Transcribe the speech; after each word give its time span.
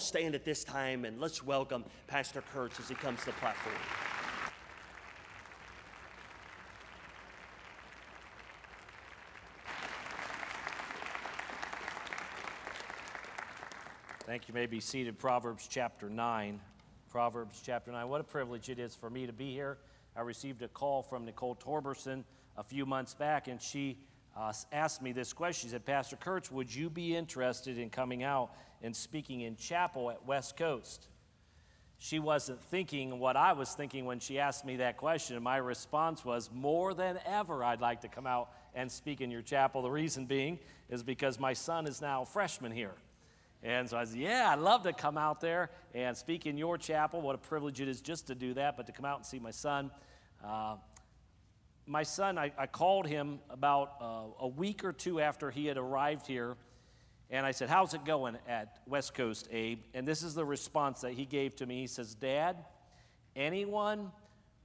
stand 0.00 0.34
at 0.34 0.44
this 0.44 0.64
time 0.64 1.04
and 1.04 1.20
let's 1.20 1.40
welcome 1.40 1.84
Pastor 2.08 2.42
Kurtz 2.52 2.80
as 2.80 2.88
he 2.88 2.96
comes 2.96 3.20
to 3.20 3.26
the 3.26 3.32
platform. 3.34 3.76
Thank 14.26 14.48
you. 14.48 14.52
you 14.52 14.54
may 14.54 14.66
be 14.66 14.80
seated. 14.80 15.16
Proverbs 15.16 15.68
chapter 15.70 16.10
9. 16.10 16.60
Proverbs 17.08 17.62
chapter 17.64 17.92
9. 17.92 18.08
What 18.08 18.20
a 18.20 18.24
privilege 18.24 18.68
it 18.68 18.80
is 18.80 18.96
for 18.96 19.08
me 19.08 19.28
to 19.28 19.32
be 19.32 19.52
here. 19.52 19.78
I 20.16 20.22
received 20.22 20.62
a 20.62 20.68
call 20.68 21.04
from 21.04 21.24
Nicole 21.24 21.54
Torberson 21.54 22.24
a 22.56 22.64
few 22.64 22.84
months 22.84 23.14
back, 23.14 23.46
and 23.46 23.62
she 23.62 23.98
uh, 24.36 24.52
asked 24.72 25.02
me 25.02 25.12
this 25.12 25.32
question. 25.32 25.68
She 25.68 25.72
said, 25.72 25.84
Pastor 25.84 26.16
Kurtz, 26.16 26.50
would 26.50 26.74
you 26.74 26.90
be 26.90 27.16
interested 27.16 27.78
in 27.78 27.90
coming 27.90 28.22
out 28.22 28.50
and 28.82 28.94
speaking 28.94 29.42
in 29.42 29.56
chapel 29.56 30.10
at 30.10 30.24
West 30.26 30.56
Coast? 30.56 31.08
She 31.98 32.18
wasn't 32.18 32.60
thinking 32.60 33.18
what 33.18 33.36
I 33.36 33.52
was 33.52 33.72
thinking 33.72 34.04
when 34.04 34.18
she 34.18 34.38
asked 34.38 34.64
me 34.64 34.76
that 34.76 34.96
question. 34.96 35.36
And 35.36 35.44
my 35.44 35.56
response 35.56 36.24
was, 36.24 36.50
More 36.52 36.92
than 36.92 37.18
ever, 37.24 37.62
I'd 37.62 37.80
like 37.80 38.00
to 38.02 38.08
come 38.08 38.26
out 38.26 38.50
and 38.74 38.90
speak 38.90 39.20
in 39.20 39.30
your 39.30 39.42
chapel. 39.42 39.82
The 39.82 39.90
reason 39.90 40.26
being 40.26 40.58
is 40.90 41.02
because 41.02 41.38
my 41.38 41.52
son 41.52 41.86
is 41.86 42.02
now 42.02 42.22
a 42.22 42.26
freshman 42.26 42.72
here. 42.72 42.94
And 43.62 43.88
so 43.88 43.96
I 43.96 44.04
said, 44.04 44.18
Yeah, 44.18 44.50
I'd 44.52 44.58
love 44.58 44.82
to 44.82 44.92
come 44.92 45.16
out 45.16 45.40
there 45.40 45.70
and 45.94 46.16
speak 46.16 46.44
in 46.44 46.58
your 46.58 46.76
chapel. 46.76 47.22
What 47.22 47.36
a 47.36 47.38
privilege 47.38 47.80
it 47.80 47.88
is 47.88 48.00
just 48.00 48.26
to 48.26 48.34
do 48.34 48.52
that, 48.54 48.76
but 48.76 48.86
to 48.86 48.92
come 48.92 49.06
out 49.06 49.18
and 49.18 49.24
see 49.24 49.38
my 49.38 49.52
son. 49.52 49.90
Uh, 50.44 50.76
my 51.86 52.02
son, 52.02 52.38
I, 52.38 52.52
I 52.56 52.66
called 52.66 53.06
him 53.06 53.40
about 53.50 53.94
uh, 54.00 54.22
a 54.40 54.48
week 54.48 54.84
or 54.84 54.92
two 54.92 55.20
after 55.20 55.50
he 55.50 55.66
had 55.66 55.76
arrived 55.76 56.26
here, 56.26 56.56
and 57.30 57.44
I 57.44 57.50
said, 57.50 57.68
How's 57.68 57.94
it 57.94 58.04
going 58.04 58.38
at 58.48 58.78
West 58.86 59.14
Coast, 59.14 59.48
Abe? 59.50 59.80
And 59.92 60.06
this 60.06 60.22
is 60.22 60.34
the 60.34 60.44
response 60.44 61.02
that 61.02 61.12
he 61.12 61.24
gave 61.24 61.56
to 61.56 61.66
me. 61.66 61.80
He 61.80 61.86
says, 61.86 62.14
Dad, 62.14 62.56
anyone 63.36 64.12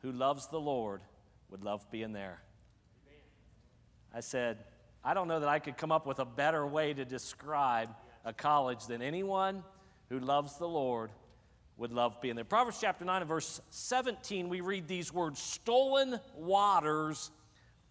who 0.02 0.12
loves 0.12 0.48
the 0.48 0.60
Lord 0.60 1.02
would 1.50 1.64
love 1.64 1.90
being 1.92 2.14
there. 2.14 2.42
I 4.14 4.22
said, 4.22 4.58
I 5.04 5.14
don't 5.14 5.28
know 5.28 5.40
that 5.40 5.50
I 5.50 5.60
could 5.60 5.78
come 5.78 5.92
up 5.92 6.06
with 6.06 6.20
a 6.20 6.26
better 6.26 6.66
way 6.66 6.94
to 6.94 7.06
describe 7.06 7.90
a 8.26 8.34
college 8.34 8.86
than 8.88 9.02
anyone 9.02 9.64
who 10.10 10.20
loves 10.20 10.58
the 10.58 10.68
Lord 10.68 11.12
would 11.80 11.94
love 11.94 12.20
being 12.22 12.36
there. 12.36 12.44
Proverbs 12.44 12.78
chapter 12.80 13.06
9 13.06 13.22
and 13.22 13.28
verse 13.28 13.62
17, 13.70 14.50
we 14.50 14.60
read 14.62 14.88
these 14.88 15.14
words 15.14 15.40
Stolen 15.40 16.20
waters 16.36 17.32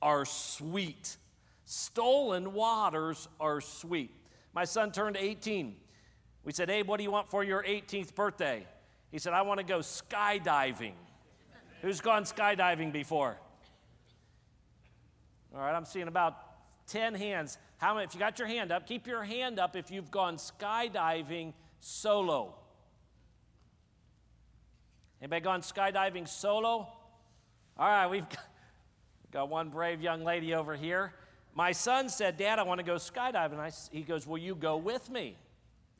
are 0.02 0.24
sweet. 0.24 1.16
Stolen 1.64 2.52
waters 2.52 3.28
are 3.40 3.60
sweet. 3.60 4.14
My 4.54 4.64
son 4.64 4.92
turned 4.92 5.16
18. 5.16 5.74
We 6.44 6.52
said, 6.52 6.70
Abe, 6.70 6.86
what 6.86 6.98
do 6.98 7.02
you 7.02 7.10
want 7.10 7.30
for 7.30 7.42
your 7.42 7.62
18th 7.62 8.14
birthday? 8.14 8.66
He 9.10 9.18
said, 9.18 9.32
I 9.32 9.42
want 9.42 9.58
to 9.58 9.64
go 9.64 9.78
skydiving. 9.78 10.92
Who's 11.82 12.00
gone 12.00 12.24
skydiving 12.24 12.92
before? 12.92 13.38
All 15.54 15.60
right, 15.60 15.74
I'm 15.74 15.84
seeing 15.84 16.08
about 16.08 16.36
10 16.88 17.14
hands. 17.14 17.58
How 17.78 17.94
many, 17.94 18.04
if 18.04 18.14
you 18.14 18.20
got 18.20 18.38
your 18.38 18.48
hand 18.48 18.70
up, 18.70 18.86
keep 18.86 19.06
your 19.06 19.22
hand 19.22 19.58
up 19.58 19.76
if 19.76 19.90
you've 19.90 20.10
gone 20.10 20.36
skydiving 20.36 21.54
solo. 21.80 22.57
Anybody 25.20 25.40
gone 25.40 25.62
skydiving 25.62 26.28
solo? 26.28 26.88
All 27.76 27.88
right, 27.88 28.06
we've 28.06 28.26
got 29.32 29.48
one 29.48 29.68
brave 29.68 30.00
young 30.00 30.24
lady 30.24 30.54
over 30.54 30.76
here. 30.76 31.12
My 31.54 31.72
son 31.72 32.08
said, 32.08 32.36
Dad, 32.36 32.60
I 32.60 32.62
want 32.62 32.78
to 32.78 32.86
go 32.86 32.94
skydiving. 32.94 33.58
I, 33.58 33.72
he 33.90 34.02
goes, 34.02 34.26
Will 34.26 34.38
you 34.38 34.54
go 34.54 34.76
with 34.76 35.10
me? 35.10 35.36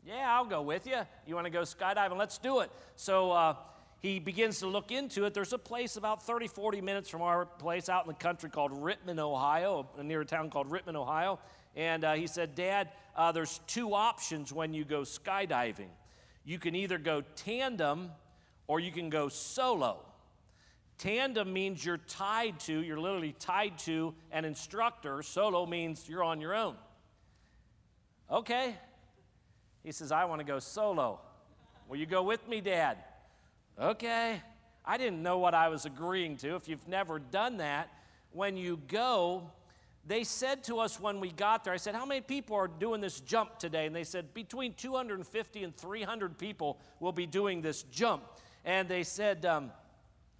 Yeah, 0.06 0.24
I'll 0.28 0.44
go 0.44 0.62
with 0.62 0.86
you. 0.86 0.98
You 1.26 1.34
want 1.34 1.46
to 1.46 1.50
go 1.50 1.62
skydiving? 1.62 2.16
Let's 2.16 2.38
do 2.38 2.60
it. 2.60 2.70
So 2.94 3.32
uh, 3.32 3.54
he 4.00 4.20
begins 4.20 4.60
to 4.60 4.68
look 4.68 4.92
into 4.92 5.24
it. 5.24 5.34
There's 5.34 5.52
a 5.52 5.58
place 5.58 5.96
about 5.96 6.22
30, 6.22 6.46
40 6.46 6.80
minutes 6.80 7.08
from 7.08 7.22
our 7.22 7.44
place 7.44 7.88
out 7.88 8.04
in 8.04 8.08
the 8.08 8.14
country 8.14 8.48
called 8.48 8.70
Rittman, 8.70 9.18
Ohio, 9.18 9.88
near 10.00 10.20
a 10.20 10.24
town 10.24 10.50
called 10.50 10.70
Rittman, 10.70 10.94
Ohio. 10.94 11.40
And 11.74 12.04
uh, 12.04 12.14
he 12.14 12.28
said, 12.28 12.54
Dad, 12.54 12.90
uh, 13.16 13.32
there's 13.32 13.60
two 13.66 13.94
options 13.94 14.52
when 14.52 14.72
you 14.72 14.84
go 14.84 15.00
skydiving. 15.00 15.90
You 16.44 16.58
can 16.58 16.76
either 16.76 16.98
go 16.98 17.22
tandem 17.34 18.12
or 18.68 18.78
you 18.78 18.92
can 18.92 19.10
go 19.10 19.28
solo. 19.28 19.98
Tandem 20.98 21.52
means 21.52 21.84
you're 21.84 21.96
tied 21.96 22.60
to, 22.60 22.82
you're 22.82 23.00
literally 23.00 23.34
tied 23.38 23.78
to 23.80 24.14
an 24.30 24.44
instructor. 24.44 25.22
Solo 25.22 25.64
means 25.64 26.08
you're 26.08 26.22
on 26.22 26.40
your 26.40 26.54
own. 26.54 26.76
Okay. 28.30 28.74
He 29.82 29.92
says, 29.92 30.12
I 30.12 30.26
want 30.26 30.40
to 30.40 30.44
go 30.44 30.58
solo. 30.58 31.20
Will 31.88 31.96
you 31.96 32.06
go 32.06 32.22
with 32.22 32.46
me, 32.46 32.60
Dad? 32.60 32.98
Okay. 33.80 34.42
I 34.84 34.98
didn't 34.98 35.22
know 35.22 35.38
what 35.38 35.54
I 35.54 35.68
was 35.68 35.86
agreeing 35.86 36.36
to. 36.38 36.56
If 36.56 36.68
you've 36.68 36.88
never 36.88 37.18
done 37.18 37.58
that, 37.58 37.88
when 38.32 38.56
you 38.56 38.80
go, 38.88 39.50
they 40.04 40.24
said 40.24 40.64
to 40.64 40.80
us 40.80 41.00
when 41.00 41.20
we 41.20 41.30
got 41.30 41.64
there, 41.64 41.72
I 41.72 41.76
said, 41.76 41.94
How 41.94 42.04
many 42.04 42.20
people 42.20 42.56
are 42.56 42.68
doing 42.68 43.00
this 43.00 43.20
jump 43.20 43.58
today? 43.58 43.86
And 43.86 43.94
they 43.94 44.04
said, 44.04 44.34
Between 44.34 44.74
250 44.74 45.64
and 45.64 45.76
300 45.76 46.38
people 46.38 46.80
will 47.00 47.12
be 47.12 47.26
doing 47.26 47.62
this 47.62 47.84
jump 47.84 48.24
and 48.68 48.86
they 48.86 49.02
said, 49.02 49.46
um, 49.46 49.70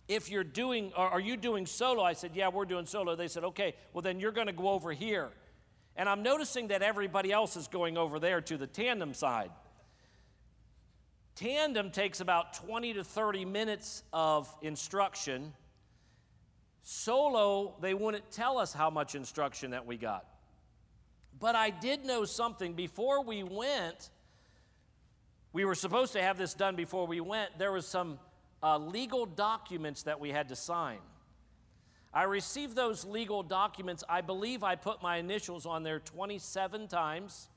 if 0.06 0.31
you're 0.31 0.44
doing, 0.44 0.93
are 0.94 1.19
you 1.19 1.34
doing 1.34 1.65
solo? 1.65 2.03
I 2.03 2.12
said, 2.12 2.33
yeah, 2.34 2.49
we're 2.49 2.66
doing 2.66 2.84
solo. 2.84 3.16
They 3.16 3.27
said, 3.27 3.43
okay, 3.43 3.75
well, 3.94 4.03
then 4.03 4.21
you're 4.21 4.33
going 4.33 4.49
to 4.49 4.53
go 4.53 4.69
over 4.69 4.93
here. 4.93 5.31
And 5.97 6.11
I'm 6.11 6.22
noticing 6.22 6.69
that 6.69 6.83
everybody 6.83 7.33
else 7.33 7.56
is 7.56 7.69
going 7.69 7.97
over 7.97 8.21
there 8.21 8.43
to 8.43 8.59
the 8.59 8.66
tandem 8.66 9.15
side. 9.15 9.50
Tandem 11.37 11.91
takes 11.91 12.21
about 12.21 12.53
20 12.53 12.93
to 12.94 13.03
30 13.03 13.47
minutes 13.47 14.03
of 14.12 14.55
instruction. 14.60 15.55
Solo, 16.83 17.77
they 17.81 17.95
wouldn't 17.95 18.31
tell 18.31 18.59
us 18.59 18.75
how 18.75 18.91
much 18.91 19.15
instruction 19.15 19.71
that 19.71 19.87
we 19.87 19.97
got. 19.97 20.27
But 21.41 21.55
I 21.55 21.71
did 21.71 22.05
know 22.05 22.27
something. 22.27 22.75
Before 22.75 23.25
we 23.25 23.43
went, 23.43 24.10
we 25.53 25.64
were 25.64 25.75
supposed 25.75 26.12
to 26.12 26.22
have 26.22 26.38
this 26.38 26.54
done 26.54 26.76
before 26.76 27.06
we 27.06 27.20
went. 27.20 27.59
There 27.59 27.72
was 27.72 27.86
some 27.86 28.19
uh, 28.62 28.78
legal 28.78 29.26
documents 29.26 30.03
that 30.04 30.20
we 30.20 30.31
had 30.31 30.48
to 30.48 30.56
sign. 30.56 30.98
I 32.12 32.25
received 32.25 32.75
those 32.75 33.04
legal 33.04 33.42
documents. 33.42 34.03
I 34.09 34.20
believe 34.20 34.62
I 34.62 34.76
put 34.76 35.03
my 35.03 35.19
initials 35.19 35.66
on 35.66 35.82
there 35.82 36.00
27 36.00 36.88
times, 36.88 37.48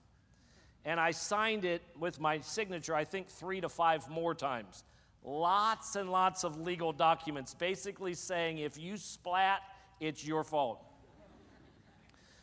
and 0.85 1.00
I 1.00 1.12
signed 1.12 1.66
it 1.66 1.81
with 2.00 2.19
my 2.19 2.40
signature, 2.41 2.94
I 2.94 3.06
think, 3.06 3.29
three 3.29 3.62
to 3.62 3.69
five 3.69 4.09
more 4.09 4.35
times. 4.35 4.84
Lots 5.23 5.96
and 5.96 6.12
lots 6.12 6.44
of 6.44 6.59
legal 6.59 6.91
documents, 6.91 7.53
basically 7.53 8.13
saying 8.13 8.58
if 8.58 8.78
you 8.78 8.97
splat, 8.97 9.62
it's 10.00 10.25
your 10.25 10.44
fault. 10.44 10.84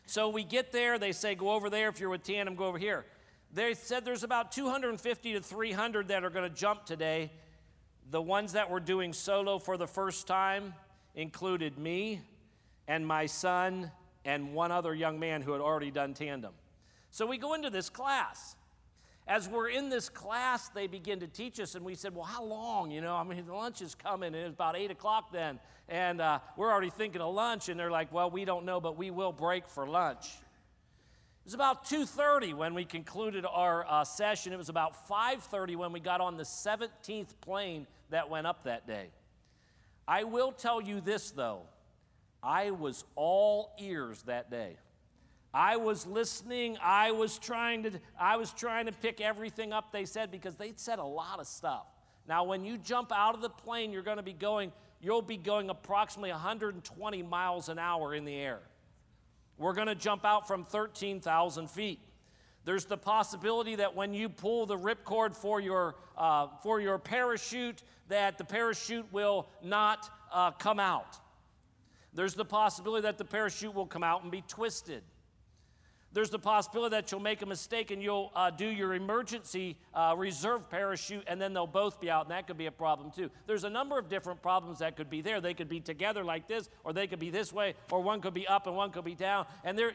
So 0.07 0.31
we 0.31 0.45
get 0.45 0.73
there, 0.73 0.99
they 0.99 1.13
say, 1.13 1.35
go 1.35 1.51
over 1.51 1.69
there. 1.69 1.89
If 1.89 2.01
you're 2.01 2.09
with 2.09 2.23
Tandem, 2.23 2.55
go 2.55 2.65
over 2.65 2.79
here. 2.79 3.05
They 3.53 3.75
said 3.75 4.05
there's 4.05 4.25
about 4.25 4.53
250 4.53 5.33
to 5.33 5.41
300 5.41 6.09
that 6.09 6.25
are 6.25 6.31
going 6.31 6.49
to 6.49 6.55
jump 6.55 6.85
today. 6.85 7.33
The 8.11 8.21
ones 8.21 8.53
that 8.53 8.71
were 8.71 8.81
doing 8.81 9.13
solo 9.13 9.59
for 9.59 9.77
the 9.77 9.87
first 9.87 10.27
time 10.27 10.75
included 11.15 11.79
me 11.79 12.21
and 12.87 13.07
my 13.07 13.27
son 13.27 13.91
and 14.25 14.53
one 14.53 14.71
other 14.71 14.95
young 14.95 15.19
man 15.19 15.41
who 15.41 15.53
had 15.53 15.63
already 15.63 15.91
done 15.91 16.13
tandem. 16.13 16.53
So 17.11 17.25
we 17.25 17.39
go 17.39 17.55
into 17.55 17.71
this 17.71 17.89
class. 17.89 18.55
As 19.27 19.49
we're 19.49 19.69
in 19.69 19.89
this 19.89 20.09
class, 20.09 20.69
they 20.71 20.87
begin 20.87 21.21
to 21.21 21.27
teach 21.27 21.61
us, 21.61 21.75
and 21.75 21.85
we 21.85 21.95
said, 21.95 22.15
Well, 22.15 22.25
how 22.25 22.43
long? 22.43 22.91
You 22.91 23.03
know, 23.03 23.15
I 23.15 23.25
mean, 23.25 23.47
lunch 23.47 23.83
is 23.83 23.95
coming, 23.95 24.29
and 24.35 24.37
it's 24.37 24.55
about 24.55 24.75
8 24.75 24.91
o'clock 24.91 25.33
then, 25.33 25.61
and 25.87 26.21
uh, 26.21 26.39
we're 26.57 26.71
already 26.71 26.89
thinking 26.89 27.21
of 27.21 27.35
lunch, 27.35 27.69
and 27.69 27.79
they're 27.79 27.91
like, 27.91 28.11
Well, 28.11 28.31
we 28.31 28.47
don't 28.47 28.65
know, 28.65 28.81
but 28.81 28.97
we 28.97 29.11
will 29.11 29.33
break 29.33 29.69
for 29.69 29.87
lunch 29.87 30.27
was 31.49 31.55
about 31.55 31.87
2.30 31.87 32.53
when 32.53 32.75
we 32.75 32.85
concluded 32.85 33.47
our 33.51 33.87
uh, 33.89 34.05
session. 34.05 34.53
It 34.53 34.59
was 34.59 34.69
about 34.69 35.09
5.30 35.09 35.77
when 35.77 35.93
we 35.93 35.99
got 35.99 36.21
on 36.21 36.37
the 36.37 36.43
17th 36.43 37.29
plane 37.41 37.87
that 38.11 38.29
went 38.29 38.47
up 38.47 38.65
that 38.65 38.87
day. 38.87 39.07
I 40.07 40.25
will 40.25 40.53
tell 40.53 40.79
you 40.79 41.01
this, 41.01 41.31
though. 41.31 41.63
I 42.43 42.73
was 42.73 43.03
all 43.15 43.73
ears 43.81 44.21
that 44.25 44.51
day. 44.51 44.77
I 45.55 45.79
was 45.79 46.07
listening. 46.07 46.77
I 46.83 47.13
was 47.13 47.39
trying 47.39 47.85
to, 47.85 47.93
I 48.21 48.37
was 48.37 48.53
trying 48.53 48.85
to 48.85 48.93
pick 48.93 49.23
everything 49.23 49.73
up 49.73 49.91
they 49.91 50.05
said 50.05 50.31
because 50.31 50.57
they 50.57 50.75
said 50.77 50.99
a 50.99 51.03
lot 51.03 51.41
of 51.41 51.47
stuff. 51.47 51.87
Now, 52.29 52.45
when 52.45 52.63
you 52.63 52.77
jump 52.77 53.11
out 53.11 53.35
of 53.35 53.41
the 53.41 53.49
plane, 53.49 53.91
you're 53.91 54.03
going 54.03 54.19
to 54.19 54.23
be 54.23 54.35
going, 54.35 54.71
you'll 55.01 55.23
be 55.23 55.39
going 55.39 55.71
approximately 55.71 56.31
120 56.31 57.23
miles 57.23 57.71
an 57.71 57.79
hour 57.79 58.15
in 58.15 58.27
the 58.27 58.35
air. 58.35 58.61
We're 59.59 59.75
going 59.75 59.89
to 59.89 59.95
jump 59.95 60.25
out 60.25 60.47
from 60.47 60.65
13,000 60.65 61.69
feet. 61.69 62.01
There's 62.65 62.85
the 62.85 62.97
possibility 62.97 63.77
that 63.77 63.97
when 63.97 64.15
you 64.15 64.29
pull 64.29 64.67
the 64.67 64.77
ripcord 64.77 65.35
for 65.35 65.61
your, 65.61 65.97
uh, 66.17 66.49
for 66.63 66.81
your 66.81 66.99
parachute, 66.99 67.83
that 68.09 68.39
the 68.39 68.45
parachute 68.45 69.07
will 69.13 69.49
not 69.63 70.11
uh, 70.33 70.51
come 70.53 70.79
out. 70.79 71.19
There's 72.15 72.35
the 72.35 72.45
possibility 72.45 73.03
that 73.03 73.19
the 73.19 73.25
parachute 73.25 73.75
will 73.75 73.87
come 73.87 74.05
out 74.05 74.23
and 74.23 74.31
be 74.31 74.43
twisted. 74.47 75.03
There's 76.13 76.31
the 76.31 76.39
possibility 76.39 76.97
that 76.97 77.13
you'll 77.13 77.21
make 77.21 77.43
a 77.43 77.47
mistake 77.47 77.91
and 77.91 78.03
you'll 78.03 78.33
uh, 78.35 78.51
do 78.51 78.67
your 78.67 78.95
emergency 78.95 79.77
uh, 79.93 80.15
reserve 80.17 80.71
parachute 80.71 81.25
and 81.27 81.41
then 81.41 81.53
they'll 81.53 81.67
both 81.67 82.01
be 82.01 82.11
out, 82.11 82.25
and 82.25 82.31
that 82.31 82.47
could 82.47 82.57
be 82.57 82.67
a 82.67 82.73
problem 82.73 83.11
too. 83.11 83.31
There's 83.47 83.65
a 83.65 83.71
number 83.71 83.99
of 83.99 84.09
different 84.09 84.41
problems 84.41 84.79
that 84.79 84.97
could 84.97 85.11
be 85.11 85.21
there. 85.21 85.41
They 85.41 85.53
could 85.53 85.69
be 85.69 85.81
together 85.81 86.25
like 86.25 86.49
this, 86.49 86.71
or 86.83 86.93
they 86.95 87.07
could 87.07 87.19
be 87.19 87.31
this 87.31 87.53
way, 87.53 87.75
or 87.91 88.03
one 88.03 88.23
could 88.23 88.35
be 88.35 88.49
up 88.49 88.67
and 88.67 88.75
one 88.75 88.91
could 88.91 89.05
be 89.05 89.15
down. 89.15 89.47
And 89.65 89.79
they're, 89.79 89.93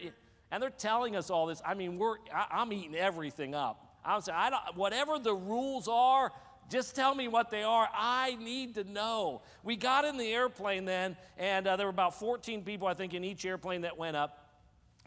and 0.51 0.61
they're 0.61 0.69
telling 0.69 1.15
us 1.15 1.31
all 1.31 1.47
this. 1.47 1.61
I 1.65 1.73
mean, 1.73 1.97
we're, 1.97 2.17
I, 2.33 2.61
am 2.61 2.71
eating 2.71 2.95
everything 2.95 3.55
up. 3.55 3.97
I'm 4.05 4.21
saying, 4.21 4.37
I 4.39 4.49
don't, 4.51 4.75
whatever 4.75 5.17
the 5.17 5.33
rules 5.33 5.87
are, 5.87 6.31
just 6.69 6.95
tell 6.95 7.15
me 7.15 7.27
what 7.27 7.49
they 7.49 7.63
are. 7.63 7.89
I 7.93 8.35
need 8.35 8.75
to 8.75 8.83
know. 8.83 9.41
We 9.63 9.75
got 9.75 10.05
in 10.05 10.17
the 10.17 10.31
airplane 10.31 10.85
then, 10.85 11.17
and 11.37 11.67
uh, 11.67 11.75
there 11.75 11.87
were 11.87 11.91
about 11.91 12.19
14 12.19 12.63
people, 12.63 12.87
I 12.87 12.93
think, 12.93 13.13
in 13.13 13.23
each 13.23 13.45
airplane 13.45 13.81
that 13.81 13.97
went 13.97 14.15
up 14.15 14.42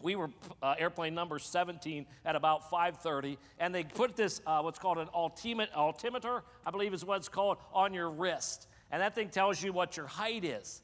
we 0.01 0.15
were 0.15 0.29
uh, 0.61 0.75
airplane 0.77 1.15
number 1.15 1.39
17 1.39 2.05
at 2.25 2.35
about 2.35 2.69
5.30 2.69 3.37
and 3.59 3.73
they 3.73 3.83
put 3.83 4.15
this 4.15 4.41
uh, 4.45 4.61
what's 4.61 4.79
called 4.79 4.97
an 4.97 5.07
altimet- 5.15 5.73
altimeter 5.75 6.43
i 6.65 6.71
believe 6.71 6.93
is 6.93 7.03
what 7.03 7.17
it's 7.17 7.29
called 7.29 7.57
on 7.73 7.93
your 7.93 8.09
wrist. 8.09 8.67
And 8.91 9.01
that 9.01 9.15
thing 9.15 9.29
tells 9.29 9.61
you 9.61 9.73
what 9.73 9.97
your 9.97 10.07
height 10.07 10.45
is. 10.45 10.81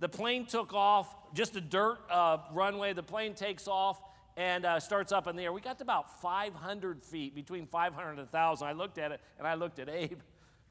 The 0.00 0.08
plane 0.08 0.46
took 0.46 0.72
off 0.72 1.14
just 1.34 1.56
a 1.56 1.60
dirt 1.60 1.98
uh, 2.10 2.38
runway 2.52 2.92
the 2.92 3.02
plane 3.02 3.34
takes 3.34 3.68
off 3.68 4.00
and 4.36 4.66
uh, 4.66 4.80
starts 4.80 5.12
up 5.12 5.26
in 5.26 5.36
the 5.36 5.44
air. 5.44 5.52
We 5.52 5.60
got 5.60 5.78
to 5.78 5.84
about 5.84 6.20
500 6.20 7.02
feet 7.02 7.34
between 7.34 7.66
500 7.66 8.10
and 8.10 8.18
1000 8.18 8.66
i 8.66 8.72
looked 8.72 8.98
at 8.98 9.12
it 9.12 9.20
and 9.38 9.46
i 9.46 9.54
looked 9.54 9.78
at 9.78 9.88
abe. 9.88 10.20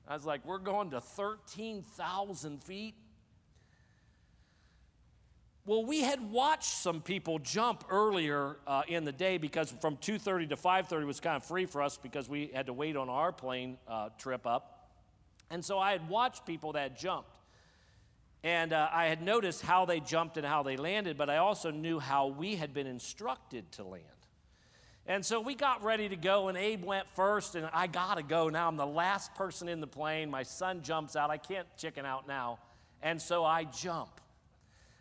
I 0.07 0.13
was 0.13 0.25
like 0.25 0.45
we're 0.45 0.59
going 0.59 0.91
to 0.91 1.01
13000 1.01 2.63
feet 2.63 2.95
well, 5.67 5.83
we 5.83 6.01
had 6.01 6.31
watched 6.31 6.69
some 6.69 7.01
people 7.01 7.39
jump 7.39 7.85
earlier 7.89 8.57
uh, 8.67 8.83
in 8.87 9.03
the 9.03 9.11
day 9.11 9.39
because 9.39 9.73
from 9.81 9.97
2:30 9.97 10.49
to 10.49 10.55
5:30 10.55 11.05
was 11.05 11.19
kind 11.19 11.35
of 11.35 11.43
free 11.43 11.65
for 11.65 11.81
us 11.81 11.97
because 11.97 12.29
we 12.29 12.51
had 12.53 12.67
to 12.67 12.73
wait 12.73 12.95
on 12.95 13.09
our 13.09 13.31
plane 13.31 13.79
uh, 13.87 14.09
trip 14.19 14.45
up, 14.45 14.91
and 15.49 15.65
so 15.65 15.79
I 15.79 15.91
had 15.91 16.07
watched 16.07 16.45
people 16.45 16.73
that 16.73 16.97
jumped, 16.97 17.39
and 18.43 18.73
uh, 18.73 18.89
I 18.91 19.05
had 19.05 19.23
noticed 19.23 19.63
how 19.63 19.85
they 19.85 19.99
jumped 19.99 20.37
and 20.37 20.45
how 20.45 20.61
they 20.61 20.77
landed, 20.77 21.17
but 21.17 21.31
I 21.31 21.37
also 21.37 21.71
knew 21.71 21.97
how 21.97 22.27
we 22.27 22.55
had 22.55 22.71
been 22.71 22.87
instructed 22.87 23.71
to 23.73 23.83
land. 23.83 24.03
And 25.07 25.23
so 25.23 25.39
we 25.39 25.53
got 25.55 25.83
ready 25.83 26.09
to 26.09 26.15
go, 26.15 26.47
and 26.47 26.57
Abe 26.57 26.83
went 26.83 27.07
first, 27.09 27.55
and 27.55 27.67
I 27.73 27.87
gotta 27.87 28.23
go 28.23 28.49
now. 28.49 28.67
I'm 28.67 28.77
the 28.77 28.85
last 28.85 29.33
person 29.33 29.67
in 29.67 29.79
the 29.79 29.87
plane. 29.87 30.29
My 30.29 30.43
son 30.43 30.83
jumps 30.83 31.15
out. 31.15 31.31
I 31.31 31.37
can't 31.37 31.67
chicken 31.75 32.05
out 32.05 32.27
now, 32.27 32.59
and 33.01 33.19
so 33.19 33.43
I 33.43 33.63
jump. 33.63 34.21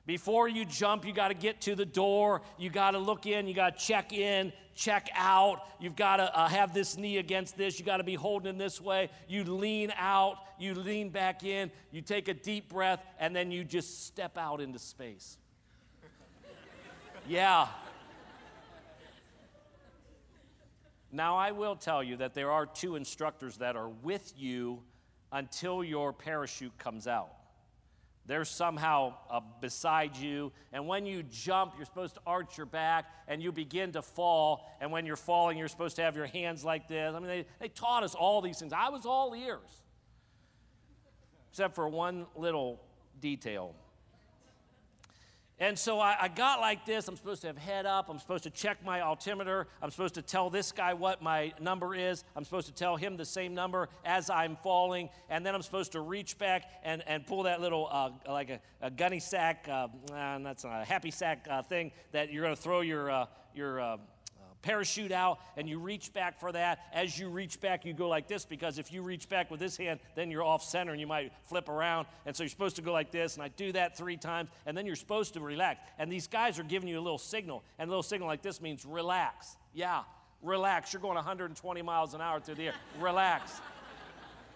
Before 0.07 0.49
you 0.49 0.67
jump, 0.67 1.07
you 1.07 1.15
got 1.15 1.29
to 1.29 1.35
get 1.35 1.63
to 1.63 1.75
the 1.75 1.87
door. 1.87 2.43
You 2.59 2.69
got 2.69 2.91
to 2.91 2.99
look 2.99 3.25
in. 3.25 3.49
You 3.49 3.55
got 3.55 3.79
to 3.79 3.85
check 3.85 4.13
in, 4.13 4.53
check 4.75 5.09
out. 5.15 5.63
You've 5.81 5.97
got 5.97 6.19
to 6.19 6.39
uh, 6.39 6.47
have 6.49 6.75
this 6.75 6.99
knee 6.99 7.17
against 7.17 7.57
this. 7.57 7.79
You 7.79 7.87
got 7.87 7.97
to 7.99 8.05
be 8.05 8.15
holding 8.15 8.51
in 8.51 8.59
this 8.59 8.81
way. 8.81 9.09
You 9.29 9.45
lean 9.45 9.93
out. 9.97 10.37
You 10.59 10.75
lean 10.75 11.09
back 11.09 11.43
in. 11.43 11.71
You 11.91 12.03
take 12.03 12.29
a 12.29 12.35
deep 12.35 12.69
breath, 12.69 13.03
and 13.19 13.35
then 13.35 13.51
you 13.51 13.65
just 13.65 14.07
step 14.07 14.37
out 14.37 14.61
into 14.61 14.79
space. 14.79 15.39
yeah. 17.27 17.69
Now, 21.11 21.37
I 21.37 21.53
will 21.53 21.77
tell 21.77 22.03
you 22.03 22.17
that 22.17 22.35
there 22.35 22.51
are 22.51 22.67
two 22.67 22.97
instructors 22.97 23.57
that 23.59 23.75
are 23.75 23.89
with 23.89 24.35
you 24.37 24.83
until 25.33 25.83
your 25.83 26.13
parachute 26.13 26.77
comes 26.77 27.07
out. 27.07 27.31
They're 28.27 28.45
somehow 28.45 29.15
uh, 29.31 29.41
beside 29.61 30.17
you. 30.17 30.53
And 30.73 30.87
when 30.87 31.05
you 31.05 31.23
jump, 31.23 31.75
you're 31.77 31.85
supposed 31.85 32.15
to 32.15 32.21
arch 32.27 32.57
your 32.57 32.67
back 32.67 33.07
and 33.29 33.43
you 33.43 33.53
begin 33.53 33.93
to 33.93 34.03
fall. 34.03 34.67
And 34.81 34.91
when 34.91 35.05
you're 35.05 35.17
falling, 35.17 35.59
you're 35.59 35.69
supposed 35.69 35.97
to 35.97 36.03
have 36.03 36.17
your 36.17 36.27
hands 36.27 36.65
like 36.65 36.89
this. 36.89 37.15
I 37.15 37.19
mean, 37.19 37.29
they, 37.29 37.47
they 37.61 37.69
taught 37.69 38.03
us 38.03 38.15
all 38.15 38.41
these 38.41 38.59
things. 38.59 38.73
I 38.73 38.89
was 38.89 39.05
all 39.05 39.35
ears, 39.35 39.83
except 41.51 41.75
for 41.75 41.89
one 41.89 42.27
little 42.35 42.81
detail. 43.21 43.75
And 45.65 45.79
so 45.79 45.99
I, 45.99 46.15
I, 46.21 46.29
got 46.29 46.61
like 46.61 46.85
this. 46.85 47.09
I'm 47.09 47.17
supposed 47.17 47.41
to 47.41 47.47
have 47.47 47.57
head 47.57 47.87
up. 47.87 48.11
I'm 48.11 48.19
supposed 48.19 48.45
to 48.45 48.51
check 48.51 48.85
my 48.85 49.01
altimeter. 49.01 49.67
I'm 49.81 49.91
supposed 49.91 50.13
to 50.17 50.21
tell 50.21 50.51
this 50.51 50.73
guy 50.73 50.93
what 50.93 51.23
my 51.23 51.55
number 51.59 51.95
is. 51.95 52.23
I'm 52.37 52.45
supposed 52.45 52.67
to 52.67 52.75
tell 52.75 52.97
him 52.97 53.17
the 53.17 53.25
same 53.25 53.55
number 53.55 53.89
as 54.05 54.29
I'm 54.29 54.59
falling. 54.63 55.09
And 55.31 55.45
then 55.45 55.55
I'm 55.55 55.63
supposed 55.63 55.93
to 55.93 56.03
reach 56.03 56.37
back 56.37 56.65
and, 56.83 57.03
and 57.07 57.27
pull 57.27 57.45
that 57.45 57.63
little, 57.63 57.89
uh, 57.91 58.11
like 58.29 58.51
a, 58.51 58.61
a, 58.83 58.91
gunny 58.91 59.21
sack, 59.21 59.67
uh, 59.73 59.89
that's 60.11 60.65
a 60.65 60.85
happy 60.85 61.11
sack 61.11 61.47
uh, 61.51 61.63
thing 61.63 61.93
that 62.13 62.31
you're 62.31 62.45
going 62.45 62.55
to 62.55 62.61
throw 62.61 62.83
your, 62.83 63.11
uh, 63.11 63.27
your 63.55 63.81
uh, 63.81 63.97
parachute 64.65 65.13
out 65.13 65.39
and 65.57 65.69
you 65.69 65.79
reach 65.79 66.13
back 66.13 66.41
for 66.41 66.51
that. 66.51 66.81
As 66.93 67.19
you 67.19 67.29
reach 67.29 67.61
back, 67.61 67.85
you 67.85 67.93
go 67.93 68.09
like 68.09 68.27
this 68.27 68.45
because 68.45 68.79
if 68.79 68.93
you 68.93 69.03
reach 69.03 69.29
back 69.29 69.51
with 69.51 69.61
this 69.61 69.77
hand, 69.77 70.01
then 70.17 70.31
you're 70.31 70.43
off 70.43 70.65
center 70.65 70.93
and 70.93 71.01
you 71.01 71.07
might 71.07 71.33
flip 71.45 71.69
around. 71.69 72.07
And 72.27 72.35
so 72.35 72.43
you're 72.43 72.51
supposed 72.51 72.77
to 72.77 72.83
go 72.83 72.93
like 72.93 73.13
this. 73.13 73.35
And 73.35 73.43
I 73.43 73.49
do 73.49 73.71
that 73.73 73.97
three 73.97 74.17
times. 74.17 74.49
And 74.67 74.77
then 74.77 74.87
you're 74.87 74.97
supposed 74.97 75.35
to 75.35 75.41
relax. 75.41 75.81
And 75.99 76.11
these 76.11 76.27
guys 76.27 76.59
are 76.59 76.65
giving 76.65 76.89
you 76.89 76.99
a 76.99 77.03
little 77.03 77.19
signal. 77.19 77.63
And 77.79 77.89
a 77.89 77.91
little 77.91 78.03
signal 78.03 78.27
like 78.27 78.43
this 78.43 78.61
means 78.61 78.87
relax. 78.87 79.57
Yeah, 79.75 80.03
relax. 80.43 80.93
You're 80.93 81.03
going 81.03 81.17
120 81.17 81.83
miles 81.83 82.15
an 82.15 82.23
hour 82.23 82.41
through 82.41 82.57
the 82.57 82.69
air. 82.69 82.75
relax. 82.99 83.61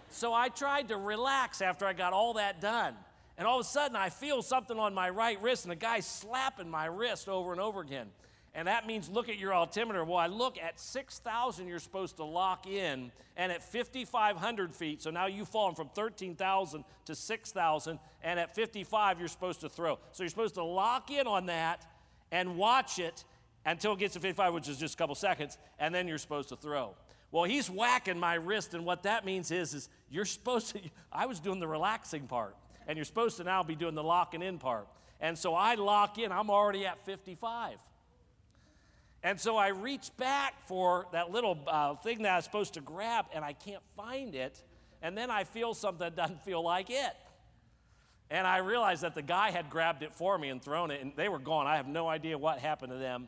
So 0.09 0.33
I 0.33 0.49
tried 0.49 0.87
to 0.87 0.97
relax 0.97 1.61
after 1.61 1.85
I 1.85 1.93
got 1.93 2.13
all 2.13 2.33
that 2.33 2.59
done. 2.59 2.95
And 3.37 3.47
all 3.47 3.59
of 3.59 3.65
a 3.65 3.69
sudden, 3.69 3.95
I 3.95 4.09
feel 4.09 4.41
something 4.41 4.77
on 4.77 4.93
my 4.93 5.09
right 5.09 5.41
wrist, 5.41 5.63
and 5.63 5.71
the 5.71 5.77
guy's 5.77 6.05
slapping 6.05 6.69
my 6.69 6.87
wrist 6.87 7.29
over 7.29 7.53
and 7.53 7.61
over 7.61 7.79
again. 7.79 8.07
And 8.55 8.67
that 8.67 8.87
means 8.87 9.09
look 9.09 9.29
at 9.29 9.37
your 9.37 9.53
altimeter. 9.53 10.03
Well, 10.03 10.17
I 10.17 10.27
look 10.27 10.57
at 10.57 10.79
6,000, 10.79 11.67
you're 11.67 11.79
supposed 11.79 12.17
to 12.17 12.23
lock 12.23 12.67
in, 12.67 13.11
and 13.37 13.51
at 13.51 13.63
5,500 13.63 14.73
feet, 14.73 15.01
so 15.01 15.11
now 15.11 15.27
you've 15.27 15.49
fallen 15.49 15.75
from 15.75 15.89
13,000 15.89 16.83
to 17.05 17.15
6,000, 17.15 17.99
and 18.23 18.39
at 18.39 18.55
55, 18.55 19.19
you're 19.19 19.27
supposed 19.27 19.61
to 19.61 19.69
throw. 19.69 19.99
So 20.11 20.23
you're 20.23 20.29
supposed 20.29 20.55
to 20.55 20.63
lock 20.63 21.11
in 21.11 21.27
on 21.27 21.45
that 21.45 21.85
and 22.31 22.57
watch 22.57 22.99
it 22.99 23.23
until 23.65 23.93
it 23.93 23.99
gets 23.99 24.13
to 24.15 24.19
55, 24.19 24.53
which 24.53 24.67
is 24.67 24.77
just 24.77 24.95
a 24.95 24.97
couple 24.97 25.15
seconds, 25.15 25.57
and 25.77 25.93
then 25.93 26.07
you're 26.07 26.17
supposed 26.17 26.49
to 26.49 26.55
throw. 26.55 26.95
Well, 27.31 27.43
he's 27.43 27.69
whacking 27.69 28.19
my 28.19 28.33
wrist, 28.33 28.73
and 28.73 28.85
what 28.85 29.03
that 29.03 29.25
means 29.25 29.51
is, 29.51 29.73
is 29.73 29.89
you're 30.09 30.25
supposed 30.25 30.75
to, 30.75 30.79
I 31.11 31.27
was 31.27 31.39
doing 31.39 31.59
the 31.59 31.67
relaxing 31.67 32.27
part, 32.27 32.55
and 32.87 32.97
you're 32.97 33.05
supposed 33.05 33.37
to 33.37 33.43
now 33.43 33.61
be 33.61 33.75
doing 33.75 33.93
the 33.93 34.03
locking 34.03 34.41
in 34.41 34.57
part. 34.57 34.87
And 35.21 35.37
so 35.37 35.53
I 35.53 35.75
lock 35.75 36.17
in, 36.17 36.31
I'm 36.31 36.49
already 36.49 36.85
at 36.85 37.05
55. 37.05 37.77
And 39.21 39.39
so 39.39 39.57
I 39.57 39.69
reach 39.69 40.09
back 40.17 40.65
for 40.67 41.07
that 41.11 41.31
little 41.31 41.57
uh, 41.67 41.95
thing 41.95 42.21
that 42.23 42.31
I 42.31 42.35
was 42.37 42.45
supposed 42.45 42.75
to 42.75 42.81
grab, 42.81 43.25
and 43.33 43.43
I 43.43 43.53
can't 43.53 43.83
find 43.97 44.33
it. 44.33 44.63
And 45.01 45.17
then 45.17 45.29
I 45.29 45.43
feel 45.43 45.73
something 45.73 45.99
that 45.99 46.15
doesn't 46.15 46.43
feel 46.43 46.63
like 46.63 46.89
it. 46.89 47.15
And 48.29 48.45
I 48.45 48.57
realized 48.57 49.01
that 49.01 49.15
the 49.15 49.21
guy 49.21 49.51
had 49.51 49.69
grabbed 49.69 50.03
it 50.03 50.13
for 50.13 50.37
me 50.37 50.49
and 50.49 50.61
thrown 50.61 50.91
it, 50.91 51.01
and 51.01 51.13
they 51.15 51.29
were 51.29 51.39
gone. 51.39 51.67
I 51.67 51.77
have 51.77 51.87
no 51.87 52.07
idea 52.07 52.37
what 52.37 52.59
happened 52.59 52.91
to 52.91 52.97
them. 52.97 53.27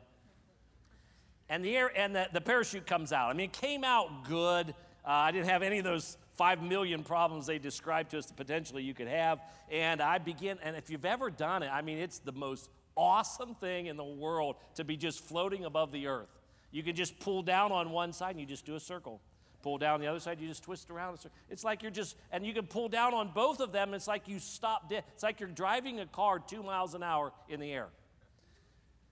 And 1.50 1.66
the 1.66 1.76
air 1.76 1.92
and 1.94 2.16
the, 2.16 2.28
the 2.32 2.40
parachute 2.40 2.86
comes 2.86 3.12
out. 3.12 3.30
I 3.30 3.34
mean, 3.34 3.46
it 3.46 3.54
came 3.54 3.84
out 3.84 4.26
good. 4.30 4.70
Uh, 5.06 5.10
I 5.10 5.32
didn't 5.32 5.50
have 5.50 5.64
any 5.64 5.80
of 5.80 5.84
those 5.84 6.18
five 6.38 6.62
million 6.62 7.04
problems 7.04 7.48
they 7.48 7.60
described 7.60 8.12
to 8.12 8.20
us 8.20 8.28
that 8.28 8.38
potentially 8.38 8.84
you 8.84 8.94
could 8.94 9.08
have. 9.08 9.42
And 9.70 10.02
I 10.02 10.20
begin, 10.20 10.58
and 10.64 10.78
if 10.78 10.90
you've 10.90 11.06
ever 11.06 11.30
done 11.30 11.64
it, 11.64 11.70
I 11.72 11.82
mean, 11.82 11.98
it's 11.98 12.20
the 12.20 12.32
most 12.32 12.70
awesome 12.96 13.56
thing 13.56 13.88
in 13.88 13.98
the 13.98 14.04
world 14.04 14.56
to 14.76 14.84
be 14.84 14.98
just 14.98 15.24
floating 15.24 15.66
above 15.66 15.92
the 15.92 16.08
earth. 16.08 16.30
You 16.72 16.84
can 16.84 16.96
just 16.96 17.20
pull 17.20 17.42
down 17.42 17.72
on 17.72 17.92
one 17.92 18.14
side 18.14 18.32
and 18.32 18.40
you 18.40 18.46
just 18.46 18.66
do 18.66 18.76
a 18.76 18.80
circle. 18.80 19.22
Pull 19.62 19.78
down 19.78 20.02
the 20.02 20.08
other 20.08 20.20
side, 20.20 20.40
you 20.40 20.48
just 20.48 20.64
twist 20.64 20.90
around. 20.90 21.20
It's 21.50 21.64
like 21.64 21.84
you're 21.84 21.92
just, 21.92 22.16
and 22.32 22.46
you 22.46 22.54
can 22.54 22.66
pull 22.66 22.90
down 22.90 23.14
on 23.14 23.32
both 23.34 23.60
of 23.60 23.72
them. 23.72 23.94
It's 23.94 24.08
like 24.08 24.28
you 24.28 24.40
stop. 24.40 24.92
It's 24.92 25.22
like 25.22 25.40
you're 25.40 25.50
driving 25.50 26.00
a 26.00 26.08
car 26.08 26.40
two 26.40 26.64
miles 26.64 26.96
an 26.96 27.04
hour 27.04 27.32
in 27.48 27.60
the 27.60 27.72
air. 27.72 27.88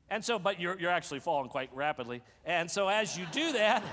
And 0.10 0.26
so, 0.26 0.40
but 0.40 0.60
you're, 0.60 0.80
you're 0.80 0.90
actually 0.90 1.20
falling 1.20 1.50
quite 1.50 1.70
rapidly. 1.74 2.24
And 2.46 2.70
so 2.70 2.88
as 2.88 3.16
you 3.16 3.26
do 3.32 3.54
that, 3.54 3.84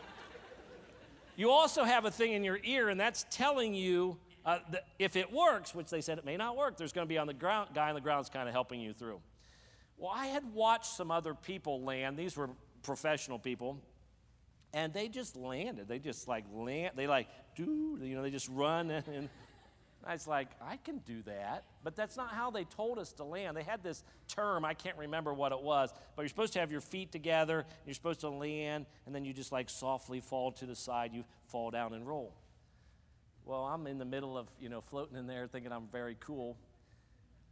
you 1.36 1.50
also 1.50 1.84
have 1.84 2.04
a 2.06 2.10
thing 2.10 2.32
in 2.32 2.42
your 2.42 2.58
ear, 2.64 2.88
and 2.88 2.98
that's 2.98 3.24
telling 3.30 3.72
you 3.72 4.16
uh, 4.46 4.60
the, 4.70 4.80
if 5.00 5.16
it 5.16 5.32
works, 5.32 5.74
which 5.74 5.90
they 5.90 6.00
said 6.00 6.18
it 6.18 6.24
may 6.24 6.36
not 6.36 6.56
work, 6.56 6.76
there's 6.76 6.92
going 6.92 7.06
to 7.06 7.08
be 7.08 7.18
on 7.18 7.26
the 7.26 7.34
ground, 7.34 7.70
guy 7.74 7.88
on 7.88 7.96
the 7.96 8.00
ground 8.00 8.24
is 8.24 8.30
kind 8.30 8.48
of 8.48 8.54
helping 8.54 8.80
you 8.80 8.92
through. 8.92 9.20
Well, 9.98 10.12
I 10.14 10.26
had 10.26 10.54
watched 10.54 10.86
some 10.86 11.10
other 11.10 11.34
people 11.34 11.82
land. 11.82 12.16
These 12.16 12.36
were 12.36 12.50
professional 12.84 13.40
people, 13.40 13.80
and 14.72 14.94
they 14.94 15.08
just 15.08 15.36
landed. 15.36 15.88
They 15.88 15.98
just 15.98 16.28
like 16.28 16.44
land. 16.54 16.92
They 16.96 17.08
like 17.08 17.28
do 17.56 17.98
you 18.00 18.14
know? 18.14 18.22
They 18.22 18.30
just 18.30 18.48
run, 18.48 18.90
and, 18.92 19.08
and 19.08 19.28
I 20.06 20.12
was 20.12 20.28
like, 20.28 20.48
I 20.62 20.76
can 20.76 20.98
do 20.98 21.22
that, 21.22 21.64
but 21.82 21.96
that's 21.96 22.16
not 22.16 22.30
how 22.30 22.52
they 22.52 22.62
told 22.62 23.00
us 23.00 23.12
to 23.14 23.24
land. 23.24 23.56
They 23.56 23.64
had 23.64 23.82
this 23.82 24.04
term. 24.28 24.64
I 24.64 24.74
can't 24.74 24.96
remember 24.96 25.34
what 25.34 25.50
it 25.50 25.60
was, 25.60 25.92
but 26.14 26.22
you're 26.22 26.28
supposed 26.28 26.52
to 26.52 26.60
have 26.60 26.70
your 26.70 26.80
feet 26.80 27.10
together. 27.10 27.64
You're 27.84 27.94
supposed 27.94 28.20
to 28.20 28.28
land, 28.28 28.86
and 29.06 29.14
then 29.14 29.24
you 29.24 29.32
just 29.32 29.50
like 29.50 29.68
softly 29.68 30.20
fall 30.20 30.52
to 30.52 30.66
the 30.66 30.76
side. 30.76 31.12
You 31.12 31.24
fall 31.48 31.72
down 31.72 31.94
and 31.94 32.06
roll. 32.06 32.32
Well, 33.46 33.64
I'm 33.64 33.86
in 33.86 33.98
the 33.98 34.04
middle 34.04 34.36
of, 34.36 34.48
you 34.60 34.68
know, 34.68 34.80
floating 34.80 35.16
in 35.16 35.28
there 35.28 35.46
thinking 35.46 35.70
I'm 35.70 35.86
very 35.92 36.16
cool. 36.18 36.56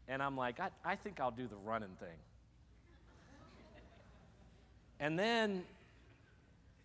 And 0.08 0.20
I'm 0.20 0.36
like, 0.36 0.58
I, 0.58 0.70
I 0.84 0.96
think 0.96 1.20
I'll 1.20 1.30
do 1.30 1.46
the 1.46 1.56
running 1.56 1.96
thing. 2.00 2.18
And 4.98 5.16
then 5.16 5.62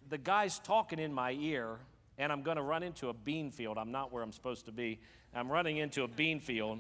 the 0.10 0.20
guy's 0.20 0.60
talking 0.60 1.00
in 1.00 1.12
my 1.12 1.32
ear, 1.32 1.78
and 2.20 2.32
I'm 2.32 2.44
going 2.44 2.58
to 2.58 2.64
run 2.64 2.84
into 2.84 3.10
a 3.10 3.14
bean 3.14 3.50
field. 3.50 3.80
I'm 3.80 3.92
not 3.92 4.14
where 4.14 4.22
I'm 4.22 4.32
supposed 4.32 4.66
to 4.66 4.72
be. 4.72 5.00
I'm 5.34 5.52
running 5.52 5.78
into 5.78 6.04
a 6.04 6.08
bean 6.08 6.40
field. 6.40 6.80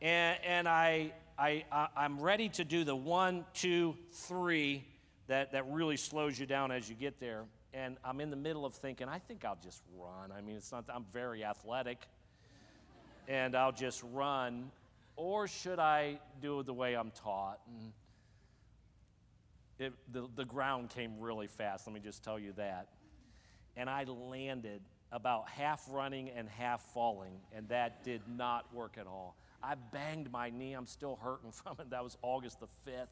And, 0.00 0.38
and 0.44 0.68
I, 0.68 1.12
I, 1.36 1.64
I, 1.72 1.88
I'm 1.96 2.20
ready 2.20 2.48
to 2.50 2.64
do 2.64 2.84
the 2.84 2.96
one, 2.96 3.44
two, 3.54 3.96
three 4.12 4.84
that, 5.26 5.52
that 5.52 5.68
really 5.68 5.96
slows 5.96 6.38
you 6.38 6.46
down 6.46 6.70
as 6.70 6.88
you 6.88 6.94
get 6.94 7.18
there. 7.18 7.44
And 7.74 7.96
I'm 8.04 8.20
in 8.20 8.30
the 8.30 8.36
middle 8.36 8.66
of 8.66 8.74
thinking, 8.74 9.08
I 9.08 9.18
think 9.18 9.44
I'll 9.44 9.58
just 9.62 9.82
run. 9.98 10.30
I 10.30 10.40
mean, 10.42 10.56
it's 10.56 10.72
not, 10.72 10.84
I'm 10.88 11.06
very 11.12 11.44
athletic. 11.44 11.98
And 13.28 13.54
I'll 13.54 13.72
just 13.72 14.02
run. 14.12 14.70
Or 15.16 15.48
should 15.48 15.78
I 15.78 16.18
do 16.40 16.60
it 16.60 16.66
the 16.66 16.74
way 16.74 16.94
I'm 16.94 17.10
taught? 17.10 17.60
And 17.66 17.92
it, 19.78 19.92
the, 20.12 20.28
the 20.36 20.44
ground 20.44 20.90
came 20.90 21.18
really 21.18 21.46
fast, 21.46 21.86
let 21.86 21.94
me 21.94 22.00
just 22.00 22.22
tell 22.22 22.38
you 22.38 22.52
that. 22.56 22.88
And 23.76 23.88
I 23.88 24.04
landed 24.04 24.82
about 25.10 25.48
half 25.48 25.82
running 25.90 26.30
and 26.30 26.48
half 26.48 26.82
falling, 26.92 27.40
and 27.54 27.68
that 27.68 28.04
did 28.04 28.22
not 28.28 28.72
work 28.74 28.96
at 28.98 29.06
all. 29.06 29.36
I 29.62 29.74
banged 29.74 30.30
my 30.30 30.50
knee. 30.50 30.72
I'm 30.72 30.86
still 30.86 31.18
hurting 31.22 31.52
from 31.52 31.76
it. 31.78 31.90
That 31.90 32.04
was 32.04 32.16
August 32.22 32.60
the 32.60 32.66
5th. 32.88 33.08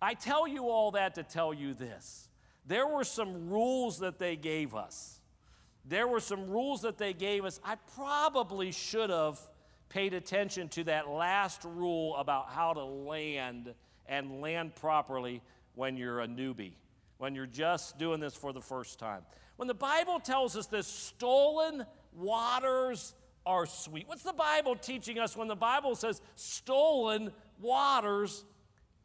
I 0.00 0.14
tell 0.14 0.46
you 0.46 0.68
all 0.68 0.90
that 0.92 1.14
to 1.14 1.22
tell 1.22 1.54
you 1.54 1.72
this. 1.72 2.28
There 2.66 2.86
were 2.86 3.04
some 3.04 3.48
rules 3.48 4.00
that 4.00 4.18
they 4.18 4.36
gave 4.36 4.74
us. 4.74 5.20
There 5.84 6.08
were 6.08 6.20
some 6.20 6.48
rules 6.48 6.82
that 6.82 6.98
they 6.98 7.12
gave 7.12 7.44
us. 7.44 7.60
I 7.64 7.76
probably 7.94 8.72
should 8.72 9.10
have 9.10 9.40
paid 9.88 10.14
attention 10.14 10.68
to 10.70 10.84
that 10.84 11.08
last 11.08 11.62
rule 11.64 12.16
about 12.16 12.50
how 12.50 12.72
to 12.72 12.84
land 12.84 13.72
and 14.06 14.40
land 14.40 14.74
properly 14.74 15.42
when 15.74 15.96
you're 15.96 16.20
a 16.20 16.26
newbie, 16.26 16.74
when 17.18 17.34
you're 17.34 17.46
just 17.46 17.98
doing 17.98 18.18
this 18.18 18.34
for 18.34 18.52
the 18.52 18.60
first 18.60 18.98
time. 18.98 19.22
When 19.56 19.68
the 19.68 19.74
Bible 19.74 20.18
tells 20.18 20.56
us 20.56 20.66
this, 20.66 20.86
stolen 20.86 21.86
waters 22.12 23.14
are 23.46 23.66
sweet. 23.66 24.08
What's 24.08 24.24
the 24.24 24.32
Bible 24.32 24.74
teaching 24.74 25.18
us 25.18 25.36
when 25.36 25.46
the 25.46 25.54
Bible 25.54 25.94
says 25.94 26.20
stolen 26.34 27.30
waters 27.60 28.44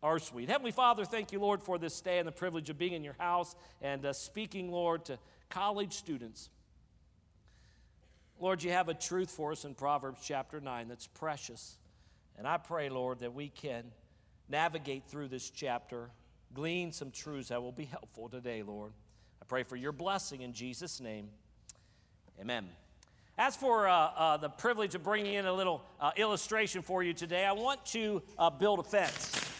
are 0.04 0.18
sweet? 0.20 0.50
Heavenly 0.50 0.72
Father, 0.72 1.06
thank 1.06 1.32
you, 1.32 1.40
Lord, 1.40 1.62
for 1.62 1.78
this 1.78 2.00
day 2.02 2.18
and 2.18 2.28
the 2.28 2.32
privilege 2.32 2.70
of 2.70 2.78
being 2.78 2.94
in 2.94 3.04
your 3.04 3.16
house 3.20 3.56
and 3.82 4.06
uh, 4.06 4.14
speaking, 4.14 4.72
Lord, 4.72 5.06
to 5.06 5.20
college 5.50 5.94
students. 5.94 6.50
Lord, 8.40 8.64
you 8.64 8.72
have 8.72 8.90
a 8.90 8.96
truth 8.96 9.30
for 9.30 9.52
us 9.52 9.64
in 9.64 9.76
Proverbs 9.76 10.22
chapter 10.24 10.60
9 10.60 10.88
that's 10.88 11.06
precious. 11.06 11.78
And 12.38 12.48
I 12.48 12.58
pray, 12.58 12.90
Lord, 12.90 13.20
that 13.20 13.36
we 13.36 13.50
can 13.50 13.84
navigate 14.50 15.04
through 15.08 15.28
this 15.28 15.52
chapter, 15.52 16.10
glean 16.54 16.92
some 16.92 17.12
truths 17.12 17.50
that 17.50 17.62
will 17.62 17.72
be 17.72 17.86
helpful 17.86 18.28
today, 18.28 18.64
Lord. 18.64 18.94
I 19.40 19.46
pray 19.46 19.62
for 19.62 19.76
your 19.76 19.92
blessing 19.92 20.42
in 20.42 20.54
Jesus' 20.54 21.00
name. 21.00 21.30
Amen. 22.40 22.68
As 23.38 23.56
for 23.56 23.88
uh, 23.88 23.94
uh, 23.94 24.38
the 24.38 24.50
privilege 24.50 24.96
of 24.96 25.04
bringing 25.04 25.36
in 25.36 25.46
a 25.46 25.54
little 25.54 25.84
uh, 26.00 26.12
illustration 26.16 26.82
for 26.82 27.04
you 27.04 27.14
today, 27.14 27.46
I 27.46 27.52
want 27.52 27.86
to 27.88 28.24
uh, 28.40 28.50
build 28.50 28.80
a 28.80 28.84
fence. 28.84 29.51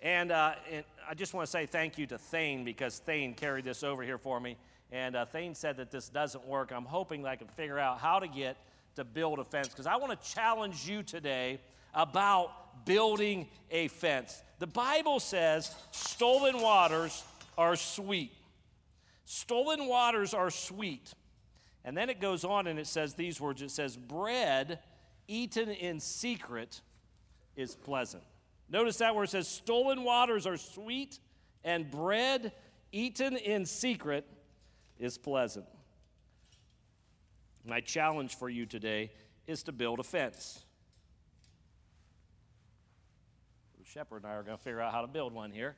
And, 0.00 0.30
uh, 0.30 0.54
and, 0.70 0.84
I 1.08 1.14
just 1.14 1.34
want 1.34 1.46
to 1.46 1.50
say 1.50 1.66
thank 1.66 1.98
you 1.98 2.06
to 2.08 2.18
Thane 2.18 2.64
because 2.64 2.98
Thane 2.98 3.34
carried 3.34 3.64
this 3.64 3.82
over 3.82 4.02
here 4.02 4.18
for 4.18 4.40
me. 4.40 4.56
And 4.90 5.16
uh, 5.16 5.24
Thane 5.24 5.54
said 5.54 5.76
that 5.78 5.90
this 5.90 6.08
doesn't 6.08 6.46
work. 6.46 6.72
I'm 6.72 6.84
hoping 6.84 7.26
I 7.26 7.36
can 7.36 7.48
figure 7.48 7.78
out 7.78 7.98
how 7.98 8.18
to 8.18 8.28
get 8.28 8.56
to 8.96 9.04
build 9.04 9.38
a 9.38 9.44
fence 9.44 9.68
because 9.68 9.86
I 9.86 9.96
want 9.96 10.20
to 10.20 10.34
challenge 10.34 10.88
you 10.88 11.02
today 11.02 11.60
about 11.94 12.84
building 12.84 13.48
a 13.70 13.88
fence. 13.88 14.42
The 14.58 14.66
Bible 14.66 15.20
says 15.20 15.74
stolen 15.90 16.60
waters 16.60 17.24
are 17.56 17.76
sweet. 17.76 18.32
Stolen 19.24 19.86
waters 19.86 20.34
are 20.34 20.50
sweet. 20.50 21.12
And 21.84 21.96
then 21.96 22.10
it 22.10 22.20
goes 22.20 22.44
on 22.44 22.66
and 22.66 22.78
it 22.78 22.86
says 22.86 23.14
these 23.14 23.40
words 23.40 23.62
it 23.62 23.70
says, 23.70 23.96
bread 23.96 24.80
eaten 25.28 25.70
in 25.70 26.00
secret 26.00 26.80
is 27.56 27.74
pleasant. 27.74 28.22
Notice 28.68 28.96
that 28.98 29.14
where 29.14 29.24
it 29.24 29.30
says, 29.30 29.46
stolen 29.46 30.02
waters 30.02 30.46
are 30.46 30.56
sweet, 30.56 31.20
and 31.64 31.90
bread 31.90 32.52
eaten 32.92 33.36
in 33.36 33.64
secret 33.64 34.26
is 34.98 35.18
pleasant. 35.18 35.66
My 37.64 37.80
challenge 37.80 38.36
for 38.36 38.48
you 38.48 38.66
today 38.66 39.12
is 39.46 39.62
to 39.64 39.72
build 39.72 40.00
a 40.00 40.04
fence. 40.04 40.64
Shepherd 43.96 44.24
and 44.24 44.26
I 44.26 44.34
are 44.34 44.42
going 44.42 44.58
to 44.58 44.62
figure 44.62 44.80
out 44.80 44.92
how 44.92 45.00
to 45.00 45.06
build 45.06 45.32
one 45.32 45.50
here. 45.50 45.74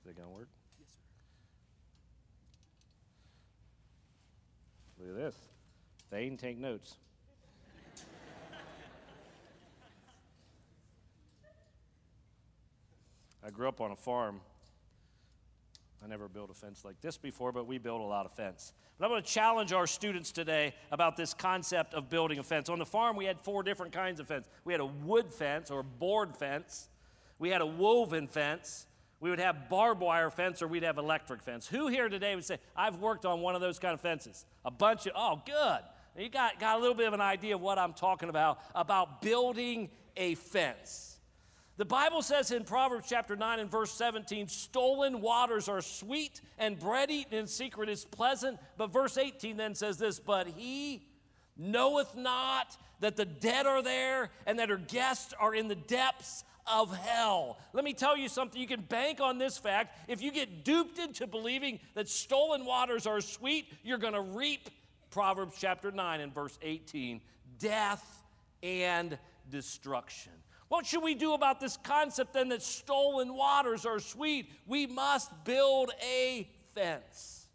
Is 0.00 0.10
it 0.10 0.16
going 0.16 0.28
to 0.28 0.34
work? 0.34 0.48
Yes, 0.78 0.88
sir. 4.98 5.04
Look 5.04 5.16
at 5.16 5.16
this. 5.16 5.34
Thane, 6.10 6.36
take 6.36 6.58
notes. 6.58 6.96
I 13.44 13.50
grew 13.50 13.68
up 13.68 13.80
on 13.80 13.90
a 13.90 13.96
farm. 13.96 14.40
I 16.02 16.06
never 16.06 16.28
built 16.28 16.50
a 16.50 16.54
fence 16.54 16.84
like 16.84 17.00
this 17.00 17.16
before, 17.16 17.52
but 17.52 17.66
we 17.66 17.78
built 17.78 18.00
a 18.00 18.04
lot 18.04 18.24
of 18.24 18.32
fence. 18.32 18.72
But 18.98 19.06
I'm 19.06 19.10
going 19.10 19.22
to 19.22 19.28
challenge 19.28 19.72
our 19.72 19.86
students 19.86 20.32
today 20.32 20.74
about 20.90 21.16
this 21.16 21.34
concept 21.34 21.92
of 21.94 22.08
building 22.08 22.38
a 22.38 22.42
fence. 22.42 22.68
On 22.68 22.78
the 22.78 22.86
farm, 22.86 23.16
we 23.16 23.24
had 23.24 23.40
four 23.40 23.62
different 23.62 23.92
kinds 23.92 24.20
of 24.20 24.28
fence. 24.28 24.48
We 24.64 24.72
had 24.72 24.80
a 24.80 24.86
wood 24.86 25.32
fence 25.32 25.70
or 25.70 25.82
board 25.82 26.36
fence. 26.36 26.88
We 27.38 27.50
had 27.50 27.60
a 27.60 27.66
woven 27.66 28.28
fence. 28.28 28.86
We 29.20 29.30
would 29.30 29.40
have 29.40 29.68
barbed 29.68 30.00
wire 30.00 30.30
fence 30.30 30.62
or 30.62 30.68
we'd 30.68 30.84
have 30.84 30.98
electric 30.98 31.42
fence. 31.42 31.66
Who 31.66 31.88
here 31.88 32.08
today 32.08 32.34
would 32.34 32.44
say, 32.44 32.58
I've 32.76 32.96
worked 32.96 33.26
on 33.26 33.40
one 33.40 33.54
of 33.54 33.60
those 33.60 33.78
kind 33.78 33.94
of 33.94 34.00
fences? 34.00 34.46
A 34.64 34.70
bunch 34.70 35.06
of, 35.06 35.12
oh, 35.16 35.42
good. 35.44 35.80
You 36.18 36.28
got, 36.28 36.58
got 36.58 36.76
a 36.76 36.80
little 36.80 36.96
bit 36.96 37.06
of 37.06 37.14
an 37.14 37.20
idea 37.20 37.54
of 37.54 37.60
what 37.60 37.78
I'm 37.78 37.92
talking 37.92 38.28
about, 38.28 38.58
about 38.74 39.22
building 39.22 39.88
a 40.16 40.34
fence. 40.34 41.18
The 41.76 41.84
Bible 41.84 42.22
says 42.22 42.50
in 42.50 42.64
Proverbs 42.64 43.06
chapter 43.08 43.36
9 43.36 43.60
and 43.60 43.70
verse 43.70 43.92
17, 43.92 44.48
stolen 44.48 45.20
waters 45.20 45.68
are 45.68 45.80
sweet 45.80 46.40
and 46.58 46.76
bread 46.76 47.08
eaten 47.08 47.34
in 47.34 47.46
secret 47.46 47.88
is 47.88 48.04
pleasant. 48.04 48.58
But 48.76 48.92
verse 48.92 49.16
18 49.16 49.56
then 49.56 49.76
says 49.76 49.96
this, 49.96 50.18
but 50.18 50.48
he 50.48 51.06
knoweth 51.56 52.16
not 52.16 52.76
that 52.98 53.14
the 53.14 53.24
dead 53.24 53.66
are 53.66 53.80
there 53.80 54.30
and 54.44 54.58
that 54.58 54.70
her 54.70 54.76
guests 54.76 55.32
are 55.38 55.54
in 55.54 55.68
the 55.68 55.76
depths 55.76 56.42
of 56.66 56.96
hell. 56.96 57.58
Let 57.72 57.84
me 57.84 57.94
tell 57.94 58.16
you 58.16 58.28
something. 58.28 58.60
You 58.60 58.66
can 58.66 58.80
bank 58.80 59.20
on 59.20 59.38
this 59.38 59.56
fact. 59.56 59.96
If 60.08 60.20
you 60.20 60.32
get 60.32 60.64
duped 60.64 60.98
into 60.98 61.28
believing 61.28 61.78
that 61.94 62.08
stolen 62.08 62.64
waters 62.64 63.06
are 63.06 63.20
sweet, 63.20 63.72
you're 63.84 63.98
going 63.98 64.14
to 64.14 64.20
reap 64.20 64.68
Proverbs 65.10 65.54
chapter 65.58 65.90
9 65.90 66.20
and 66.20 66.34
verse 66.34 66.58
18 66.62 67.20
death 67.58 68.24
and 68.62 69.18
destruction. 69.50 70.32
What 70.68 70.84
should 70.84 71.02
we 71.02 71.14
do 71.14 71.32
about 71.32 71.60
this 71.60 71.76
concept 71.78 72.34
then 72.34 72.50
that 72.50 72.62
stolen 72.62 73.34
waters 73.34 73.86
are 73.86 73.98
sweet? 73.98 74.50
We 74.66 74.86
must 74.86 75.44
build 75.44 75.90
a 76.02 76.48
fence. 76.74 77.46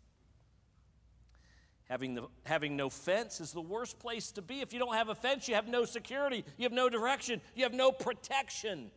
Having, 1.90 2.16
the, 2.16 2.24
having 2.44 2.76
no 2.76 2.90
fence 2.90 3.40
is 3.40 3.52
the 3.52 3.62
worst 3.62 4.00
place 4.00 4.32
to 4.32 4.42
be. 4.42 4.62
If 4.62 4.74
you 4.74 4.80
don't 4.80 4.96
have 4.96 5.10
a 5.10 5.16
fence, 5.16 5.48
you 5.48 5.54
have 5.54 5.68
no 5.68 5.86
security, 5.86 6.44
you 6.58 6.64
have 6.64 6.72
no 6.72 6.90
direction, 6.90 7.40
you 7.56 7.64
have 7.64 7.74
no 7.74 7.92
protection. 7.92 8.90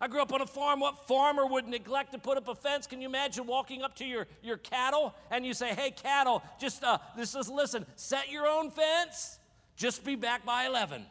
I 0.00 0.08
grew 0.08 0.20
up 0.20 0.32
on 0.32 0.42
a 0.42 0.46
farm. 0.46 0.80
What 0.80 1.08
farmer 1.08 1.46
would 1.46 1.66
neglect 1.66 2.12
to 2.12 2.18
put 2.18 2.36
up 2.36 2.48
a 2.48 2.54
fence? 2.54 2.86
Can 2.86 3.00
you 3.00 3.08
imagine 3.08 3.46
walking 3.46 3.82
up 3.82 3.96
to 3.96 4.04
your, 4.04 4.26
your 4.42 4.58
cattle 4.58 5.14
and 5.30 5.46
you 5.46 5.54
say, 5.54 5.74
Hey, 5.74 5.90
cattle, 5.90 6.42
just 6.60 6.84
uh, 6.84 6.98
this 7.16 7.34
is 7.34 7.48
listen, 7.48 7.86
set 7.96 8.30
your 8.30 8.46
own 8.46 8.70
fence, 8.70 9.38
just 9.76 10.04
be 10.04 10.14
back 10.14 10.44
by 10.44 10.66
11. 10.66 11.04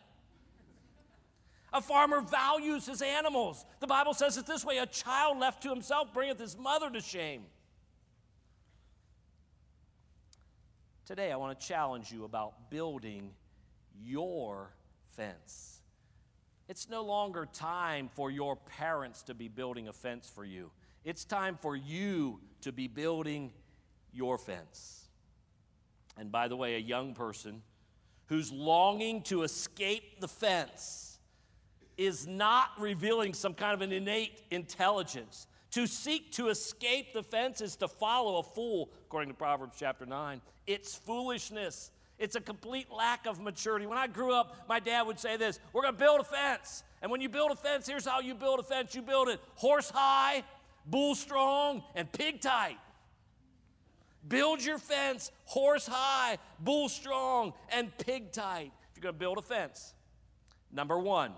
A 1.73 1.81
farmer 1.81 2.21
values 2.21 2.85
his 2.85 3.01
animals. 3.01 3.65
The 3.81 3.87
Bible 3.87 4.13
says 4.13 4.37
it 4.37 4.45
this 4.45 4.63
way 4.63 4.77
a 4.77 4.85
child 4.85 5.39
left 5.39 5.63
to 5.63 5.69
himself 5.69 6.13
bringeth 6.13 6.39
his 6.39 6.57
mother 6.57 6.89
to 6.89 7.01
shame. 7.01 7.43
Today, 11.05 11.31
I 11.31 11.35
want 11.35 11.59
to 11.59 11.67
challenge 11.67 12.11
you 12.11 12.23
about 12.23 12.71
building 12.71 13.31
your 14.01 14.71
fence. 15.15 15.74
It's 16.67 16.89
no 16.89 17.03
longer 17.03 17.47
time 17.51 18.09
for 18.13 18.31
your 18.31 18.55
parents 18.55 19.21
to 19.23 19.33
be 19.33 19.47
building 19.47 19.87
a 19.87 19.93
fence 19.93 20.31
for 20.33 20.43
you. 20.43 20.71
It's 21.03 21.23
time 21.23 21.57
for 21.61 21.75
you 21.75 22.39
to 22.61 22.71
be 22.71 22.87
building 22.87 23.51
your 24.11 24.37
fence. 24.37 25.07
And 26.17 26.31
by 26.31 26.47
the 26.47 26.55
way, 26.55 26.75
a 26.75 26.79
young 26.79 27.13
person 27.13 27.61
who's 28.27 28.51
longing 28.51 29.21
to 29.23 29.43
escape 29.43 30.19
the 30.19 30.27
fence 30.27 31.19
is 31.97 32.25
not 32.25 32.69
revealing 32.79 33.33
some 33.33 33.53
kind 33.53 33.73
of 33.73 33.81
an 33.81 33.91
innate 33.91 34.41
intelligence. 34.49 35.47
To 35.71 35.85
seek 35.85 36.31
to 36.33 36.47
escape 36.47 37.13
the 37.13 37.23
fence 37.23 37.61
is 37.61 37.75
to 37.77 37.87
follow 37.87 38.37
a 38.37 38.43
fool, 38.43 38.89
according 39.05 39.29
to 39.29 39.35
Proverbs 39.35 39.75
chapter 39.77 40.05
9. 40.05 40.41
It's 40.65 40.95
foolishness. 40.95 41.91
It's 42.17 42.35
a 42.35 42.41
complete 42.41 42.91
lack 42.91 43.25
of 43.25 43.41
maturity. 43.41 43.85
When 43.85 43.97
I 43.97 44.07
grew 44.07 44.33
up, 44.33 44.55
my 44.69 44.79
dad 44.79 45.03
would 45.03 45.19
say 45.19 45.37
this 45.37 45.59
We're 45.73 45.81
going 45.81 45.93
to 45.93 45.99
build 45.99 46.21
a 46.21 46.23
fence. 46.23 46.83
And 47.01 47.11
when 47.11 47.21
you 47.21 47.29
build 47.29 47.51
a 47.51 47.55
fence, 47.55 47.87
here's 47.87 48.05
how 48.05 48.19
you 48.19 48.33
build 48.33 48.59
a 48.59 48.63
fence 48.63 48.95
you 48.95 49.01
build 49.01 49.27
it 49.27 49.39
horse 49.55 49.89
high, 49.89 50.43
bull 50.85 51.15
strong, 51.15 51.83
and 51.93 52.11
pig 52.11 52.41
tight. 52.41 52.77
Build 54.27 54.63
your 54.63 54.79
fence 54.79 55.31
horse 55.45 55.87
high, 55.87 56.37
bull 56.59 56.89
strong, 56.89 57.53
and 57.69 57.95
pig 57.97 58.31
tight. 58.31 58.71
If 58.89 58.97
you're 58.97 59.03
going 59.03 59.15
to 59.15 59.19
build 59.19 59.37
a 59.37 59.41
fence, 59.41 59.93
number 60.71 60.97
one, 60.97 61.33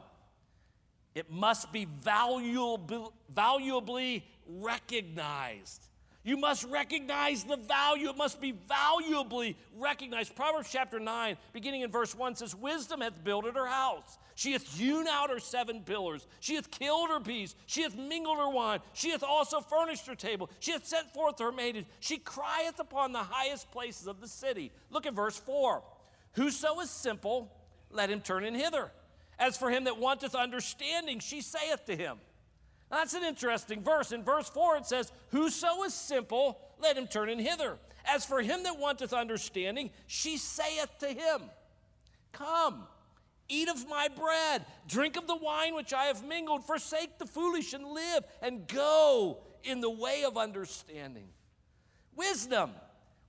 it 1.15 1.31
must 1.31 1.73
be 1.73 1.85
valuable, 1.85 3.11
valuably 3.33 4.23
recognized. 4.47 5.86
You 6.27 6.35
must 6.35 6.65
recognize 6.65 7.45
the 7.45 7.55
value. 7.55 8.09
It 8.09 8.17
must 8.17 8.41
be 8.41 8.51
valuably 8.51 9.55
recognized. 9.77 10.35
Proverbs 10.35 10.67
chapter 10.69 10.99
9, 10.99 11.37
beginning 11.53 11.83
in 11.83 11.89
verse 11.89 12.13
1, 12.13 12.35
says, 12.35 12.53
Wisdom 12.53 12.99
hath 12.99 13.23
builded 13.23 13.55
her 13.55 13.65
house. 13.65 14.17
She 14.35 14.51
hath 14.51 14.77
hewn 14.77 15.07
out 15.07 15.29
her 15.29 15.39
seven 15.39 15.83
pillars. 15.83 16.27
She 16.41 16.55
hath 16.55 16.69
killed 16.69 17.07
her 17.11 17.21
beasts. 17.21 17.55
She 17.65 17.83
hath 17.83 17.95
mingled 17.95 18.39
her 18.39 18.49
wine. 18.49 18.81
She 18.91 19.11
hath 19.11 19.23
also 19.23 19.61
furnished 19.61 20.05
her 20.05 20.15
table. 20.15 20.49
She 20.59 20.73
hath 20.73 20.85
sent 20.85 21.13
forth 21.13 21.39
her 21.39 21.53
maidens. 21.53 21.87
She 22.01 22.17
crieth 22.17 22.77
upon 22.81 23.13
the 23.13 23.23
highest 23.23 23.71
places 23.71 24.05
of 24.05 24.19
the 24.19 24.27
city. 24.27 24.73
Look 24.91 25.05
at 25.05 25.13
verse 25.13 25.37
4. 25.37 25.81
Whoso 26.33 26.81
is 26.81 26.89
simple, 26.89 27.55
let 27.89 28.09
him 28.09 28.19
turn 28.19 28.43
in 28.43 28.53
hither. 28.53 28.91
As 29.39 29.55
for 29.55 29.69
him 29.69 29.85
that 29.85 29.97
wanteth 29.97 30.35
understanding, 30.35 31.19
she 31.19 31.39
saith 31.39 31.85
to 31.85 31.95
him, 31.95 32.17
that's 32.89 33.13
an 33.13 33.23
interesting 33.23 33.83
verse. 33.83 34.11
In 34.11 34.23
verse 34.23 34.49
4, 34.49 34.77
it 34.77 34.85
says, 34.85 35.11
Whoso 35.31 35.83
is 35.83 35.93
simple, 35.93 36.59
let 36.79 36.97
him 36.97 37.07
turn 37.07 37.29
in 37.29 37.39
hither. 37.39 37.77
As 38.05 38.25
for 38.25 38.41
him 38.41 38.63
that 38.63 38.79
wanteth 38.79 39.11
understanding, 39.11 39.89
she 40.07 40.37
saith 40.37 40.89
to 40.99 41.07
him, 41.07 41.41
Come, 42.31 42.87
eat 43.49 43.67
of 43.67 43.87
my 43.89 44.07
bread, 44.07 44.65
drink 44.87 45.17
of 45.17 45.27
the 45.27 45.35
wine 45.35 45.75
which 45.75 45.93
I 45.93 46.05
have 46.05 46.25
mingled, 46.25 46.65
forsake 46.65 47.17
the 47.19 47.25
foolish 47.25 47.73
and 47.73 47.85
live, 47.85 48.23
and 48.41 48.67
go 48.67 49.39
in 49.63 49.81
the 49.81 49.89
way 49.89 50.23
of 50.23 50.37
understanding. 50.37 51.27
Wisdom 52.15 52.71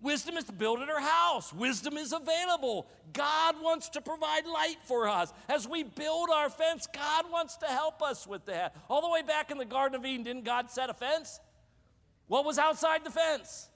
Wisdom 0.00 0.36
is 0.36 0.44
built 0.44 0.80
in 0.80 0.88
her 0.88 1.00
house. 1.00 1.52
Wisdom 1.52 1.96
is 1.96 2.12
available. 2.12 2.86
God 3.12 3.56
wants 3.60 3.88
to 3.90 4.00
provide 4.00 4.46
light 4.46 4.76
for 4.84 5.08
us. 5.08 5.32
As 5.48 5.66
we 5.66 5.82
build 5.82 6.30
our 6.30 6.48
fence, 6.48 6.86
God 6.92 7.24
wants 7.32 7.56
to 7.56 7.66
help 7.66 8.00
us 8.00 8.26
with 8.26 8.46
that. 8.46 8.76
All 8.88 9.02
the 9.02 9.08
way 9.08 9.22
back 9.22 9.50
in 9.50 9.58
the 9.58 9.64
Garden 9.64 9.98
of 9.98 10.06
Eden, 10.06 10.22
didn't 10.22 10.44
God 10.44 10.70
set 10.70 10.88
a 10.88 10.94
fence? 10.94 11.40
What 12.28 12.44
was 12.44 12.58
outside 12.58 13.04
the 13.04 13.10
fence? 13.10 13.68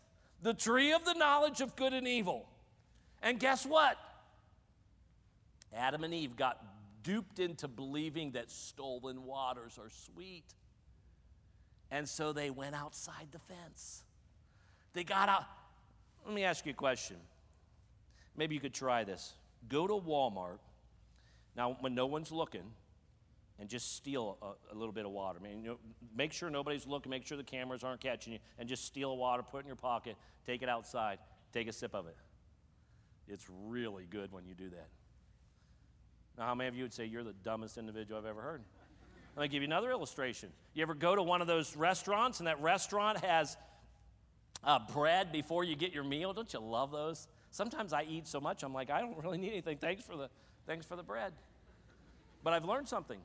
The 0.42 0.54
tree 0.54 0.92
of 0.92 1.04
the 1.04 1.14
knowledge 1.14 1.60
of 1.60 1.74
good 1.74 1.92
and 1.92 2.06
evil. 2.06 2.48
And 3.20 3.40
guess 3.40 3.66
what? 3.66 3.96
Adam 5.74 6.04
and 6.04 6.14
Eve 6.14 6.36
got 6.36 6.62
duped 7.02 7.40
into 7.40 7.66
believing 7.66 8.32
that 8.32 8.50
stolen 8.50 9.24
waters 9.24 9.78
are 9.78 9.90
sweet. 9.90 10.44
And 11.90 12.08
so 12.08 12.32
they 12.32 12.50
went 12.50 12.76
outside 12.76 13.28
the 13.32 13.38
fence. 13.38 14.04
They 14.92 15.02
got 15.04 15.28
out. 15.28 15.44
Let 16.24 16.34
me 16.34 16.44
ask 16.44 16.64
you 16.66 16.72
a 16.72 16.74
question. 16.74 17.16
Maybe 18.36 18.54
you 18.54 18.60
could 18.60 18.74
try 18.74 19.04
this. 19.04 19.34
Go 19.68 19.86
to 19.86 19.94
Walmart, 19.94 20.58
now 21.56 21.76
when 21.80 21.94
no 21.94 22.06
one's 22.06 22.32
looking, 22.32 22.64
and 23.58 23.68
just 23.68 23.96
steal 23.96 24.38
a, 24.42 24.74
a 24.74 24.76
little 24.76 24.92
bit 24.92 25.04
of 25.04 25.12
water. 25.12 25.38
I 25.40 25.42
mean, 25.42 25.62
you 25.62 25.70
know, 25.70 25.78
make 26.16 26.32
sure 26.32 26.50
nobody's 26.50 26.86
looking, 26.86 27.10
make 27.10 27.26
sure 27.26 27.36
the 27.36 27.44
cameras 27.44 27.84
aren't 27.84 28.00
catching 28.00 28.32
you, 28.32 28.38
and 28.58 28.68
just 28.68 28.84
steal 28.84 29.16
water, 29.16 29.42
put 29.42 29.58
it 29.58 29.60
in 29.60 29.66
your 29.66 29.76
pocket, 29.76 30.16
take 30.46 30.62
it 30.62 30.68
outside, 30.68 31.18
take 31.52 31.68
a 31.68 31.72
sip 31.72 31.94
of 31.94 32.06
it. 32.06 32.16
It's 33.28 33.46
really 33.66 34.06
good 34.10 34.32
when 34.32 34.46
you 34.46 34.54
do 34.54 34.70
that. 34.70 34.88
Now, 36.38 36.46
how 36.46 36.54
many 36.54 36.68
of 36.68 36.74
you 36.74 36.82
would 36.82 36.94
say 36.94 37.04
you're 37.04 37.22
the 37.22 37.34
dumbest 37.44 37.78
individual 37.78 38.18
I've 38.18 38.26
ever 38.26 38.40
heard? 38.40 38.62
Let 39.36 39.42
me 39.42 39.48
give 39.48 39.62
you 39.62 39.68
another 39.68 39.90
illustration. 39.90 40.50
You 40.74 40.82
ever 40.82 40.94
go 40.94 41.14
to 41.14 41.22
one 41.22 41.40
of 41.40 41.46
those 41.46 41.76
restaurants, 41.76 42.40
and 42.40 42.46
that 42.46 42.60
restaurant 42.60 43.24
has 43.24 43.56
uh, 44.64 44.78
bread 44.92 45.32
before 45.32 45.64
you 45.64 45.76
get 45.76 45.92
your 45.92 46.04
meal. 46.04 46.32
Don't 46.32 46.52
you 46.52 46.60
love 46.60 46.90
those? 46.90 47.28
Sometimes 47.50 47.92
I 47.92 48.04
eat 48.08 48.26
so 48.26 48.40
much, 48.40 48.62
I'm 48.62 48.72
like, 48.72 48.90
I 48.90 49.00
don't 49.00 49.16
really 49.22 49.38
need 49.38 49.52
anything. 49.52 49.78
Thanks 49.78 50.02
for 50.04 50.16
the, 50.16 50.28
thanks 50.66 50.86
for 50.86 50.96
the 50.96 51.02
bread. 51.02 51.32
But 52.42 52.54
I've 52.54 52.64
learned 52.64 52.88
something. 52.88 53.20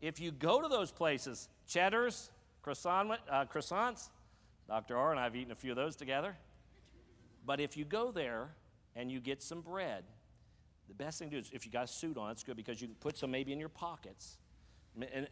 If 0.00 0.20
you 0.20 0.30
go 0.30 0.60
to 0.60 0.68
those 0.68 0.90
places, 0.90 1.48
Cheddar's, 1.66 2.30
croissant, 2.62 3.12
uh, 3.30 3.44
croissants, 3.46 4.10
Dr. 4.68 4.96
R 4.96 5.10
and 5.10 5.20
I 5.20 5.24
have 5.24 5.34
eaten 5.34 5.52
a 5.52 5.56
few 5.56 5.70
of 5.70 5.76
those 5.76 5.96
together. 5.96 6.36
But 7.46 7.60
if 7.60 7.76
you 7.76 7.84
go 7.84 8.10
there 8.10 8.50
and 8.94 9.10
you 9.10 9.20
get 9.20 9.42
some 9.42 9.62
bread, 9.62 10.04
the 10.88 10.94
best 10.94 11.18
thing 11.18 11.30
to 11.30 11.36
do 11.36 11.40
is 11.40 11.50
if 11.52 11.64
you 11.64 11.72
got 11.72 11.84
a 11.84 11.88
suit 11.88 12.16
on, 12.16 12.30
it's 12.30 12.42
good 12.42 12.56
because 12.56 12.80
you 12.80 12.88
can 12.88 12.96
put 12.96 13.16
some 13.16 13.30
maybe 13.30 13.52
in 13.52 13.58
your 13.58 13.68
pockets 13.68 14.36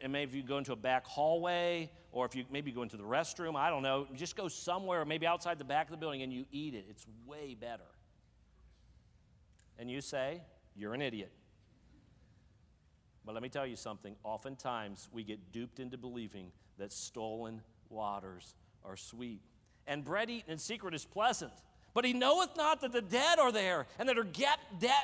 and, 0.00 0.12
maybe 0.12 0.38
you 0.38 0.44
go 0.44 0.58
into 0.58 0.72
a 0.72 0.76
back 0.76 1.06
hallway, 1.06 1.90
or 2.12 2.26
if 2.26 2.34
you 2.34 2.44
maybe 2.50 2.72
go 2.72 2.82
into 2.82 2.96
the 2.96 3.04
restroom, 3.04 3.56
I 3.56 3.70
don't 3.70 3.82
know, 3.82 4.06
just 4.14 4.36
go 4.36 4.48
somewhere, 4.48 5.04
maybe 5.04 5.26
outside 5.26 5.58
the 5.58 5.64
back 5.64 5.86
of 5.86 5.90
the 5.90 5.96
building, 5.96 6.22
and 6.22 6.32
you 6.32 6.44
eat 6.50 6.74
it. 6.74 6.86
It's 6.88 7.06
way 7.26 7.56
better. 7.58 7.82
And 9.78 9.90
you 9.90 10.00
say, 10.00 10.42
You're 10.74 10.94
an 10.94 11.02
idiot. 11.02 11.32
But 13.24 13.34
let 13.34 13.42
me 13.42 13.48
tell 13.48 13.66
you 13.66 13.76
something. 13.76 14.14
Oftentimes, 14.22 15.08
we 15.12 15.24
get 15.24 15.52
duped 15.52 15.80
into 15.80 15.98
believing 15.98 16.52
that 16.78 16.92
stolen 16.92 17.60
waters 17.88 18.54
are 18.84 18.96
sweet. 18.96 19.40
And 19.88 20.04
bread 20.04 20.30
eaten 20.30 20.52
in 20.52 20.58
secret 20.58 20.94
is 20.94 21.04
pleasant. 21.04 21.52
But 21.92 22.04
he 22.04 22.12
knoweth 22.12 22.56
not 22.56 22.82
that 22.82 22.92
the 22.92 23.00
dead 23.00 23.38
are 23.38 23.50
there, 23.50 23.86
and 23.98 24.08
that 24.08 24.16
her 24.16 24.26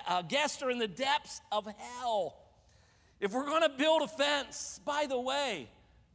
uh, 0.07 0.23
guests 0.23 0.63
are 0.63 0.71
in 0.71 0.79
the 0.79 0.87
depths 0.87 1.41
of 1.51 1.67
hell. 1.79 2.37
If 3.23 3.33
we're 3.33 3.47
going 3.47 3.63
to 3.63 3.69
build 3.69 4.03
a 4.03 4.09
fence, 4.09 4.81
by 4.85 5.07
the 5.09 5.19
way, 5.19 5.69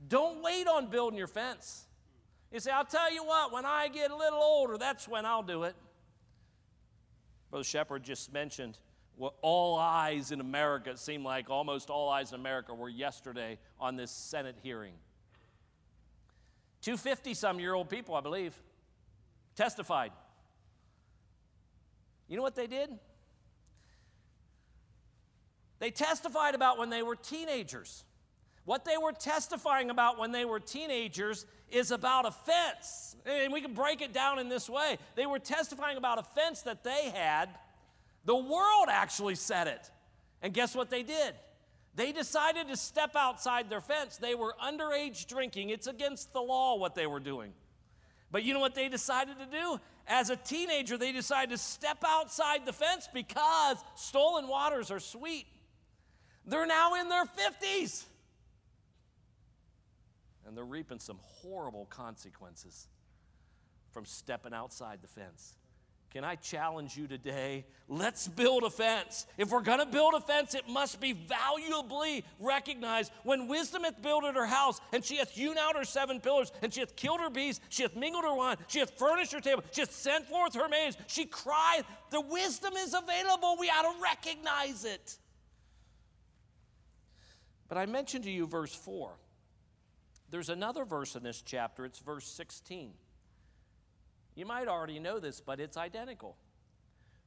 don't 0.09 0.43
wait 0.43 0.67
on 0.67 0.87
building 0.87 1.17
your 1.17 1.27
fence. 1.27 1.85
You 2.51 2.59
say, 2.59 2.69
I'll 2.69 2.83
tell 2.83 3.11
you 3.11 3.23
what, 3.23 3.53
when 3.53 3.65
I 3.65 3.87
get 3.87 4.11
a 4.11 4.15
little 4.15 4.41
older, 4.41 4.77
that's 4.77 5.07
when 5.07 5.25
I'll 5.25 5.41
do 5.41 5.63
it. 5.63 5.73
Brother 7.49 7.63
Shepard 7.63 8.03
just 8.03 8.33
mentioned 8.33 8.77
what 9.15 9.35
all 9.41 9.77
eyes 9.77 10.33
in 10.33 10.41
America, 10.41 10.89
it 10.89 10.99
seemed 10.99 11.23
like 11.23 11.49
almost 11.49 11.89
all 11.89 12.09
eyes 12.09 12.33
in 12.33 12.39
America 12.41 12.73
were 12.73 12.89
yesterday 12.89 13.57
on 13.79 13.95
this 13.95 14.11
Senate 14.11 14.57
hearing. 14.61 14.93
250 16.81 17.33
some 17.33 17.57
year 17.57 17.73
old 17.73 17.89
people, 17.89 18.15
I 18.15 18.21
believe, 18.21 18.53
testified. 19.55 20.11
You 22.27 22.35
know 22.35 22.43
what 22.43 22.55
they 22.55 22.67
did? 22.67 22.89
They 25.79 25.91
testified 25.91 26.55
about 26.55 26.77
when 26.77 26.89
they 26.89 27.03
were 27.03 27.15
teenagers. 27.15 28.03
What 28.65 28.83
they 28.83 28.97
were 28.97 29.13
testifying 29.13 29.89
about 29.89 30.19
when 30.19 30.31
they 30.31 30.43
were 30.43 30.59
teenagers 30.59 31.45
is 31.69 31.91
about 31.91 32.25
a 32.25 32.31
fence. 32.31 33.15
And 33.25 33.53
we 33.53 33.61
can 33.61 33.73
break 33.73 34.01
it 34.01 34.13
down 34.13 34.39
in 34.39 34.49
this 34.49 34.69
way. 34.69 34.97
They 35.15 35.25
were 35.25 35.39
testifying 35.39 35.97
about 35.97 36.19
a 36.19 36.23
fence 36.23 36.63
that 36.63 36.83
they 36.83 37.09
had. 37.13 37.49
The 38.25 38.35
world 38.35 38.87
actually 38.89 39.35
said 39.35 39.67
it. 39.67 39.89
And 40.41 40.53
guess 40.53 40.75
what 40.75 40.89
they 40.89 41.03
did? 41.03 41.35
They 41.95 42.11
decided 42.11 42.67
to 42.67 42.77
step 42.77 43.15
outside 43.15 43.69
their 43.69 43.81
fence. 43.81 44.17
They 44.17 44.35
were 44.35 44.53
underage 44.63 45.27
drinking. 45.27 45.69
It's 45.69 45.87
against 45.87 46.33
the 46.33 46.41
law 46.41 46.77
what 46.77 46.93
they 46.93 47.07
were 47.07 47.19
doing. 47.19 47.53
But 48.31 48.43
you 48.43 48.53
know 48.53 48.59
what 48.59 48.75
they 48.75 48.89
decided 48.89 49.37
to 49.39 49.45
do? 49.45 49.79
As 50.07 50.29
a 50.29 50.35
teenager, 50.35 50.97
they 50.97 51.11
decided 51.11 51.51
to 51.51 51.57
step 51.57 52.03
outside 52.05 52.65
the 52.65 52.73
fence 52.73 53.09
because 53.13 53.77
stolen 53.95 54.47
waters 54.47 54.91
are 54.91 54.99
sweet. 54.99 55.47
They're 56.47 56.65
now 56.65 56.95
in 56.95 57.09
their 57.09 57.25
50s. 57.25 58.05
And 60.47 60.57
they're 60.57 60.63
reaping 60.63 60.99
some 60.99 61.19
horrible 61.21 61.85
consequences 61.89 62.87
from 63.91 64.05
stepping 64.05 64.53
outside 64.53 64.99
the 65.01 65.07
fence. 65.07 65.55
Can 66.09 66.23
I 66.23 66.35
challenge 66.35 66.95
you 66.95 67.05
today? 67.05 67.65
Let's 67.89 68.29
build 68.29 68.63
a 68.63 68.69
fence. 68.69 69.27
If 69.37 69.51
we're 69.51 69.61
going 69.61 69.79
to 69.79 69.85
build 69.85 70.13
a 70.13 70.21
fence, 70.21 70.55
it 70.55 70.67
must 70.69 71.01
be 71.01 71.11
valuably 71.11 72.23
recognized. 72.39 73.11
When 73.23 73.49
wisdom 73.49 73.83
hath 73.83 74.01
builded 74.01 74.35
her 74.35 74.45
house, 74.45 74.79
and 74.93 75.03
she 75.03 75.17
hath 75.17 75.31
hewn 75.31 75.57
out 75.57 75.75
her 75.75 75.83
seven 75.83 76.21
pillars, 76.21 76.53
and 76.61 76.73
she 76.73 76.79
hath 76.79 76.95
killed 76.95 77.19
her 77.19 77.29
beasts, 77.29 77.63
she 77.67 77.83
hath 77.83 77.95
mingled 77.95 78.23
her 78.23 78.33
wine, 78.33 78.55
she 78.67 78.79
hath 78.79 78.91
furnished 78.91 79.33
her 79.33 79.41
table, 79.41 79.63
she 79.71 79.81
hath 79.81 79.91
sent 79.91 80.27
forth 80.27 80.55
her 80.55 80.69
maids, 80.69 80.95
she 81.07 81.25
cried, 81.25 81.83
The 82.09 82.21
wisdom 82.21 82.75
is 82.77 82.93
available. 82.93 83.57
We 83.59 83.69
ought 83.69 83.93
to 83.93 84.01
recognize 84.01 84.85
it. 84.85 85.17
But 87.67 87.77
I 87.77 87.85
mentioned 87.85 88.23
to 88.25 88.31
you 88.31 88.47
verse 88.47 88.73
4. 88.73 89.11
There's 90.29 90.49
another 90.49 90.85
verse 90.85 91.15
in 91.15 91.23
this 91.23 91.41
chapter, 91.41 91.85
it's 91.85 91.99
verse 91.99 92.27
16. 92.27 92.91
You 94.35 94.45
might 94.45 94.67
already 94.67 94.99
know 94.99 95.19
this, 95.19 95.41
but 95.41 95.59
it's 95.59 95.77
identical. 95.77 96.37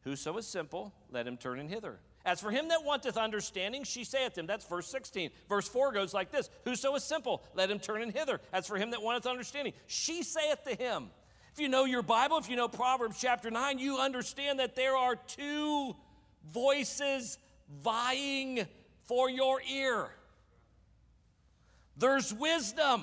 Whoso 0.03 0.37
is 0.39 0.47
simple, 0.47 0.95
let 1.11 1.27
him 1.27 1.37
turn 1.37 1.59
in 1.59 1.69
hither. 1.69 1.99
As 2.25 2.41
for 2.41 2.51
him 2.51 2.69
that 2.69 2.85
wanteth 2.85 3.17
understanding, 3.17 3.85
she 3.85 4.05
saith 4.05 4.37
him. 4.37 4.47
That's 4.47 4.67
verse 4.67 4.87
16. 4.89 5.31
Verse 5.49 5.69
4 5.69 5.93
goes 5.93 6.13
like 6.13 6.31
this 6.31 6.51
Whoso 6.65 6.95
is 6.95 7.05
simple, 7.05 7.43
let 7.55 7.71
him 7.71 7.79
turn 7.79 8.03
in 8.03 8.11
hither. 8.11 8.41
As 8.53 8.67
for 8.67 8.77
him 8.77 8.91
that 8.91 9.03
wanteth 9.03 9.27
understanding, 9.27 9.73
she 9.87 10.23
saith 10.23 10.63
to 10.65 10.75
him. 10.75 11.09
If 11.53 11.59
you 11.59 11.69
know 11.69 11.85
your 11.85 12.03
Bible, 12.03 12.39
if 12.39 12.49
you 12.49 12.57
know 12.57 12.69
Proverbs 12.69 13.19
chapter 13.21 13.51
9, 13.51 13.79
you 13.79 13.99
understand 13.99 14.61
that 14.61 14.77
there 14.77 14.97
are 14.97 15.17
two 15.17 15.97
voices 16.53 17.39
vying 17.83 18.67
for 19.07 19.29
your 19.29 19.61
ear. 19.63 20.11
There's 21.97 22.33
wisdom 22.33 23.03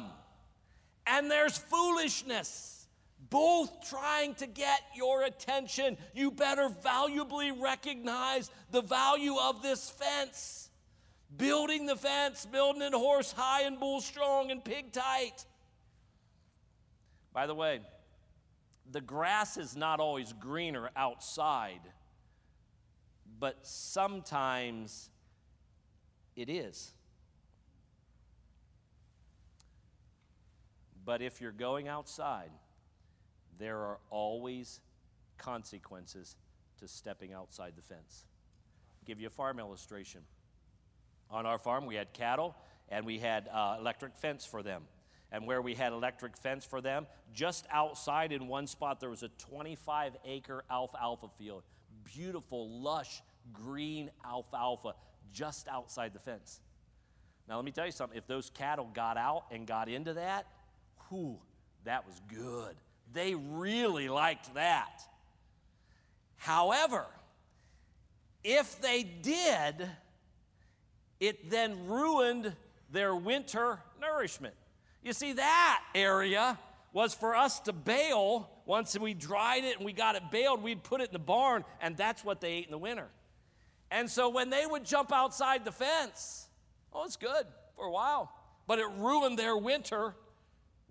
and 1.06 1.32
there's 1.32 1.58
foolishness, 1.58 2.88
both 3.30 3.90
trying 3.90 4.36
to 4.36 4.48
get 4.48 4.82
your 4.96 5.24
attention. 5.24 5.98
You 6.14 6.32
better 6.32 6.70
valuably 6.84 7.52
recognize 7.52 8.52
the 8.72 8.82
value 8.82 9.36
of 9.38 9.62
this 9.62 9.90
fence. 9.90 10.70
Building 11.36 11.86
the 11.86 11.96
fence, 11.96 12.46
building 12.46 12.82
it 12.82 12.94
horse 12.94 13.32
high 13.32 13.64
and 13.64 13.80
bull 13.80 14.02
strong 14.02 14.50
and 14.52 14.64
pig 14.64 14.92
tight. 14.92 15.46
By 17.34 17.48
the 17.48 17.56
way, 17.56 17.82
the 18.92 19.02
grass 19.02 19.58
is 19.58 19.76
not 19.76 20.00
always 20.00 20.34
greener 20.34 20.90
outside, 20.96 21.82
but 23.40 23.58
sometimes 23.68 25.10
it 26.36 26.50
is. 26.50 26.94
But 31.08 31.22
if 31.22 31.40
you're 31.40 31.54
going 31.54 31.88
outside, 31.88 32.52
there 33.58 33.78
are 33.78 33.98
always 34.10 34.82
consequences 35.38 36.36
to 36.82 36.88
stepping 36.90 37.32
outside 37.32 37.76
the 37.78 37.82
fence. 37.82 38.26
I'll 39.00 39.06
give 39.06 39.22
you 39.22 39.28
a 39.28 39.30
farm 39.30 39.58
illustration. 39.58 40.20
On 41.32 41.46
our 41.46 41.60
farm, 41.60 41.86
we 41.86 41.96
had 41.96 42.12
cattle 42.12 42.58
and 42.90 43.06
we 43.06 43.20
had 43.20 43.48
uh, 43.48 43.78
electric 43.80 44.18
fence 44.18 44.46
for 44.46 44.62
them. 44.62 44.84
And 45.32 45.48
where 45.48 45.62
we 45.62 45.76
had 45.76 45.94
electric 45.94 46.36
fence 46.36 46.66
for 46.66 46.82
them, 46.82 47.08
just 47.34 47.66
outside 47.72 48.34
in 48.34 48.50
one 48.50 48.68
spot, 48.68 49.00
there 49.00 49.10
was 49.10 49.24
a 49.24 49.30
25 49.30 50.18
acre 50.26 50.66
alfalfa 50.70 51.30
field. 51.38 51.64
Beautiful, 52.04 52.82
lush, 52.82 53.22
green 53.54 54.12
alfalfa 54.26 54.94
just 55.32 55.70
outside 55.70 56.14
the 56.14 56.20
fence. 56.20 56.60
Now, 57.48 57.56
let 57.56 57.64
me 57.64 57.72
tell 57.72 57.86
you 57.86 57.94
something. 57.94 58.18
If 58.18 58.28
those 58.28 58.50
cattle 58.50 58.90
got 58.94 59.16
out 59.16 59.46
and 59.52 59.66
got 59.66 59.88
into 59.88 60.14
that, 60.16 60.48
whew, 61.10 61.38
that 61.86 62.06
was 62.06 62.20
good. 62.28 62.76
They 63.14 63.36
really 63.36 64.10
liked 64.10 64.54
that. 64.56 65.02
However, 66.38 67.06
if 68.44 68.80
they 68.82 69.04
did, 69.04 69.90
it 71.20 71.50
then 71.50 71.88
ruined 71.88 72.54
their 72.92 73.16
winter 73.16 73.80
nourishment. 74.00 74.54
You 75.04 75.14
see, 75.14 75.34
that 75.34 75.84
area 75.96 76.58
was 76.94 77.14
for 77.14 77.36
us 77.36 77.60
to 77.62 77.74
bale. 77.74 78.50
Once 78.66 78.98
we 78.98 79.14
dried 79.14 79.64
it 79.64 79.78
and 79.78 79.86
we 79.86 79.94
got 79.94 80.16
it 80.16 80.24
baled, 80.32 80.62
we'd 80.62 80.84
put 80.84 81.02
it 81.02 81.08
in 81.08 81.14
the 81.14 81.20
barn, 81.20 81.64
and 81.82 81.96
that's 81.96 82.24
what 82.24 82.42
they 82.42 82.54
ate 82.54 82.66
in 82.66 82.72
the 82.72 82.78
winter. 82.78 83.08
And 83.90 84.10
so 84.10 84.30
when 84.30 84.50
they 84.50 84.66
would 84.66 84.84
jump 84.84 85.14
outside 85.14 85.64
the 85.64 85.72
fence, 85.72 86.48
oh, 86.92 87.06
it's 87.06 87.16
good 87.16 87.46
for 87.76 87.86
a 87.86 87.92
while, 87.92 88.32
but 88.68 88.80
it 88.80 88.88
ruined 88.98 89.40
their 89.40 89.56
winter 89.56 90.14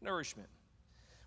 nourishment. 0.01 0.49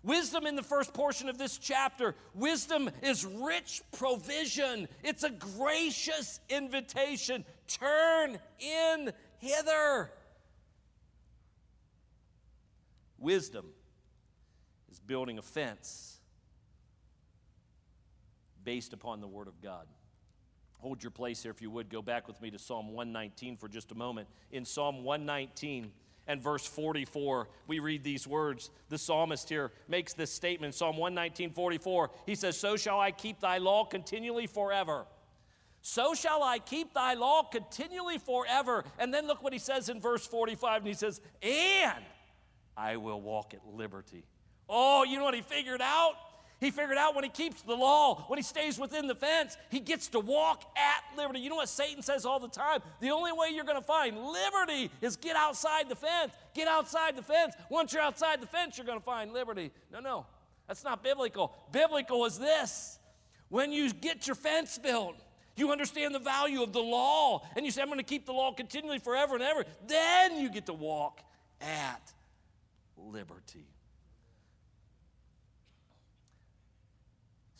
Wisdom 0.02 0.46
in 0.46 0.56
the 0.56 0.62
first 0.62 0.94
portion 0.94 1.28
of 1.28 1.36
this 1.36 1.58
chapter, 1.58 2.14
wisdom 2.34 2.90
is 3.02 3.24
rich 3.24 3.82
provision. 3.92 4.88
It's 5.04 5.24
a 5.24 5.30
gracious 5.30 6.40
invitation. 6.48 7.44
Turn 7.68 8.38
in 8.58 9.12
hither. 9.38 10.10
Wisdom 13.18 13.66
is 14.90 14.98
building 14.98 15.36
a 15.36 15.42
fence 15.42 16.18
based 18.64 18.94
upon 18.94 19.20
the 19.20 19.28
Word 19.28 19.48
of 19.48 19.60
God. 19.60 19.86
Hold 20.78 21.02
your 21.02 21.10
place 21.10 21.42
here 21.42 21.50
if 21.50 21.60
you 21.60 21.70
would. 21.70 21.90
Go 21.90 22.00
back 22.00 22.26
with 22.26 22.40
me 22.40 22.50
to 22.50 22.58
Psalm 22.58 22.88
119 22.88 23.58
for 23.58 23.68
just 23.68 23.92
a 23.92 23.94
moment. 23.94 24.28
In 24.50 24.64
Psalm 24.64 25.04
119, 25.04 25.92
and 26.30 26.40
verse 26.40 26.64
44, 26.64 27.48
we 27.66 27.80
read 27.80 28.04
these 28.04 28.24
words. 28.24 28.70
The 28.88 28.98
psalmist 28.98 29.48
here 29.48 29.72
makes 29.88 30.12
this 30.12 30.30
statement, 30.30 30.76
Psalm 30.76 30.96
119, 30.96 31.50
44. 31.50 32.10
He 32.24 32.36
says, 32.36 32.56
So 32.56 32.76
shall 32.76 33.00
I 33.00 33.10
keep 33.10 33.40
thy 33.40 33.58
law 33.58 33.84
continually 33.84 34.46
forever. 34.46 35.06
So 35.82 36.14
shall 36.14 36.44
I 36.44 36.60
keep 36.60 36.94
thy 36.94 37.14
law 37.14 37.42
continually 37.42 38.18
forever. 38.18 38.84
And 39.00 39.12
then 39.12 39.26
look 39.26 39.42
what 39.42 39.52
he 39.52 39.58
says 39.58 39.88
in 39.88 40.00
verse 40.00 40.24
45, 40.24 40.82
and 40.82 40.86
he 40.86 40.94
says, 40.94 41.20
And 41.42 42.04
I 42.76 42.96
will 42.96 43.20
walk 43.20 43.52
at 43.52 43.66
liberty. 43.66 44.24
Oh, 44.68 45.02
you 45.02 45.18
know 45.18 45.24
what 45.24 45.34
he 45.34 45.42
figured 45.42 45.82
out? 45.82 46.14
He 46.60 46.70
figured 46.70 46.98
out 46.98 47.14
when 47.14 47.24
he 47.24 47.30
keeps 47.30 47.62
the 47.62 47.74
law, 47.74 48.26
when 48.28 48.38
he 48.38 48.42
stays 48.42 48.78
within 48.78 49.06
the 49.06 49.14
fence, 49.14 49.56
he 49.70 49.80
gets 49.80 50.08
to 50.08 50.20
walk 50.20 50.62
at 50.76 51.16
liberty. 51.16 51.40
You 51.40 51.48
know 51.48 51.56
what 51.56 51.70
Satan 51.70 52.02
says 52.02 52.26
all 52.26 52.38
the 52.38 52.48
time? 52.48 52.80
The 53.00 53.10
only 53.10 53.32
way 53.32 53.48
you're 53.54 53.64
going 53.64 53.80
to 53.80 53.86
find 53.86 54.14
liberty 54.18 54.90
is 55.00 55.16
get 55.16 55.36
outside 55.36 55.88
the 55.88 55.96
fence. 55.96 56.32
Get 56.54 56.68
outside 56.68 57.16
the 57.16 57.22
fence. 57.22 57.54
Once 57.70 57.94
you're 57.94 58.02
outside 58.02 58.42
the 58.42 58.46
fence, 58.46 58.76
you're 58.76 58.86
going 58.86 58.98
to 58.98 59.04
find 59.04 59.32
liberty. 59.32 59.70
No, 59.90 60.00
no, 60.00 60.26
that's 60.68 60.84
not 60.84 61.02
biblical. 61.02 61.54
Biblical 61.72 62.26
is 62.26 62.38
this 62.38 62.98
when 63.48 63.72
you 63.72 63.90
get 63.90 64.26
your 64.26 64.36
fence 64.36 64.78
built, 64.78 65.16
you 65.56 65.72
understand 65.72 66.14
the 66.14 66.20
value 66.20 66.62
of 66.62 66.74
the 66.74 66.80
law, 66.80 67.42
and 67.56 67.64
you 67.64 67.72
say, 67.72 67.80
I'm 67.80 67.88
going 67.88 67.98
to 67.98 68.04
keep 68.04 68.26
the 68.26 68.32
law 68.32 68.52
continually 68.52 68.98
forever 68.98 69.34
and 69.34 69.42
ever, 69.42 69.64
then 69.86 70.38
you 70.38 70.50
get 70.50 70.66
to 70.66 70.74
walk 70.74 71.20
at 71.60 72.12
liberty. 72.96 73.66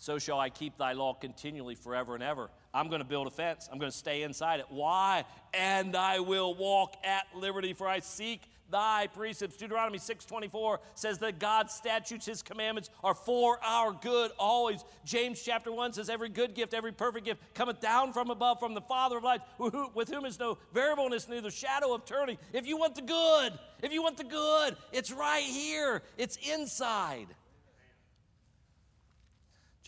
So 0.00 0.18
shall 0.18 0.40
I 0.40 0.48
keep 0.48 0.78
thy 0.78 0.94
law 0.94 1.12
continually 1.12 1.74
forever 1.74 2.14
and 2.14 2.22
ever. 2.22 2.50
I'm 2.72 2.88
going 2.88 3.02
to 3.02 3.06
build 3.06 3.26
a 3.26 3.30
fence. 3.30 3.68
I'm 3.70 3.78
going 3.78 3.92
to 3.92 3.96
stay 3.96 4.22
inside 4.22 4.58
it. 4.60 4.66
Why? 4.70 5.24
And 5.52 5.94
I 5.94 6.20
will 6.20 6.54
walk 6.54 6.96
at 7.04 7.26
liberty, 7.36 7.74
for 7.74 7.86
I 7.86 8.00
seek 8.00 8.40
thy 8.70 9.08
precepts. 9.08 9.58
Deuteronomy 9.58 9.98
6:24 9.98 10.78
says 10.94 11.18
that 11.18 11.38
God's 11.38 11.74
statutes, 11.74 12.24
his 12.24 12.40
commandments 12.40 12.88
are 13.04 13.14
for 13.14 13.62
our 13.62 13.92
good 13.92 14.30
always. 14.38 14.84
James 15.04 15.42
chapter 15.42 15.70
1 15.70 15.92
says 15.92 16.08
every 16.08 16.30
good 16.30 16.54
gift, 16.54 16.72
every 16.72 16.92
perfect 16.92 17.26
gift 17.26 17.42
cometh 17.52 17.80
down 17.80 18.14
from 18.14 18.30
above 18.30 18.58
from 18.58 18.72
the 18.72 18.80
Father 18.80 19.18
of 19.18 19.24
lights, 19.24 19.44
with 19.94 20.08
whom 20.08 20.24
is 20.24 20.38
no 20.38 20.56
variableness, 20.72 21.28
neither 21.28 21.50
shadow 21.50 21.92
of 21.92 22.06
turning. 22.06 22.38
If 22.54 22.66
you 22.66 22.78
want 22.78 22.94
the 22.94 23.02
good, 23.02 23.58
if 23.82 23.92
you 23.92 24.02
want 24.02 24.16
the 24.16 24.24
good, 24.24 24.76
it's 24.92 25.12
right 25.12 25.44
here. 25.44 26.02
It's 26.16 26.36
inside. 26.36 27.26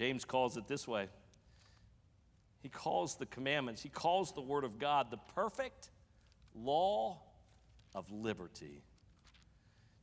James 0.02 0.24
calls 0.24 0.56
it 0.56 0.66
this 0.66 0.88
way 0.88 1.06
He 2.60 2.68
calls 2.68 3.14
the 3.14 3.26
commandments, 3.26 3.84
he 3.84 3.88
calls 3.88 4.32
the 4.32 4.40
Word 4.40 4.64
of 4.64 4.76
God 4.80 5.12
the 5.12 5.18
perfect 5.36 5.90
law 6.56 7.22
of 7.94 8.10
liberty. 8.10 8.82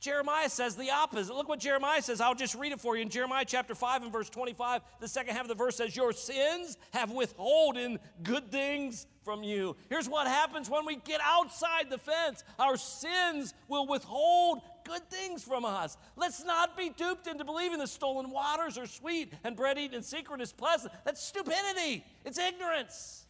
Jeremiah 0.00 0.48
says 0.48 0.76
the 0.76 0.90
opposite. 0.90 1.34
Look 1.34 1.50
what 1.50 1.60
Jeremiah 1.60 2.00
says. 2.00 2.22
I'll 2.22 2.34
just 2.34 2.54
read 2.54 2.72
it 2.72 2.80
for 2.80 2.96
you. 2.96 3.02
In 3.02 3.10
Jeremiah 3.10 3.44
chapter 3.46 3.74
5 3.74 4.04
and 4.04 4.10
verse 4.10 4.30
25, 4.30 4.80
the 4.98 5.06
second 5.06 5.34
half 5.34 5.42
of 5.42 5.48
the 5.48 5.54
verse 5.54 5.76
says, 5.76 5.94
Your 5.94 6.14
sins 6.14 6.78
have 6.94 7.10
withholden 7.10 7.98
good 8.22 8.50
things 8.50 9.06
from 9.22 9.42
you. 9.42 9.76
Here's 9.90 10.08
what 10.08 10.26
happens 10.26 10.70
when 10.70 10.86
we 10.86 10.96
get 10.96 11.20
outside 11.22 11.90
the 11.90 11.98
fence 11.98 12.42
our 12.58 12.78
sins 12.78 13.52
will 13.68 13.86
withhold 13.86 14.62
good 14.90 15.08
things 15.08 15.44
from 15.44 15.64
us. 15.64 15.96
Let's 16.16 16.44
not 16.44 16.76
be 16.76 16.90
duped 16.90 17.26
into 17.28 17.44
believing 17.44 17.78
that 17.78 17.88
stolen 17.88 18.30
waters 18.30 18.76
are 18.76 18.86
sweet 18.86 19.32
and 19.44 19.54
bread 19.54 19.78
eaten 19.78 19.96
in 19.96 20.02
secret 20.02 20.40
is 20.40 20.52
pleasant. 20.52 20.92
That's 21.04 21.22
stupidity, 21.22 22.04
it's 22.24 22.38
ignorance. 22.38 23.24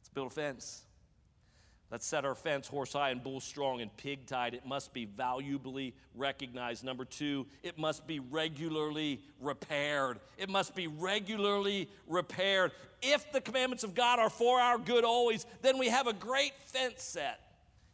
Let's 0.00 0.08
build 0.12 0.26
a 0.28 0.30
fence. 0.30 0.82
Let's 1.90 2.06
set 2.06 2.24
our 2.24 2.34
fence 2.34 2.66
horse 2.66 2.94
high 2.94 3.10
and 3.10 3.22
bull 3.22 3.40
strong 3.40 3.82
and 3.82 3.94
pig 3.98 4.26
tied. 4.26 4.54
It 4.54 4.64
must 4.64 4.94
be 4.94 5.04
valuably 5.04 5.94
recognized. 6.14 6.82
Number 6.84 7.04
two, 7.04 7.46
it 7.62 7.78
must 7.78 8.06
be 8.06 8.18
regularly 8.18 9.20
repaired. 9.40 10.18
It 10.38 10.48
must 10.48 10.74
be 10.74 10.86
regularly 10.86 11.90
repaired. 12.08 12.72
If 13.02 13.30
the 13.30 13.42
commandments 13.42 13.84
of 13.84 13.94
God 13.94 14.18
are 14.18 14.30
for 14.30 14.58
our 14.58 14.78
good 14.78 15.04
always, 15.04 15.44
then 15.60 15.78
we 15.78 15.88
have 15.88 16.06
a 16.06 16.14
great 16.14 16.54
fence 16.64 17.02
set. 17.02 17.40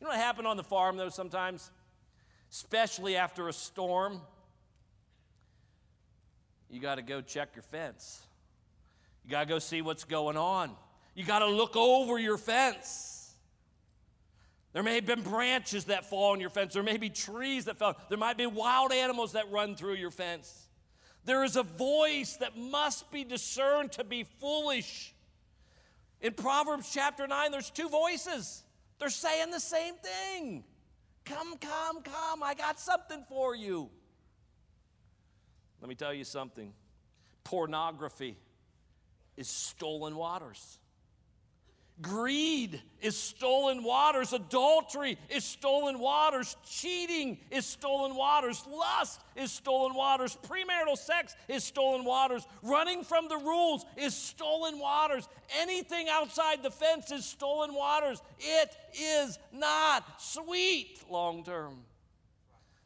You 0.01 0.05
know 0.05 0.11
what 0.12 0.20
happened 0.20 0.46
on 0.46 0.57
the 0.57 0.62
farm, 0.62 0.96
though, 0.96 1.09
sometimes? 1.09 1.72
Especially 2.50 3.16
after 3.16 3.48
a 3.48 3.52
storm, 3.52 4.20
you 6.70 6.80
got 6.80 6.96
to 6.96 7.02
go 7.02 7.20
check 7.20 7.50
your 7.54 7.62
fence. 7.62 8.22
You 9.24 9.30
got 9.30 9.40
to 9.40 9.46
go 9.46 9.58
see 9.58 9.82
what's 9.82 10.04
going 10.04 10.37
on. 10.37 10.70
You 11.14 11.24
got 11.24 11.40
to 11.40 11.46
look 11.46 11.76
over 11.76 12.18
your 12.18 12.38
fence. 12.38 13.34
There 14.72 14.82
may 14.82 14.96
have 14.96 15.06
been 15.06 15.22
branches 15.22 15.87
that 15.87 16.08
fall 16.08 16.32
on 16.32 16.40
your 16.40 16.50
fence. 16.50 16.74
There 16.74 16.82
may 16.82 16.98
be 16.98 17.11
trees 17.11 17.64
that 17.66 17.78
fell. 17.78 17.96
There 18.08 18.18
might 18.18 18.37
be 18.37 18.46
wild 18.46 18.92
animals 18.92 19.32
that 19.32 19.50
run 19.50 19.74
through 19.74 19.94
your 19.94 20.11
fence. 20.11 20.68
There 21.24 21.44
is 21.44 21.56
a 21.56 21.62
voice 21.62 22.37
that 22.37 22.56
must 22.56 23.11
be 23.11 23.24
discerned 23.24 23.92
to 23.92 24.04
be 24.04 24.24
foolish. 24.40 25.14
In 26.20 26.32
Proverbs 26.32 26.90
chapter 26.92 27.26
9, 27.26 27.50
there's 27.50 27.70
two 27.70 27.88
voices. 27.88 28.62
They're 28.98 29.11
saying 29.11 29.50
the 29.50 29.61
same 29.61 29.94
thing. 29.94 30.64
Come, 31.28 31.58
come, 31.58 32.02
come. 32.02 32.42
I 32.42 32.54
got 32.54 32.80
something 32.80 33.22
for 33.28 33.54
you. 33.54 33.90
Let 35.80 35.88
me 35.88 35.94
tell 35.94 36.14
you 36.14 36.24
something 36.24 36.72
pornography 37.44 38.36
is 39.36 39.48
stolen 39.48 40.16
waters. 40.16 40.78
Greed 42.00 42.80
is 43.00 43.16
stolen 43.16 43.82
waters. 43.82 44.32
Adultery 44.32 45.18
is 45.28 45.44
stolen 45.44 45.98
waters. 45.98 46.56
Cheating 46.64 47.38
is 47.50 47.66
stolen 47.66 48.14
waters. 48.14 48.64
Lust 48.70 49.20
is 49.34 49.50
stolen 49.50 49.94
waters. 49.94 50.38
Premarital 50.48 50.96
sex 50.96 51.34
is 51.48 51.64
stolen 51.64 52.04
waters. 52.04 52.46
Running 52.62 53.02
from 53.02 53.28
the 53.28 53.37
rules 53.37 53.84
is 53.96 54.14
stolen 54.14 54.78
waters. 54.78 55.28
Anything 55.61 56.08
outside 56.08 56.62
the 56.62 56.70
fence 56.70 57.11
is 57.11 57.24
stolen 57.24 57.74
waters. 57.74 58.22
It 58.38 58.76
is 58.94 59.38
not 59.52 60.04
sweet 60.20 61.02
long 61.11 61.42
term. 61.42 61.78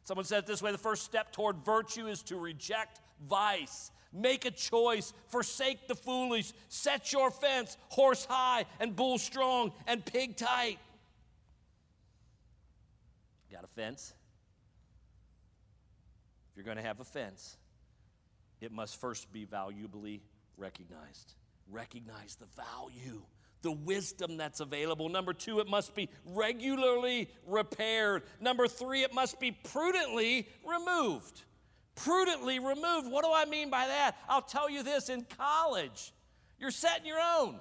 Someone 0.05 0.25
said 0.25 0.41
it 0.41 0.47
this 0.47 0.63
way 0.63 0.73
the 0.73 0.79
first 0.79 1.05
step 1.05 1.33
toward 1.33 1.57
virtue 1.65 2.07
is 2.07 2.23
to 2.25 2.37
reject 2.37 3.01
vice. 3.29 3.91
Make 4.13 4.45
a 4.45 4.51
choice, 4.51 5.15
forsake 5.29 5.89
the 5.89 5.95
foolish, 5.95 6.53
set 6.69 7.13
your 7.13 7.31
fence 7.31 7.77
horse 7.89 8.27
high 8.27 8.67
and 8.79 8.95
bull 8.95 9.19
strong 9.19 9.73
and 9.87 10.05
pig 10.05 10.37
tight. 10.37 10.79
Got 13.51 13.65
a 13.65 13.69
fence? 13.69 14.13
If 16.51 16.57
you're 16.57 16.65
going 16.65 16.77
to 16.77 16.83
have 16.83 17.01
a 17.01 17.05
fence, 17.05 17.57
it 18.61 18.71
must 18.71 19.01
first 19.01 19.33
be 19.33 19.47
valuably 19.47 20.23
recognized. 20.59 21.35
Recognize 21.71 22.37
the 22.37 22.47
value, 22.55 23.23
the 23.63 23.73
wisdom 23.73 24.37
that's 24.37 24.61
available. 24.61 25.09
Number 25.09 25.33
two, 25.33 25.61
it 25.61 25.69
must 25.69 25.95
be 25.95 26.11
regularly 26.27 27.31
repaired. 27.47 28.25
Number 28.41 28.69
three, 28.69 29.03
it 29.03 29.15
must 29.15 29.41
be 29.41 29.53
prudently 29.53 30.49
removed 30.67 31.43
prudently 31.95 32.59
removed. 32.59 33.11
What 33.11 33.25
do 33.25 33.31
I 33.33 33.45
mean 33.45 33.71
by 33.71 33.87
that? 33.87 34.17
I'll 34.29 34.43
tell 34.43 34.71
you 34.71 34.83
this 34.83 35.09
in 35.09 35.27
college, 35.37 36.13
you're 36.59 36.71
setting 36.71 37.07
your 37.07 37.21
own. 37.21 37.59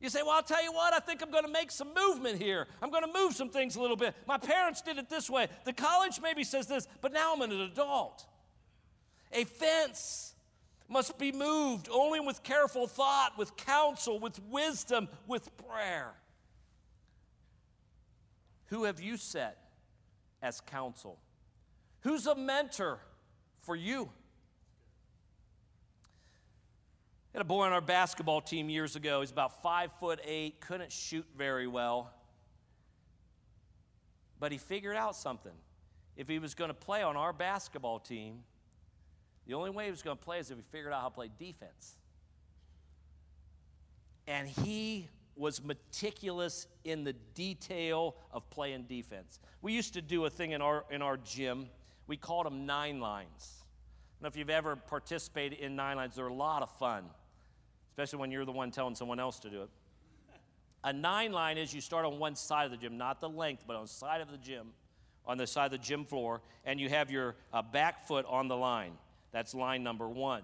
You 0.00 0.10
say, 0.10 0.22
Well, 0.22 0.32
I'll 0.32 0.42
tell 0.42 0.62
you 0.62 0.72
what, 0.72 0.92
I 0.92 0.98
think 0.98 1.22
I'm 1.22 1.30
going 1.30 1.44
to 1.44 1.50
make 1.50 1.70
some 1.70 1.88
movement 1.94 2.40
here. 2.40 2.66
I'm 2.82 2.90
going 2.90 3.04
to 3.04 3.12
move 3.12 3.34
some 3.34 3.48
things 3.48 3.76
a 3.76 3.80
little 3.80 3.96
bit. 3.96 4.14
My 4.26 4.36
parents 4.36 4.82
did 4.82 4.98
it 4.98 5.08
this 5.08 5.30
way. 5.30 5.48
The 5.64 5.72
college 5.72 6.20
maybe 6.22 6.44
says 6.44 6.66
this, 6.66 6.86
but 7.00 7.12
now 7.12 7.32
I'm 7.34 7.40
an 7.40 7.52
adult. 7.52 8.26
A 9.32 9.44
fence 9.44 10.34
must 10.88 11.18
be 11.18 11.32
moved 11.32 11.88
only 11.90 12.20
with 12.20 12.42
careful 12.42 12.86
thought, 12.86 13.32
with 13.38 13.56
counsel, 13.56 14.18
with 14.18 14.38
wisdom, 14.50 15.08
with 15.26 15.56
prayer. 15.56 16.12
Who 18.66 18.84
have 18.84 19.00
you 19.00 19.16
set 19.16 19.56
as 20.42 20.60
counsel? 20.60 21.18
Who's 22.00 22.26
a 22.26 22.34
mentor 22.34 22.98
for 23.64 23.76
you. 23.76 24.10
had 27.34 27.40
a 27.40 27.44
boy 27.44 27.64
on 27.64 27.72
our 27.72 27.80
basketball 27.80 28.40
team 28.40 28.70
years 28.70 28.94
ago. 28.94 29.20
He's 29.20 29.32
about 29.32 29.60
five 29.60 29.90
foot 29.98 30.20
eight, 30.24 30.60
couldn't 30.60 30.92
shoot 30.92 31.26
very 31.36 31.66
well. 31.66 32.12
But 34.38 34.52
he 34.52 34.58
figured 34.58 34.96
out 34.96 35.16
something. 35.16 35.52
If 36.16 36.28
he 36.28 36.38
was 36.38 36.54
going 36.54 36.68
to 36.68 36.74
play 36.74 37.02
on 37.02 37.16
our 37.16 37.32
basketball 37.32 37.98
team, 37.98 38.44
the 39.48 39.54
only 39.54 39.70
way 39.70 39.86
he 39.86 39.90
was 39.90 40.02
going 40.02 40.16
to 40.16 40.22
play 40.22 40.38
is 40.38 40.52
if 40.52 40.56
he 40.56 40.62
figured 40.62 40.92
out 40.92 41.00
how 41.00 41.08
to 41.08 41.14
play 41.14 41.28
defense. 41.38 41.96
And 44.28 44.46
he 44.46 45.08
was 45.34 45.62
meticulous 45.62 46.68
in 46.84 47.02
the 47.02 47.14
detail 47.34 48.14
of 48.30 48.48
playing 48.50 48.84
defense. 48.84 49.40
We 49.60 49.72
used 49.72 49.94
to 49.94 50.02
do 50.02 50.24
a 50.24 50.30
thing 50.30 50.52
in 50.52 50.62
our, 50.62 50.84
in 50.88 51.02
our 51.02 51.16
gym 51.16 51.66
we 52.06 52.16
called 52.16 52.46
them 52.46 52.66
nine 52.66 53.00
lines. 53.00 53.28
I 53.30 54.14
don't 54.16 54.22
know 54.22 54.28
if 54.28 54.36
you've 54.36 54.50
ever 54.50 54.76
participated 54.76 55.58
in 55.58 55.76
nine 55.76 55.96
lines, 55.96 56.16
they're 56.16 56.26
a 56.26 56.32
lot 56.32 56.62
of 56.62 56.70
fun, 56.78 57.04
especially 57.90 58.18
when 58.18 58.30
you're 58.30 58.44
the 58.44 58.52
one 58.52 58.70
telling 58.70 58.94
someone 58.94 59.20
else 59.20 59.38
to 59.40 59.50
do 59.50 59.62
it. 59.62 59.70
A 60.84 60.92
nine 60.92 61.32
line 61.32 61.56
is 61.56 61.72
you 61.72 61.80
start 61.80 62.04
on 62.04 62.18
one 62.18 62.36
side 62.36 62.66
of 62.66 62.70
the 62.70 62.76
gym, 62.76 62.98
not 62.98 63.20
the 63.20 63.28
length, 63.28 63.64
but 63.66 63.74
on 63.74 63.82
the 63.84 63.88
side 63.88 64.20
of 64.20 64.30
the 64.30 64.36
gym, 64.36 64.68
on 65.26 65.38
the 65.38 65.46
side 65.46 65.66
of 65.66 65.72
the 65.72 65.78
gym 65.78 66.04
floor, 66.04 66.42
and 66.66 66.78
you 66.78 66.90
have 66.90 67.10
your 67.10 67.36
uh, 67.52 67.62
back 67.62 68.06
foot 68.06 68.26
on 68.28 68.48
the 68.48 68.56
line. 68.56 68.92
That's 69.32 69.54
line 69.54 69.82
number 69.82 70.08
one. 70.08 70.42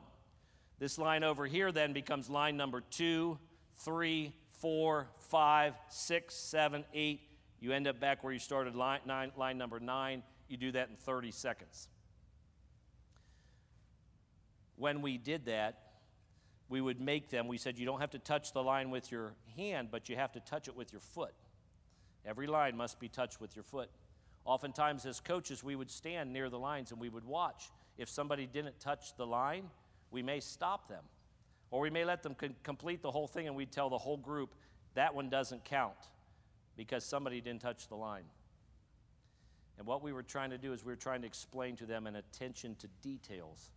This 0.79 0.99
line 0.99 1.25
over 1.25 1.47
here 1.47 1.73
then 1.73 1.93
becomes 1.93 2.31
line 2.31 2.57
number 2.57 2.81
two, 2.81 3.39
three, 3.77 4.33
four, 4.61 5.09
five, 5.19 5.75
six, 5.89 6.35
seven, 6.35 6.85
eight. 6.95 7.21
You 7.61 7.73
end 7.73 7.87
up 7.87 8.01
back 8.01 8.25
where 8.25 8.33
you 8.33 8.39
started 8.39 8.75
line, 8.75 9.01
nine, 9.05 9.33
line 9.37 9.59
number 9.59 9.79
nine, 9.79 10.23
you 10.51 10.57
do 10.57 10.73
that 10.73 10.89
in 10.89 10.97
30 10.97 11.31
seconds. 11.31 11.89
When 14.77 15.03
we 15.03 15.19
did 15.19 15.47
that, 15.47 15.79
we 16.69 16.81
would 16.81 17.01
make 17.01 17.29
them, 17.29 17.49
we 17.49 17.59
said 17.59 17.79
you 17.79 17.85
don't 17.85 18.01
have 18.01 18.11
to 18.11 18.19
touch 18.19 18.53
the 18.53 18.63
line 18.63 18.91
with 18.91 19.11
your 19.11 19.35
hand, 19.57 19.89
but 19.91 20.09
you 20.09 20.17
have 20.17 20.33
to 20.33 20.41
touch 20.41 20.69
it 20.69 20.77
with 20.77 20.93
your 20.93 21.01
foot. 21.01 21.35
Every 22.25 22.47
line 22.47 22.77
must 22.77 23.01
be 23.01 23.09
touched 23.09 23.41
with 23.41 23.57
your 23.57 23.63
foot. 23.63 23.91
Oftentimes, 24.45 25.05
as 25.05 25.21
coaches, 25.21 25.63
we 25.63 25.77
would 25.77 25.91
stand 25.91 26.33
near 26.33 26.49
the 26.49 26.59
lines 26.59 26.93
and 26.93 27.01
we 27.01 27.09
would 27.09 27.25
watch. 27.25 27.71
If 27.99 28.09
somebody 28.09 28.47
didn't 28.47 28.81
touch 28.81 29.17
the 29.17 29.27
line, 29.27 29.65
we 30.11 30.23
may 30.23 30.41
stop 30.41 30.89
them. 30.89 31.05
Or 31.71 31.81
we 31.81 31.91
may 31.91 32.05
let 32.05 32.23
them 32.23 32.35
complete 32.63 33.03
the 33.03 33.11
whole 33.11 33.27
thing 33.27 33.47
and 33.47 33.57
we'd 33.57 33.71
tell 33.73 33.91
the 33.91 33.99
whole 33.99 34.17
group, 34.17 34.55
that 34.95 35.15
one 35.15 35.29
doesn't 35.29 35.65
count 35.65 35.95
because 36.77 37.05
somebody 37.05 37.41
didn't 37.41 37.61
touch 37.61 37.89
the 37.89 37.95
line. 37.95 38.25
And 39.81 39.87
what 39.87 40.03
we 40.03 40.13
were 40.13 40.23
trying 40.23 40.51
to 40.51 40.59
do 40.59 40.75
is 40.75 40.85
we 40.85 40.93
were 40.93 40.97
trying 40.97 41.23
to 41.23 41.27
explain 41.27 41.75
to 41.77 41.87
them 41.87 42.07
an 42.07 42.15
attention 42.15 42.77
to 42.81 42.87
details. 43.01 43.71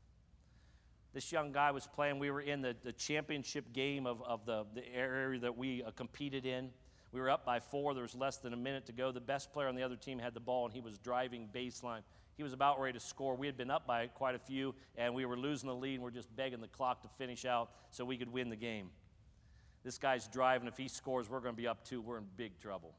This 1.14 1.32
young 1.32 1.54
guy 1.54 1.72
was 1.72 1.88
playing, 1.88 2.20
we 2.20 2.30
were 2.30 2.42
in 2.42 2.62
the, 2.62 2.76
the 2.84 2.92
championship 2.92 3.72
game 3.72 4.06
of, 4.06 4.22
of 4.24 4.46
the, 4.46 4.66
the 4.76 4.84
area 4.94 5.40
that 5.40 5.58
we 5.58 5.82
uh, 5.82 5.92
competed 5.92 6.46
in. 6.46 6.72
We 7.14 7.22
were 7.22 7.30
up 7.30 7.46
by 7.46 7.62
four, 7.62 7.94
there 7.94 8.04
was 8.04 8.16
less 8.16 8.36
than 8.36 8.52
a 8.52 8.58
minute 8.58 8.86
to 8.88 8.92
go. 8.92 9.14
The 9.14 9.22
best 9.22 9.54
player 9.54 9.70
on 9.70 9.76
the 9.76 9.84
other 9.84 9.96
team 9.96 10.20
had 10.20 10.34
the 10.34 10.42
ball, 10.42 10.66
and 10.66 10.74
he 10.74 10.82
was 10.82 10.98
driving 10.98 11.48
baseline. 11.56 12.02
He 12.36 12.44
was 12.44 12.52
about 12.52 12.82
ready 12.82 13.00
to 13.00 13.06
score. 13.06 13.36
We 13.36 13.48
had 13.48 13.56
been 13.56 13.72
up 13.72 13.88
by 13.88 14.08
quite 14.08 14.36
a 14.36 14.40
few, 14.40 14.76
and 14.98 15.16
we 15.16 15.24
were 15.26 15.38
losing 15.38 15.70
the 15.70 15.76
lead, 15.76 15.94
and 15.94 16.04
we're 16.04 16.12
just 16.12 16.36
begging 16.36 16.60
the 16.60 16.68
clock 16.68 17.02
to 17.04 17.08
finish 17.08 17.46
out 17.46 17.70
so 17.92 18.04
we 18.04 18.18
could 18.18 18.34
win 18.34 18.50
the 18.50 18.58
game. 18.58 18.90
This 19.86 19.98
guy's 19.98 20.28
driving. 20.28 20.68
If 20.68 20.76
he 20.76 20.90
scores, 20.90 21.30
we're 21.30 21.40
going 21.40 21.56
to 21.56 21.62
be 21.62 21.68
up 21.68 21.86
two. 21.86 22.02
We're 22.02 22.18
in 22.18 22.26
big 22.36 22.60
trouble 22.60 22.94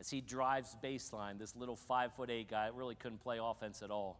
as 0.00 0.08
he 0.08 0.22
drives 0.22 0.74
baseline, 0.82 1.38
this 1.38 1.54
little 1.54 1.76
five 1.76 2.14
foot 2.14 2.30
eight 2.30 2.48
guy 2.48 2.70
really 2.74 2.94
couldn't 2.94 3.20
play 3.20 3.38
offense 3.40 3.82
at 3.82 3.90
all. 3.90 4.18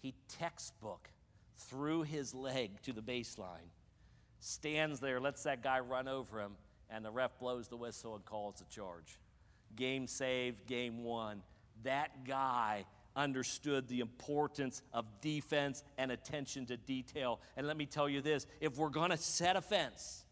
He 0.00 0.14
textbook 0.38 1.10
threw 1.68 2.02
his 2.02 2.34
leg 2.34 2.80
to 2.82 2.92
the 2.92 3.02
baseline, 3.02 3.68
stands 4.40 5.00
there, 5.00 5.20
lets 5.20 5.42
that 5.42 5.62
guy 5.62 5.80
run 5.80 6.08
over 6.08 6.40
him, 6.40 6.52
and 6.88 7.04
the 7.04 7.10
ref 7.10 7.38
blows 7.38 7.68
the 7.68 7.76
whistle 7.76 8.14
and 8.14 8.24
calls 8.24 8.60
the 8.60 8.64
charge. 8.64 9.18
Game 9.76 10.06
saved, 10.06 10.66
game 10.66 11.04
won. 11.04 11.42
That 11.82 12.24
guy 12.24 12.86
understood 13.14 13.88
the 13.88 14.00
importance 14.00 14.82
of 14.94 15.04
defense 15.20 15.82
and 15.98 16.10
attention 16.10 16.64
to 16.66 16.76
detail. 16.76 17.40
And 17.56 17.66
let 17.66 17.76
me 17.76 17.84
tell 17.84 18.08
you 18.08 18.22
this 18.22 18.46
if 18.60 18.78
we're 18.78 18.88
going 18.88 19.10
to 19.10 19.16
set 19.18 19.56
a 19.56 19.60
fence, 19.60 20.24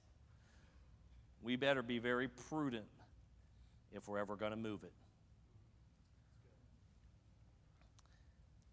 we 1.42 1.56
better 1.56 1.82
be 1.82 1.98
very 1.98 2.28
prudent 2.28 2.86
if 3.96 4.08
we're 4.08 4.18
ever 4.18 4.36
going 4.36 4.52
to 4.52 4.56
move 4.56 4.84
it. 4.84 4.92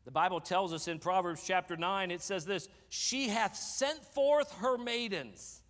The 0.05 0.11
Bible 0.11 0.41
tells 0.41 0.73
us 0.73 0.87
in 0.87 0.99
Proverbs 0.99 1.43
chapter 1.45 1.77
9, 1.77 2.11
it 2.11 2.21
says 2.21 2.45
this 2.45 2.67
She 2.89 3.29
hath 3.29 3.55
sent 3.55 4.03
forth 4.13 4.51
her 4.57 4.77
maidens. 4.77 5.61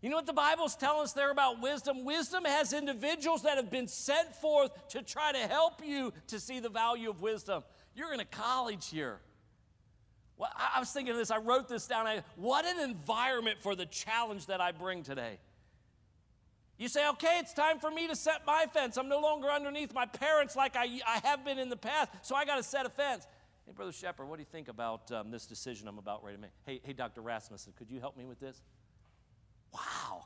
You 0.00 0.10
know 0.10 0.16
what 0.16 0.26
the 0.26 0.32
Bible's 0.32 0.74
telling 0.74 1.04
us 1.04 1.12
there 1.12 1.30
about 1.30 1.62
wisdom? 1.62 2.04
Wisdom 2.04 2.44
has 2.44 2.72
individuals 2.72 3.42
that 3.42 3.56
have 3.56 3.70
been 3.70 3.86
sent 3.86 4.34
forth 4.34 4.88
to 4.88 5.00
try 5.00 5.30
to 5.30 5.38
help 5.38 5.80
you 5.84 6.12
to 6.26 6.40
see 6.40 6.58
the 6.58 6.68
value 6.68 7.08
of 7.08 7.20
wisdom. 7.20 7.62
You're 7.94 8.12
in 8.12 8.18
a 8.18 8.24
college 8.24 8.88
here. 8.88 9.20
Well, 10.36 10.50
I 10.56 10.80
was 10.80 10.90
thinking 10.90 11.12
of 11.12 11.18
this, 11.18 11.30
I 11.30 11.36
wrote 11.36 11.68
this 11.68 11.86
down. 11.86 12.08
I, 12.08 12.24
what 12.34 12.64
an 12.64 12.80
environment 12.80 13.58
for 13.60 13.76
the 13.76 13.86
challenge 13.86 14.46
that 14.46 14.60
I 14.60 14.72
bring 14.72 15.04
today. 15.04 15.38
You 16.82 16.88
say, 16.88 17.08
okay, 17.10 17.36
it's 17.38 17.52
time 17.52 17.78
for 17.78 17.92
me 17.92 18.08
to 18.08 18.16
set 18.16 18.44
my 18.44 18.66
fence. 18.72 18.96
I'm 18.96 19.08
no 19.08 19.20
longer 19.20 19.48
underneath 19.48 19.94
my 19.94 20.04
parents 20.04 20.56
like 20.56 20.74
I, 20.74 20.98
I 21.06 21.20
have 21.22 21.44
been 21.44 21.60
in 21.60 21.68
the 21.68 21.76
past, 21.76 22.10
so 22.22 22.34
I 22.34 22.44
got 22.44 22.56
to 22.56 22.62
set 22.64 22.86
a 22.86 22.88
fence. 22.88 23.24
Hey, 23.64 23.72
Brother 23.72 23.92
Shepard, 23.92 24.28
what 24.28 24.34
do 24.34 24.40
you 24.40 24.48
think 24.50 24.66
about 24.66 25.12
um, 25.12 25.30
this 25.30 25.46
decision 25.46 25.86
I'm 25.86 25.98
about 25.98 26.24
ready 26.24 26.38
to 26.38 26.42
make? 26.42 26.50
Hey, 26.66 26.80
hey, 26.82 26.92
Dr. 26.92 27.20
Rasmussen, 27.20 27.72
could 27.78 27.88
you 27.88 28.00
help 28.00 28.16
me 28.16 28.24
with 28.24 28.40
this? 28.40 28.62
Wow, 29.72 30.24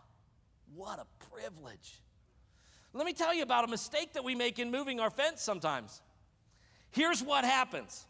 what 0.75 0.99
a 0.99 1.05
privilege. 1.35 2.01
Let 2.95 3.05
me 3.05 3.13
tell 3.13 3.35
you 3.35 3.43
about 3.43 3.65
a 3.65 3.69
mistake 3.69 4.15
that 4.15 4.25
we 4.25 4.35
make 4.35 4.59
in 4.59 4.71
moving 4.71 4.99
our 4.99 5.11
fence 5.11 5.43
sometimes. 5.43 6.01
Here's 6.91 7.23
what 7.23 7.45
happens 7.45 8.07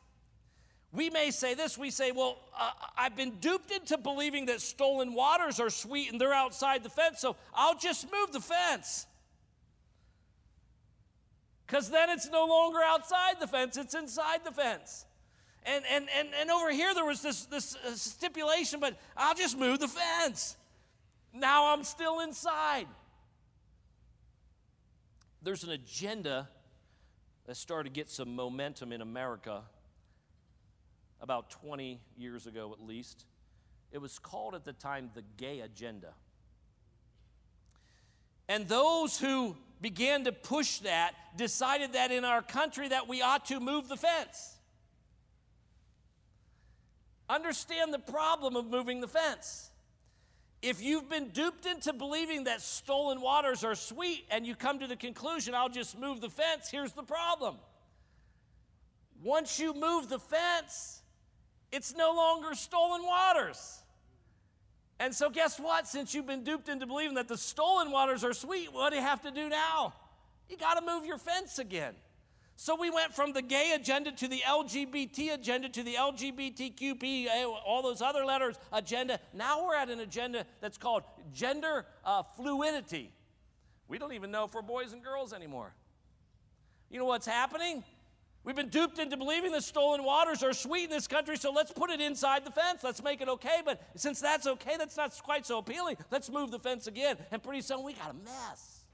we 0.92 1.10
may 1.10 1.30
say 1.30 1.54
this 1.54 1.76
we 1.76 1.90
say, 1.90 2.12
Well, 2.12 2.38
uh, 2.58 2.70
I've 2.96 3.16
been 3.16 3.32
duped 3.40 3.70
into 3.70 3.98
believing 3.98 4.46
that 4.46 4.60
stolen 4.60 5.14
waters 5.14 5.60
are 5.60 5.70
sweet 5.70 6.10
and 6.10 6.20
they're 6.20 6.32
outside 6.32 6.82
the 6.82 6.88
fence, 6.88 7.20
so 7.20 7.36
I'll 7.54 7.76
just 7.76 8.10
move 8.10 8.32
the 8.32 8.40
fence. 8.40 9.06
Because 11.66 11.90
then 11.90 12.10
it's 12.10 12.30
no 12.30 12.46
longer 12.46 12.78
outside 12.82 13.40
the 13.40 13.46
fence, 13.46 13.76
it's 13.76 13.94
inside 13.94 14.44
the 14.44 14.52
fence. 14.52 15.04
And, 15.64 15.84
and, 15.90 16.06
and, 16.16 16.28
and 16.40 16.50
over 16.50 16.70
here, 16.70 16.94
there 16.94 17.04
was 17.04 17.22
this, 17.22 17.46
this 17.46 17.74
uh, 17.84 17.94
stipulation, 17.94 18.78
but 18.78 18.96
I'll 19.16 19.34
just 19.34 19.58
move 19.58 19.80
the 19.80 19.88
fence. 19.88 20.56
Now 21.34 21.72
I'm 21.72 21.82
still 21.82 22.20
inside. 22.20 22.86
There's 25.42 25.64
an 25.64 25.70
agenda 25.70 26.48
that 27.46 27.56
started 27.56 27.90
to 27.90 27.92
get 27.92 28.10
some 28.10 28.36
momentum 28.36 28.92
in 28.92 29.00
America 29.00 29.62
about 31.20 31.50
20 31.50 32.00
years 32.16 32.46
ago 32.46 32.72
at 32.72 32.86
least. 32.86 33.24
It 33.92 33.98
was 33.98 34.18
called 34.18 34.54
at 34.54 34.64
the 34.64 34.72
time 34.72 35.10
the 35.14 35.22
gay 35.36 35.60
agenda. 35.60 36.12
And 38.48 38.68
those 38.68 39.18
who 39.18 39.56
began 39.80 40.24
to 40.24 40.32
push 40.32 40.78
that 40.78 41.12
decided 41.36 41.92
that 41.92 42.10
in 42.10 42.24
our 42.24 42.42
country 42.42 42.88
that 42.88 43.08
we 43.08 43.22
ought 43.22 43.46
to 43.46 43.60
move 43.60 43.88
the 43.88 43.96
fence. 43.96 44.56
Understand 47.28 47.92
the 47.92 47.98
problem 47.98 48.56
of 48.56 48.66
moving 48.66 49.00
the 49.00 49.08
fence. 49.08 49.70
If 50.62 50.82
you've 50.82 51.08
been 51.08 51.28
duped 51.28 51.66
into 51.66 51.92
believing 51.92 52.44
that 52.44 52.60
stolen 52.60 53.20
waters 53.20 53.62
are 53.64 53.74
sweet 53.74 54.24
and 54.30 54.46
you 54.46 54.54
come 54.54 54.78
to 54.78 54.86
the 54.86 54.96
conclusion, 54.96 55.54
I'll 55.54 55.68
just 55.68 55.98
move 55.98 56.20
the 56.20 56.30
fence, 56.30 56.70
here's 56.70 56.92
the 56.92 57.02
problem. 57.02 57.56
Once 59.22 59.58
you 59.58 59.74
move 59.74 60.08
the 60.08 60.18
fence, 60.18 60.95
it's 61.72 61.94
no 61.94 62.14
longer 62.14 62.54
stolen 62.54 63.04
waters. 63.04 63.82
And 64.98 65.14
so, 65.14 65.28
guess 65.28 65.60
what? 65.60 65.86
Since 65.86 66.14
you've 66.14 66.26
been 66.26 66.44
duped 66.44 66.68
into 66.68 66.86
believing 66.86 67.16
that 67.16 67.28
the 67.28 67.36
stolen 67.36 67.90
waters 67.90 68.24
are 68.24 68.32
sweet, 68.32 68.72
what 68.72 68.90
do 68.90 68.96
you 68.96 69.02
have 69.02 69.20
to 69.22 69.30
do 69.30 69.48
now? 69.48 69.92
You 70.48 70.56
got 70.56 70.74
to 70.74 70.86
move 70.86 71.04
your 71.04 71.18
fence 71.18 71.58
again. 71.58 71.94
So 72.58 72.74
we 72.74 72.88
went 72.88 73.14
from 73.14 73.34
the 73.34 73.42
gay 73.42 73.72
agenda 73.74 74.10
to 74.12 74.28
the 74.28 74.42
LGBT 74.46 75.34
agenda 75.34 75.68
to 75.68 75.82
the 75.82 75.94
LGBTQP, 75.94 77.26
all 77.66 77.82
those 77.82 78.00
other 78.00 78.24
letters 78.24 78.56
agenda. 78.72 79.20
Now 79.34 79.66
we're 79.66 79.74
at 79.74 79.90
an 79.90 80.00
agenda 80.00 80.46
that's 80.62 80.78
called 80.78 81.02
gender 81.34 81.84
uh, 82.02 82.22
fluidity. 82.22 83.12
We 83.88 83.98
don't 83.98 84.14
even 84.14 84.30
know 84.30 84.44
if 84.44 84.54
we're 84.54 84.62
boys 84.62 84.94
and 84.94 85.04
girls 85.04 85.34
anymore. 85.34 85.74
You 86.90 86.98
know 86.98 87.04
what's 87.04 87.26
happening? 87.26 87.84
We've 88.46 88.54
been 88.54 88.68
duped 88.68 89.00
into 89.00 89.16
believing 89.16 89.50
that 89.52 89.64
stolen 89.64 90.04
waters 90.04 90.44
are 90.44 90.52
sweet 90.52 90.84
in 90.84 90.90
this 90.90 91.08
country, 91.08 91.36
so 91.36 91.50
let's 91.50 91.72
put 91.72 91.90
it 91.90 92.00
inside 92.00 92.44
the 92.44 92.52
fence. 92.52 92.84
Let's 92.84 93.02
make 93.02 93.20
it 93.20 93.28
okay. 93.28 93.60
But 93.64 93.82
since 93.96 94.20
that's 94.20 94.46
okay, 94.46 94.76
that's 94.78 94.96
not 94.96 95.20
quite 95.24 95.44
so 95.44 95.58
appealing. 95.58 95.96
Let's 96.12 96.30
move 96.30 96.52
the 96.52 96.60
fence 96.60 96.86
again. 96.86 97.16
And 97.32 97.42
pretty 97.42 97.60
soon 97.60 97.82
we 97.82 97.94
got 97.94 98.12
a 98.12 98.14
mess. 98.14 98.84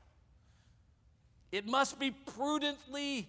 It 1.52 1.66
must 1.66 2.00
be 2.00 2.12
prudently 2.12 3.28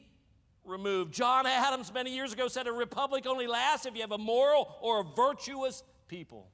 removed. 0.64 1.14
John 1.14 1.46
Adams, 1.46 1.94
many 1.94 2.16
years 2.16 2.32
ago, 2.32 2.48
said 2.48 2.68
a 2.68 2.72
republic 2.72 3.26
only 3.28 3.46
lasts 3.46 3.86
if 3.86 3.94
you 3.94 4.00
have 4.00 4.14
a 4.14 4.18
moral 4.18 4.78
or 4.80 5.02
a 5.02 5.04
virtuous 5.04 5.84
people. 6.08 6.48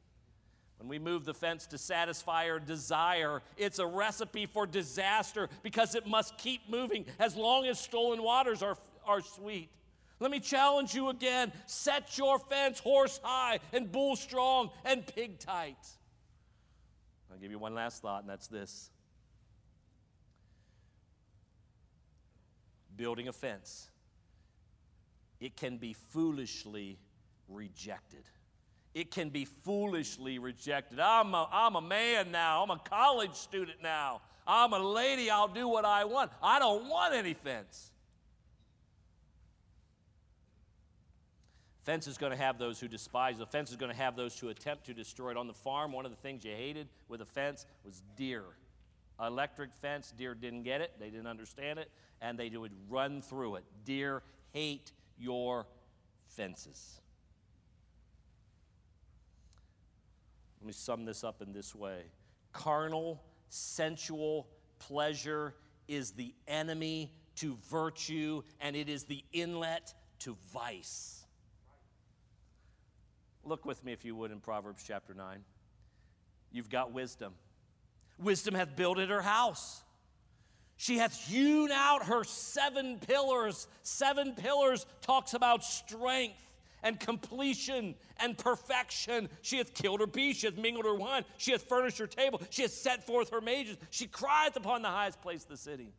When 0.79 0.87
we 0.87 0.97
move 0.97 1.25
the 1.25 1.33
fence 1.33 1.67
to 1.67 1.77
satisfy 1.77 2.49
our 2.49 2.57
desire, 2.57 3.41
it's 3.57 3.79
a 3.79 3.85
recipe 3.85 4.45
for 4.45 4.65
disaster 4.65 5.49
because 5.61 5.93
it 5.93 6.07
must 6.07 6.37
keep 6.37 6.69
moving 6.69 7.05
as 7.19 7.35
long 7.35 7.65
as 7.65 7.77
stolen 7.77 8.23
waters 8.23 8.63
are, 8.63 8.77
are 9.09 9.21
sweet. 9.21 9.69
Let 10.19 10.31
me 10.31 10.39
challenge 10.39 10.93
you 10.93 11.09
again 11.09 11.51
set 11.65 12.17
your 12.17 12.37
fence 12.39 12.79
horse 12.79 13.19
high 13.23 13.59
and 13.73 13.91
bull 13.91 14.15
strong 14.15 14.69
and 14.85 15.05
pig 15.05 15.39
tight. 15.39 15.87
I'll 17.31 17.39
give 17.39 17.51
you 17.51 17.59
one 17.59 17.73
last 17.73 18.01
thought, 18.01 18.21
and 18.21 18.29
that's 18.29 18.47
this 18.47 18.91
building 22.95 23.29
a 23.29 23.33
fence 23.33 23.89
it 25.39 25.55
can 25.55 25.77
be 25.77 25.93
foolishly 25.93 26.99
rejected. 27.47 28.23
It 28.93 29.09
can 29.09 29.29
be 29.29 29.45
foolishly 29.45 30.37
rejected. 30.37 30.99
I'm 30.99 31.33
a, 31.33 31.47
I'm 31.49 31.75
a 31.77 31.81
man 31.81 32.31
now. 32.31 32.61
I'm 32.61 32.71
a 32.71 32.79
college 32.79 33.35
student 33.35 33.81
now. 33.81 34.21
I'm 34.45 34.73
a 34.73 34.79
lady. 34.79 35.29
I'll 35.29 35.47
do 35.47 35.67
what 35.67 35.85
I 35.85 36.03
want. 36.03 36.31
I 36.43 36.59
don't 36.59 36.89
want 36.89 37.13
any 37.13 37.33
fence. 37.33 37.91
Fence 41.79 42.07
is 42.07 42.17
going 42.17 42.31
to 42.31 42.37
have 42.37 42.59
those 42.59 42.79
who 42.79 42.87
despise. 42.87 43.37
The 43.37 43.45
fence 43.45 43.71
is 43.71 43.77
going 43.77 43.91
to 43.91 43.97
have 43.97 44.15
those 44.15 44.37
who 44.37 44.49
attempt 44.49 44.85
to 44.85 44.93
destroy 44.93 45.31
it. 45.31 45.37
On 45.37 45.47
the 45.47 45.53
farm, 45.53 45.91
one 45.91 46.05
of 46.05 46.11
the 46.11 46.17
things 46.17 46.43
you 46.43 46.51
hated 46.51 46.87
with 47.07 47.21
a 47.21 47.25
fence 47.25 47.65
was 47.85 48.01
deer. 48.15 48.43
Electric 49.21 49.73
fence, 49.73 50.13
deer 50.17 50.33
didn't 50.33 50.63
get 50.63 50.81
it, 50.81 50.93
they 50.99 51.09
didn't 51.09 51.27
understand 51.27 51.79
it, 51.79 51.89
and 52.21 52.37
they 52.37 52.49
would 52.49 52.71
run 52.89 53.21
through 53.21 53.55
it. 53.55 53.63
Deer 53.85 54.23
hate 54.51 54.91
your 55.17 55.67
fences. 56.27 56.99
Let 60.61 60.67
me 60.67 60.73
sum 60.73 61.05
this 61.05 61.23
up 61.23 61.41
in 61.41 61.53
this 61.53 61.73
way 61.73 62.03
carnal, 62.51 63.21
sensual 63.49 64.47
pleasure 64.79 65.55
is 65.87 66.11
the 66.11 66.33
enemy 66.47 67.13
to 67.35 67.57
virtue, 67.69 68.41
and 68.59 68.75
it 68.75 68.89
is 68.89 69.05
the 69.05 69.23
inlet 69.31 69.93
to 70.19 70.35
vice. 70.53 71.18
Look 73.49 73.65
with 73.65 73.83
me, 73.83 73.93
if 73.93 74.05
you 74.05 74.15
would, 74.15 74.29
in 74.29 74.39
Proverbs 74.41 74.83
chapter 74.85 75.15
9. 75.15 75.43
You've 76.51 76.69
got 76.69 76.93
wisdom. 76.93 77.33
Wisdom 78.19 78.53
hath 78.53 78.75
builded 78.75 79.09
her 79.09 79.23
house. 79.23 79.81
She 80.77 80.99
hath 80.99 81.15
hewn 81.25 81.71
out 81.71 82.05
her 82.05 82.23
seven 82.23 82.99
pillars. 82.99 83.67
Seven 83.81 84.33
pillars 84.33 84.85
talks 85.01 85.33
about 85.33 85.63
strength 85.63 86.39
and 86.83 86.99
completion 86.99 87.95
and 88.17 88.37
perfection. 88.37 89.29
She 89.41 89.57
hath 89.57 89.73
killed 89.73 89.99
her 89.99 90.07
beast, 90.07 90.41
she 90.41 90.47
hath 90.47 90.57
mingled 90.57 90.85
her 90.85 90.95
wine, 90.95 91.25
she 91.37 91.51
hath 91.51 91.63
furnished 91.63 91.97
her 91.97 92.07
table, 92.07 92.39
she 92.51 92.61
hath 92.61 92.71
set 92.71 93.05
forth 93.05 93.31
her 93.31 93.41
mages, 93.41 93.77
she 93.89 94.05
crieth 94.05 94.55
upon 94.55 94.83
the 94.83 94.89
highest 94.89 95.21
place 95.21 95.43
of 95.43 95.49
the 95.49 95.57
city. 95.57 95.91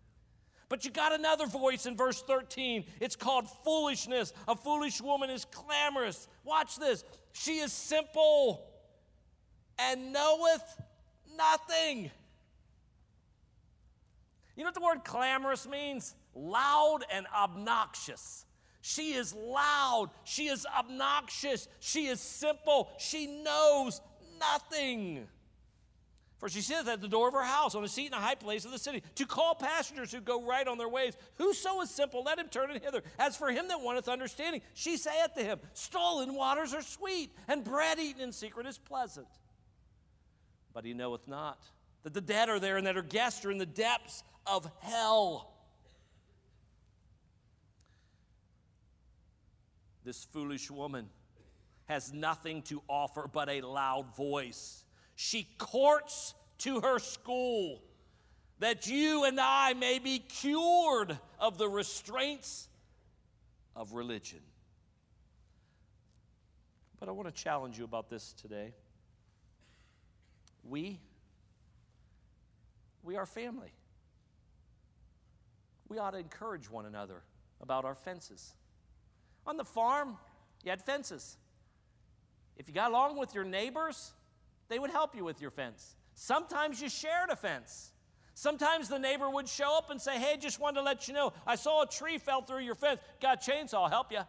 But 0.71 0.85
you 0.85 0.93
got 0.93 1.13
another 1.13 1.47
voice 1.47 1.85
in 1.85 1.97
verse 1.97 2.23
13. 2.23 2.85
It's 3.01 3.17
called 3.17 3.49
foolishness. 3.65 4.33
A 4.47 4.55
foolish 4.55 5.03
woman 5.03 5.29
is 5.29 5.45
clamorous. 5.45 6.29
Watch 6.45 6.77
this. 6.77 7.05
She 7.33 7.59
is 7.59 7.73
simple 7.73 8.65
and 9.81 10.13
knoweth 10.13 10.81
nothing. 11.37 12.13
You 14.55 14.63
know 14.63 14.69
what 14.69 14.75
the 14.75 14.81
word 14.81 15.05
clamorous 15.05 15.67
means? 15.67 16.15
Loud 16.37 17.01
and 17.13 17.27
obnoxious. 17.37 18.47
She 18.81 19.15
is 19.15 19.35
loud. 19.35 20.11
She 20.23 20.47
is 20.47 20.67
obnoxious. 20.79 21.67
She 21.81 22.07
is 22.07 22.21
simple. 22.21 22.91
She 22.99 23.27
knows 23.27 24.01
nothing. 24.39 25.27
For 26.41 26.49
she 26.49 26.63
sitteth 26.63 26.89
at 26.89 27.03
the 27.03 27.09
door 27.09 27.29
of 27.29 27.35
her 27.35 27.45
house 27.45 27.75
on 27.75 27.85
a 27.85 27.89
seat 27.89 28.07
in 28.07 28.15
a 28.15 28.17
high 28.17 28.35
place 28.35 28.65
of 28.65 28.71
the 28.71 28.79
city 28.79 29.03
to 29.17 29.27
call 29.27 29.55
passengers 29.55 30.11
who 30.11 30.23
go 30.23 30.43
right 30.43 30.67
on 30.67 30.79
their 30.79 30.89
ways. 30.89 31.15
Whoso 31.35 31.83
is 31.83 31.91
simple, 31.91 32.23
let 32.25 32.39
him 32.39 32.49
turn 32.49 32.71
it 32.71 32.83
hither. 32.83 33.03
As 33.19 33.37
for 33.37 33.51
him 33.51 33.69
that 33.69 33.83
wanteth 33.83 34.09
understanding, 34.09 34.63
she 34.73 34.97
saith 34.97 35.35
to 35.37 35.45
him, 35.45 35.61
Stolen 35.75 36.35
waters 36.35 36.73
are 36.73 36.81
sweet, 36.81 37.31
and 37.47 37.63
bread 37.63 37.99
eaten 37.99 38.23
in 38.23 38.33
secret 38.33 38.67
is 38.67 38.79
pleasant. 38.79 39.27
But 40.73 40.87
he 40.87 40.95
knoweth 40.95 41.29
not 41.29 41.63
that 42.05 42.15
the 42.15 42.23
dead 42.23 42.49
are 42.49 42.59
there 42.59 42.79
and 42.79 42.87
that 42.87 42.97
her 42.97 43.03
guests 43.03 43.45
are 43.45 43.51
in 43.51 43.59
the 43.59 43.67
depths 43.67 44.23
of 44.47 44.71
hell. 44.81 45.53
This 50.05 50.25
foolish 50.25 50.71
woman 50.71 51.11
has 51.85 52.15
nothing 52.15 52.63
to 52.63 52.81
offer 52.89 53.29
but 53.31 53.51
a 53.51 53.61
loud 53.61 54.17
voice. 54.17 54.85
She 55.23 55.47
courts 55.59 56.35
to 56.59 56.81
her 56.81 56.99
school 56.99 57.83
that 58.59 58.87
you 58.87 59.25
and 59.25 59.39
I 59.39 59.75
may 59.75 59.99
be 59.99 60.19
cured 60.19 61.19
of 61.39 61.59
the 61.59 61.69
restraints 61.69 62.69
of 63.77 63.93
religion. 63.93 64.41
But 66.99 67.11
I 67.11 67.13
want 67.13 67.29
to 67.29 67.43
challenge 67.43 67.77
you 67.77 67.85
about 67.85 68.09
this 68.09 68.33
today. 68.33 68.73
We, 70.65 70.99
we 73.03 73.17
are 73.17 73.27
family 73.27 73.73
we 75.91 75.99
ought 75.99 76.13
to 76.13 76.19
encourage 76.19 76.71
one 76.71 76.87
another 76.87 77.21
about 77.61 77.85
our 77.85 77.97
fences. 77.97 78.55
On 79.45 79.57
the 79.57 79.65
farm, 79.65 80.17
you 80.63 80.71
had 80.71 80.81
fences. 80.81 81.37
If 82.57 82.69
you 82.69 82.75
got 82.75 82.91
along 82.91 83.19
with 83.19 83.35
your 83.35 83.45
neighbors, 83.45 84.13
they 84.71 84.79
would 84.79 84.91
help 84.91 85.15
you 85.15 85.25
with 85.25 85.43
your 85.43 85.51
fence. 85.51 85.97
Sometimes 86.15 86.81
you 86.81 86.89
shared 86.89 87.29
a 87.29 87.37
fence. 87.37 87.93
Sometimes 88.35 88.89
the 88.89 88.99
neighbor 88.99 89.29
would 89.29 89.49
show 89.49 89.77
up 89.77 89.91
and 89.91 90.01
say, 90.01 90.19
Hey, 90.19 90.39
just 90.39 90.59
wanted 90.59 90.77
to 90.77 90.83
let 90.83 91.09
you 91.09 91.13
know, 91.13 91.35
I 91.47 91.57
saw 91.57 91.83
a 91.83 91.87
tree 91.87 92.17
fell 92.17 92.41
through 92.41 92.61
your 92.61 92.77
fence. 92.77 93.01
Got 93.21 93.47
a 93.47 93.51
chainsaw, 93.51 93.83
I'll 93.83 93.89
help 93.89 94.11
you. 94.13 94.21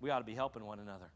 We 0.00 0.10
ought 0.10 0.18
to 0.18 0.24
be 0.24 0.34
helping 0.34 0.66
one 0.66 0.80
another. 0.80 1.10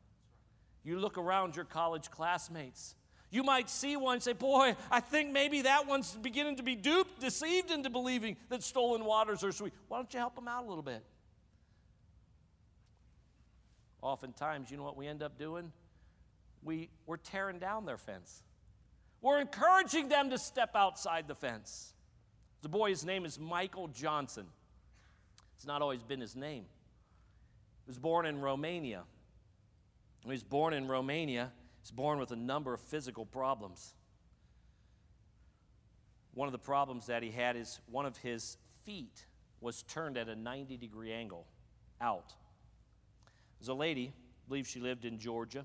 You 0.84 1.00
look 1.00 1.18
around 1.18 1.56
your 1.56 1.64
college 1.64 2.10
classmates. 2.10 2.94
You 3.28 3.42
might 3.42 3.68
see 3.68 3.96
one 3.96 4.14
and 4.14 4.22
say, 4.22 4.32
Boy, 4.32 4.76
I 4.90 5.00
think 5.00 5.32
maybe 5.32 5.62
that 5.62 5.88
one's 5.88 6.12
beginning 6.12 6.56
to 6.56 6.62
be 6.62 6.76
duped, 6.76 7.20
deceived 7.20 7.72
into 7.72 7.90
believing 7.90 8.36
that 8.48 8.62
stolen 8.62 9.04
waters 9.04 9.42
are 9.42 9.50
sweet. 9.50 9.72
Why 9.88 9.98
don't 9.98 10.14
you 10.14 10.20
help 10.20 10.36
them 10.36 10.46
out 10.46 10.64
a 10.64 10.68
little 10.68 10.84
bit? 10.84 11.02
Oftentimes, 14.00 14.70
you 14.70 14.76
know 14.76 14.84
what 14.84 14.96
we 14.96 15.08
end 15.08 15.22
up 15.24 15.36
doing? 15.36 15.72
We, 16.66 16.90
we're 17.06 17.16
tearing 17.16 17.58
down 17.58 17.86
their 17.86 17.96
fence. 17.96 18.42
We're 19.22 19.40
encouraging 19.40 20.08
them 20.08 20.30
to 20.30 20.38
step 20.38 20.70
outside 20.74 21.28
the 21.28 21.34
fence. 21.34 21.94
The 22.62 22.68
boy's 22.68 23.04
name 23.04 23.24
is 23.24 23.38
Michael 23.38 23.88
Johnson. 23.88 24.46
It's 25.56 25.66
not 25.66 25.80
always 25.80 26.02
been 26.02 26.20
his 26.20 26.36
name. 26.36 26.64
He 27.84 27.90
was 27.90 27.98
born 27.98 28.26
in 28.26 28.40
Romania. 28.40 29.04
When 30.22 30.32
he 30.32 30.34
was 30.34 30.42
born 30.42 30.74
in 30.74 30.88
Romania, 30.88 31.52
he 31.54 31.82
was 31.82 31.92
born 31.92 32.18
with 32.18 32.32
a 32.32 32.36
number 32.36 32.74
of 32.74 32.80
physical 32.80 33.24
problems. 33.24 33.94
One 36.34 36.48
of 36.48 36.52
the 36.52 36.58
problems 36.58 37.06
that 37.06 37.22
he 37.22 37.30
had 37.30 37.56
is 37.56 37.80
one 37.90 38.04
of 38.04 38.16
his 38.18 38.58
feet 38.84 39.24
was 39.60 39.82
turned 39.84 40.18
at 40.18 40.28
a 40.28 40.34
90 40.34 40.76
degree 40.76 41.12
angle 41.12 41.46
out. 42.00 42.34
There's 43.58 43.68
a 43.68 43.74
lady, 43.74 44.12
I 44.12 44.48
believe 44.48 44.66
she 44.66 44.80
lived 44.80 45.04
in 45.04 45.18
Georgia. 45.18 45.64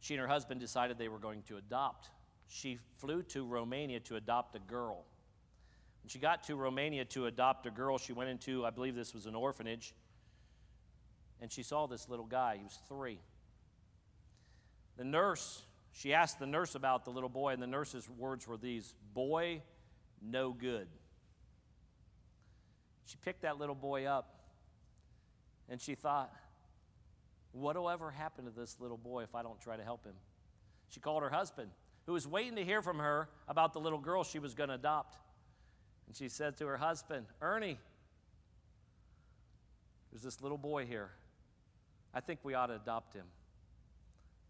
She 0.00 0.14
and 0.14 0.20
her 0.20 0.28
husband 0.28 0.60
decided 0.60 0.98
they 0.98 1.08
were 1.08 1.18
going 1.18 1.42
to 1.44 1.56
adopt. 1.56 2.10
She 2.48 2.78
flew 2.98 3.22
to 3.24 3.44
Romania 3.44 4.00
to 4.00 4.16
adopt 4.16 4.54
a 4.56 4.60
girl. 4.60 5.04
When 6.02 6.08
she 6.08 6.18
got 6.18 6.44
to 6.44 6.56
Romania 6.56 7.04
to 7.06 7.26
adopt 7.26 7.66
a 7.66 7.70
girl, 7.70 7.98
she 7.98 8.12
went 8.12 8.30
into, 8.30 8.64
I 8.64 8.70
believe 8.70 8.94
this 8.94 9.12
was 9.12 9.26
an 9.26 9.34
orphanage, 9.34 9.94
and 11.40 11.52
she 11.52 11.62
saw 11.62 11.86
this 11.86 12.08
little 12.08 12.24
guy. 12.24 12.56
He 12.56 12.64
was 12.64 12.78
three. 12.88 13.18
The 14.96 15.04
nurse, 15.04 15.62
she 15.92 16.14
asked 16.14 16.38
the 16.38 16.46
nurse 16.46 16.74
about 16.74 17.04
the 17.04 17.10
little 17.10 17.28
boy, 17.28 17.52
and 17.52 17.62
the 17.62 17.66
nurse's 17.66 18.08
words 18.08 18.46
were 18.46 18.56
these 18.56 18.94
Boy, 19.14 19.62
no 20.22 20.52
good. 20.52 20.88
She 23.06 23.16
picked 23.24 23.42
that 23.42 23.58
little 23.58 23.74
boy 23.74 24.04
up, 24.04 24.34
and 25.68 25.80
she 25.80 25.94
thought, 25.94 26.32
What 27.58 27.76
will 27.76 27.90
ever 27.90 28.10
happen 28.12 28.44
to 28.44 28.50
this 28.52 28.76
little 28.78 28.96
boy 28.96 29.24
if 29.24 29.34
I 29.34 29.42
don't 29.42 29.60
try 29.60 29.76
to 29.76 29.82
help 29.82 30.04
him? 30.04 30.14
She 30.90 31.00
called 31.00 31.22
her 31.22 31.30
husband, 31.30 31.70
who 32.06 32.12
was 32.12 32.26
waiting 32.26 32.54
to 32.54 32.64
hear 32.64 32.82
from 32.82 32.98
her 32.98 33.28
about 33.48 33.72
the 33.72 33.80
little 33.80 33.98
girl 33.98 34.22
she 34.22 34.38
was 34.38 34.54
going 34.54 34.68
to 34.68 34.76
adopt. 34.76 35.18
And 36.06 36.16
she 36.16 36.28
said 36.28 36.56
to 36.58 36.66
her 36.66 36.76
husband, 36.76 37.26
Ernie, 37.42 37.78
there's 40.10 40.22
this 40.22 40.40
little 40.40 40.56
boy 40.56 40.86
here. 40.86 41.10
I 42.14 42.20
think 42.20 42.40
we 42.44 42.54
ought 42.54 42.68
to 42.68 42.76
adopt 42.76 43.12
him. 43.12 43.26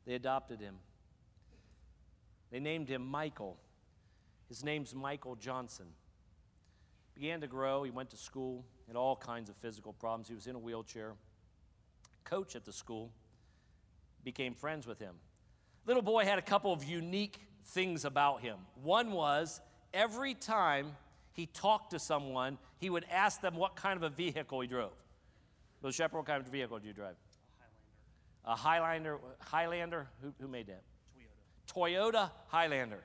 They 0.07 0.15
adopted 0.15 0.61
him. 0.61 0.77
They 2.53 2.61
named 2.61 2.89
him 2.89 3.05
Michael. 3.05 3.57
His 4.49 4.63
name's 4.63 4.95
Michael 4.95 5.35
Johnson. 5.35 5.87
Began 7.15 7.41
to 7.41 7.47
grow. 7.47 7.83
He 7.83 7.91
went 7.91 8.11
to 8.11 8.17
school, 8.17 8.65
had 8.87 8.97
all 8.97 9.17
kinds 9.17 9.51
of 9.51 9.57
physical 9.57 9.93
problems. 9.95 10.29
He 10.29 10.35
was 10.35 10.47
in 10.47 10.55
a 10.55 10.59
wheelchair. 10.59 11.15
Coach 12.29 12.57
at 12.57 12.65
the 12.65 12.73
school 12.73 13.11
became 14.23 14.55
friends 14.55 14.87
with 14.87 14.99
him. 14.99 15.15
Little 15.87 16.03
boy 16.03 16.25
had 16.25 16.39
a 16.39 16.43
couple 16.43 16.73
of 16.73 16.85
unique 16.85 17.41
things 17.65 18.05
about 18.05 18.43
him. 18.43 18.59
One 18.83 19.13
was 19.13 19.61
every 19.95 20.35
time 20.35 20.97
he 21.33 21.47
talked 21.47 21.93
to 21.93 21.99
someone, 21.99 22.59
he 22.79 22.91
would 22.91 23.07
ask 23.11 23.41
them 23.41 23.57
what 23.57 23.77
kind 23.77 23.97
of 23.97 24.03
a 24.03 24.15
vehicle 24.15 24.61
he 24.61 24.67
drove. 24.67 24.93
Bill 25.81 25.91
Shepard, 25.91 26.19
what 26.19 26.27
kind 26.27 26.45
of 26.45 26.51
vehicle 26.51 26.79
do 26.79 26.87
you 26.87 26.93
drive? 26.93 27.17
A 28.45 28.55
Highlander. 28.55 29.15
A 29.15 29.45
Highlander? 29.45 30.09
Who, 30.21 30.33
who 30.41 30.49
made 30.49 30.67
that? 30.67 30.83
Toyota. 31.73 32.13
Toyota 32.13 32.31
Highlander. 32.49 33.05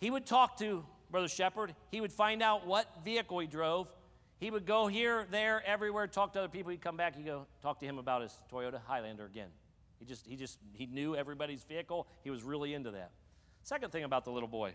He 0.00 0.10
would 0.10 0.26
talk 0.26 0.58
to 0.58 0.84
Brother 1.10 1.28
Shepard. 1.28 1.74
He 1.90 2.00
would 2.00 2.12
find 2.12 2.42
out 2.42 2.66
what 2.66 3.04
vehicle 3.04 3.38
he 3.38 3.46
drove. 3.46 3.88
He 4.38 4.50
would 4.50 4.66
go 4.66 4.86
here, 4.86 5.26
there, 5.30 5.62
everywhere, 5.66 6.06
talk 6.06 6.32
to 6.34 6.38
other 6.38 6.48
people. 6.48 6.70
He'd 6.70 6.80
come 6.80 6.96
back. 6.96 7.16
He'd 7.16 7.26
go 7.26 7.46
talk 7.60 7.80
to 7.80 7.86
him 7.86 7.98
about 7.98 8.22
his 8.22 8.40
Toyota 8.52 8.80
Highlander 8.86 9.26
again. 9.26 9.48
He 9.98 10.04
just, 10.04 10.26
he 10.26 10.36
just, 10.36 10.58
he 10.72 10.86
knew 10.86 11.16
everybody's 11.16 11.64
vehicle. 11.64 12.06
He 12.22 12.30
was 12.30 12.42
really 12.42 12.72
into 12.72 12.92
that. 12.92 13.10
Second 13.64 13.90
thing 13.90 14.04
about 14.04 14.24
the 14.24 14.30
little 14.30 14.48
boy, 14.48 14.74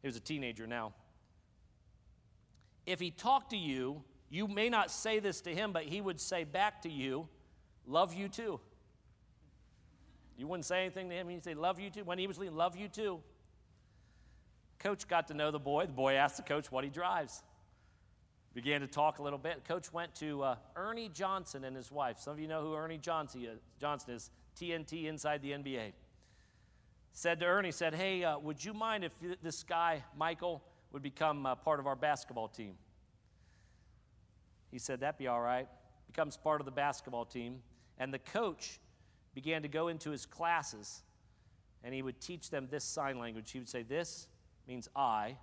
he 0.00 0.08
was 0.08 0.16
a 0.16 0.20
teenager 0.20 0.66
now 0.66 0.94
if 2.86 3.00
he 3.00 3.10
talked 3.10 3.50
to 3.50 3.56
you, 3.56 4.02
you 4.28 4.48
may 4.48 4.68
not 4.68 4.90
say 4.90 5.18
this 5.18 5.40
to 5.42 5.54
him, 5.54 5.72
but 5.72 5.84
he 5.84 6.00
would 6.00 6.20
say 6.20 6.44
back 6.44 6.82
to 6.82 6.90
you, 6.90 7.28
Love 7.86 8.14
you 8.14 8.28
too. 8.28 8.60
You 10.38 10.46
wouldn't 10.46 10.64
say 10.64 10.80
anything 10.80 11.10
to 11.10 11.14
him, 11.14 11.28
he'd 11.28 11.44
say, 11.44 11.54
Love 11.54 11.78
you 11.78 11.90
too. 11.90 12.04
When 12.04 12.18
he 12.18 12.26
was 12.26 12.38
leaving, 12.38 12.56
Love 12.56 12.76
you 12.76 12.88
too. 12.88 13.20
Coach 14.78 15.06
got 15.06 15.28
to 15.28 15.34
know 15.34 15.50
the 15.50 15.58
boy. 15.58 15.86
The 15.86 15.92
boy 15.92 16.14
asked 16.14 16.38
the 16.38 16.42
coach 16.42 16.72
what 16.72 16.84
he 16.84 16.90
drives. 16.90 17.42
Began 18.54 18.80
to 18.82 18.86
talk 18.86 19.18
a 19.18 19.22
little 19.22 19.38
bit. 19.38 19.64
Coach 19.66 19.92
went 19.92 20.14
to 20.16 20.42
uh, 20.42 20.56
Ernie 20.76 21.10
Johnson 21.12 21.64
and 21.64 21.74
his 21.74 21.90
wife. 21.90 22.18
Some 22.20 22.34
of 22.34 22.38
you 22.38 22.46
know 22.46 22.62
who 22.62 22.74
Ernie 22.74 22.98
Johnson 22.98 23.44
is, 23.44 23.58
Johnson 23.80 24.14
is 24.14 24.30
TNT 24.58 25.06
inside 25.06 25.42
the 25.42 25.50
NBA. 25.50 25.92
Said 27.12 27.40
to 27.40 27.46
Ernie, 27.46 27.72
said, 27.72 27.94
Hey, 27.94 28.22
uh, 28.22 28.38
would 28.38 28.64
you 28.64 28.72
mind 28.72 29.04
if 29.04 29.12
this 29.42 29.64
guy, 29.64 30.04
Michael, 30.16 30.62
would 30.92 31.02
become 31.02 31.44
uh, 31.44 31.56
part 31.56 31.80
of 31.80 31.88
our 31.88 31.96
basketball 31.96 32.46
team. 32.46 32.74
He 34.70 34.78
said, 34.78 35.00
That'd 35.00 35.18
be 35.18 35.26
all 35.26 35.40
right. 35.40 35.68
Becomes 36.06 36.36
part 36.36 36.60
of 36.60 36.64
the 36.64 36.72
basketball 36.72 37.24
team. 37.24 37.60
And 37.98 38.14
the 38.14 38.20
coach 38.20 38.78
began 39.34 39.62
to 39.62 39.68
go 39.68 39.88
into 39.88 40.10
his 40.10 40.24
classes 40.24 41.02
and 41.82 41.92
he 41.92 42.02
would 42.02 42.20
teach 42.20 42.50
them 42.50 42.68
this 42.70 42.84
sign 42.84 43.18
language. 43.18 43.50
He 43.50 43.58
would 43.58 43.68
say, 43.68 43.82
This 43.82 44.28
means 44.68 44.88
I. 44.94 45.36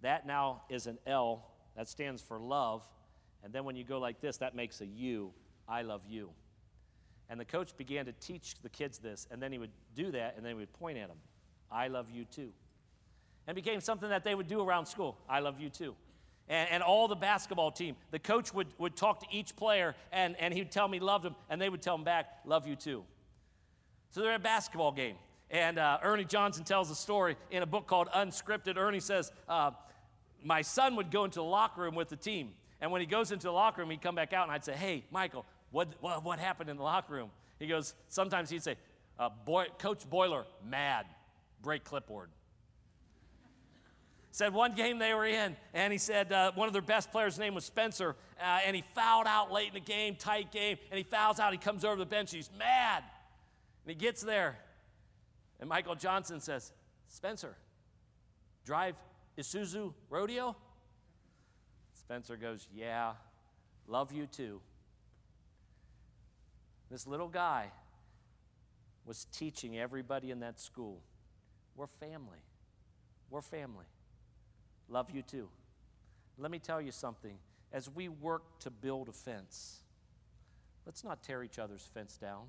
That 0.00 0.26
now 0.26 0.62
is 0.70 0.86
an 0.86 0.98
L. 1.06 1.46
That 1.76 1.88
stands 1.88 2.22
for 2.22 2.38
love. 2.38 2.82
And 3.42 3.52
then 3.52 3.64
when 3.64 3.76
you 3.76 3.84
go 3.84 3.98
like 3.98 4.20
this, 4.20 4.38
that 4.38 4.54
makes 4.54 4.80
a 4.80 4.86
U. 4.86 5.32
I 5.68 5.82
love 5.82 6.02
you. 6.08 6.30
And 7.28 7.40
the 7.40 7.44
coach 7.44 7.76
began 7.76 8.06
to 8.06 8.12
teach 8.12 8.54
the 8.62 8.68
kids 8.68 8.98
this. 8.98 9.26
And 9.30 9.42
then 9.42 9.52
he 9.52 9.58
would 9.58 9.72
do 9.94 10.10
that 10.12 10.34
and 10.36 10.44
then 10.44 10.52
he 10.52 10.58
would 10.58 10.72
point 10.72 10.98
at 10.98 11.08
them. 11.08 11.18
I 11.70 11.88
love 11.88 12.10
you 12.10 12.24
too 12.24 12.52
and 13.46 13.54
became 13.54 13.80
something 13.80 14.08
that 14.08 14.24
they 14.24 14.34
would 14.34 14.48
do 14.48 14.60
around 14.60 14.86
school. 14.86 15.18
I 15.28 15.40
love 15.40 15.60
you 15.60 15.68
too. 15.68 15.94
And, 16.48 16.68
and, 16.70 16.82
all 16.82 17.08
the 17.08 17.16
basketball 17.16 17.70
team, 17.70 17.96
the 18.10 18.18
coach 18.18 18.52
would, 18.52 18.66
would 18.78 18.96
talk 18.96 19.20
to 19.20 19.26
each 19.30 19.56
player 19.56 19.94
and, 20.12 20.36
and 20.38 20.52
he'd 20.52 20.70
tell 20.70 20.88
me 20.88 21.00
loved 21.00 21.24
him, 21.24 21.34
and 21.48 21.60
they 21.60 21.70
would 21.70 21.80
tell 21.80 21.94
him 21.94 22.04
back, 22.04 22.26
love 22.44 22.66
you 22.66 22.76
too. 22.76 23.02
So 24.10 24.20
they're 24.20 24.32
at 24.32 24.40
a 24.40 24.42
basketball 24.42 24.92
game. 24.92 25.16
And 25.50 25.78
uh, 25.78 25.98
Ernie 26.02 26.24
Johnson 26.24 26.64
tells 26.64 26.90
a 26.90 26.94
story 26.94 27.36
in 27.50 27.62
a 27.62 27.66
book 27.66 27.86
called 27.86 28.08
Unscripted. 28.08 28.76
Ernie 28.76 29.00
says, 29.00 29.32
uh, 29.48 29.70
My 30.44 30.62
son 30.62 30.94
would 30.96 31.10
go 31.10 31.24
into 31.24 31.40
the 31.40 31.44
locker 31.44 31.80
room 31.80 31.96
with 31.96 32.08
the 32.08 32.16
team. 32.16 32.52
And 32.80 32.92
when 32.92 33.00
he 33.00 33.06
goes 33.06 33.32
into 33.32 33.46
the 33.46 33.52
locker 33.52 33.80
room, 33.80 33.90
he'd 33.90 34.02
come 34.02 34.14
back 34.14 34.32
out 34.32 34.44
and 34.44 34.52
I'd 34.52 34.64
say, 34.64 34.74
Hey, 34.74 35.04
Michael, 35.10 35.44
what, 35.72 35.88
what, 36.00 36.22
what 36.22 36.38
happened 36.38 36.70
in 36.70 36.76
the 36.76 36.82
locker 36.82 37.14
room? 37.14 37.30
He 37.58 37.66
goes, 37.66 37.94
Sometimes 38.08 38.50
he'd 38.50 38.62
say, 38.62 38.76
uh, 39.18 39.30
Boy, 39.44 39.66
Coach 39.78 40.08
Boiler, 40.08 40.44
mad, 40.62 41.06
break 41.62 41.82
clipboard 41.82 42.28
said 44.34 44.52
one 44.52 44.72
game 44.72 44.98
they 44.98 45.14
were 45.14 45.24
in, 45.24 45.56
and 45.74 45.92
he 45.92 45.98
said 45.98 46.32
uh, 46.32 46.50
one 46.56 46.66
of 46.66 46.72
their 46.72 46.82
best 46.82 47.12
players' 47.12 47.38
name 47.38 47.54
was 47.54 47.64
Spencer, 47.64 48.16
uh, 48.40 48.58
and 48.66 48.74
he 48.74 48.82
fouled 48.92 49.28
out 49.28 49.52
late 49.52 49.68
in 49.68 49.74
the 49.74 49.80
game, 49.80 50.16
tight 50.16 50.50
game, 50.50 50.76
and 50.90 50.98
he 50.98 51.04
fouls 51.04 51.38
out. 51.38 51.52
He 51.52 51.58
comes 51.58 51.84
over 51.84 51.94
the 51.94 52.04
bench, 52.04 52.32
he's 52.32 52.50
mad. 52.58 53.04
And 53.84 53.90
he 53.90 53.94
gets 53.94 54.22
there, 54.22 54.58
and 55.60 55.68
Michael 55.68 55.94
Johnson 55.94 56.40
says, 56.40 56.72
Spencer, 57.06 57.56
drive 58.64 58.96
Isuzu 59.38 59.92
Rodeo? 60.08 60.56
Spencer 61.92 62.36
goes, 62.36 62.68
Yeah, 62.74 63.12
love 63.86 64.12
you 64.12 64.26
too. 64.26 64.60
This 66.90 67.06
little 67.06 67.28
guy 67.28 67.70
was 69.04 69.26
teaching 69.32 69.78
everybody 69.78 70.30
in 70.30 70.40
that 70.40 70.60
school 70.60 71.00
we're 71.76 71.86
family. 71.86 72.38
We're 73.30 73.42
family. 73.42 73.86
Love 74.88 75.10
you 75.12 75.22
too. 75.22 75.48
Let 76.38 76.50
me 76.50 76.58
tell 76.58 76.80
you 76.80 76.92
something. 76.92 77.36
As 77.72 77.90
we 77.90 78.08
work 78.08 78.60
to 78.60 78.70
build 78.70 79.08
a 79.08 79.12
fence, 79.12 79.80
let's 80.86 81.02
not 81.02 81.22
tear 81.22 81.42
each 81.42 81.58
other's 81.58 81.88
fence 81.92 82.16
down. 82.16 82.46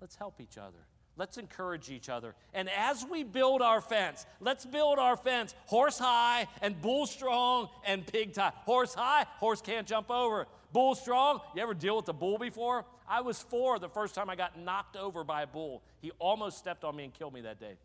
Let's 0.00 0.16
help 0.16 0.40
each 0.40 0.58
other. 0.58 0.86
Let's 1.18 1.38
encourage 1.38 1.90
each 1.90 2.10
other. 2.10 2.34
And 2.52 2.68
as 2.68 3.04
we 3.10 3.24
build 3.24 3.62
our 3.62 3.80
fence, 3.80 4.26
let's 4.40 4.66
build 4.66 4.98
our 4.98 5.16
fence 5.16 5.54
horse 5.64 5.98
high 5.98 6.46
and 6.60 6.80
bull 6.80 7.06
strong 7.06 7.70
and 7.86 8.06
pig 8.06 8.34
tie. 8.34 8.52
Horse 8.64 8.92
high, 8.92 9.24
horse 9.38 9.62
can't 9.62 9.86
jump 9.86 10.10
over. 10.10 10.46
Bull 10.72 10.94
strong, 10.94 11.40
you 11.54 11.62
ever 11.62 11.72
deal 11.72 11.96
with 11.96 12.08
a 12.08 12.12
bull 12.12 12.36
before? 12.36 12.84
I 13.08 13.22
was 13.22 13.40
four 13.40 13.78
the 13.78 13.88
first 13.88 14.14
time 14.14 14.28
I 14.28 14.36
got 14.36 14.58
knocked 14.58 14.96
over 14.96 15.24
by 15.24 15.42
a 15.42 15.46
bull. 15.46 15.82
He 16.02 16.10
almost 16.18 16.58
stepped 16.58 16.84
on 16.84 16.94
me 16.94 17.04
and 17.04 17.14
killed 17.14 17.32
me 17.32 17.42
that 17.42 17.58
day. 17.58 17.76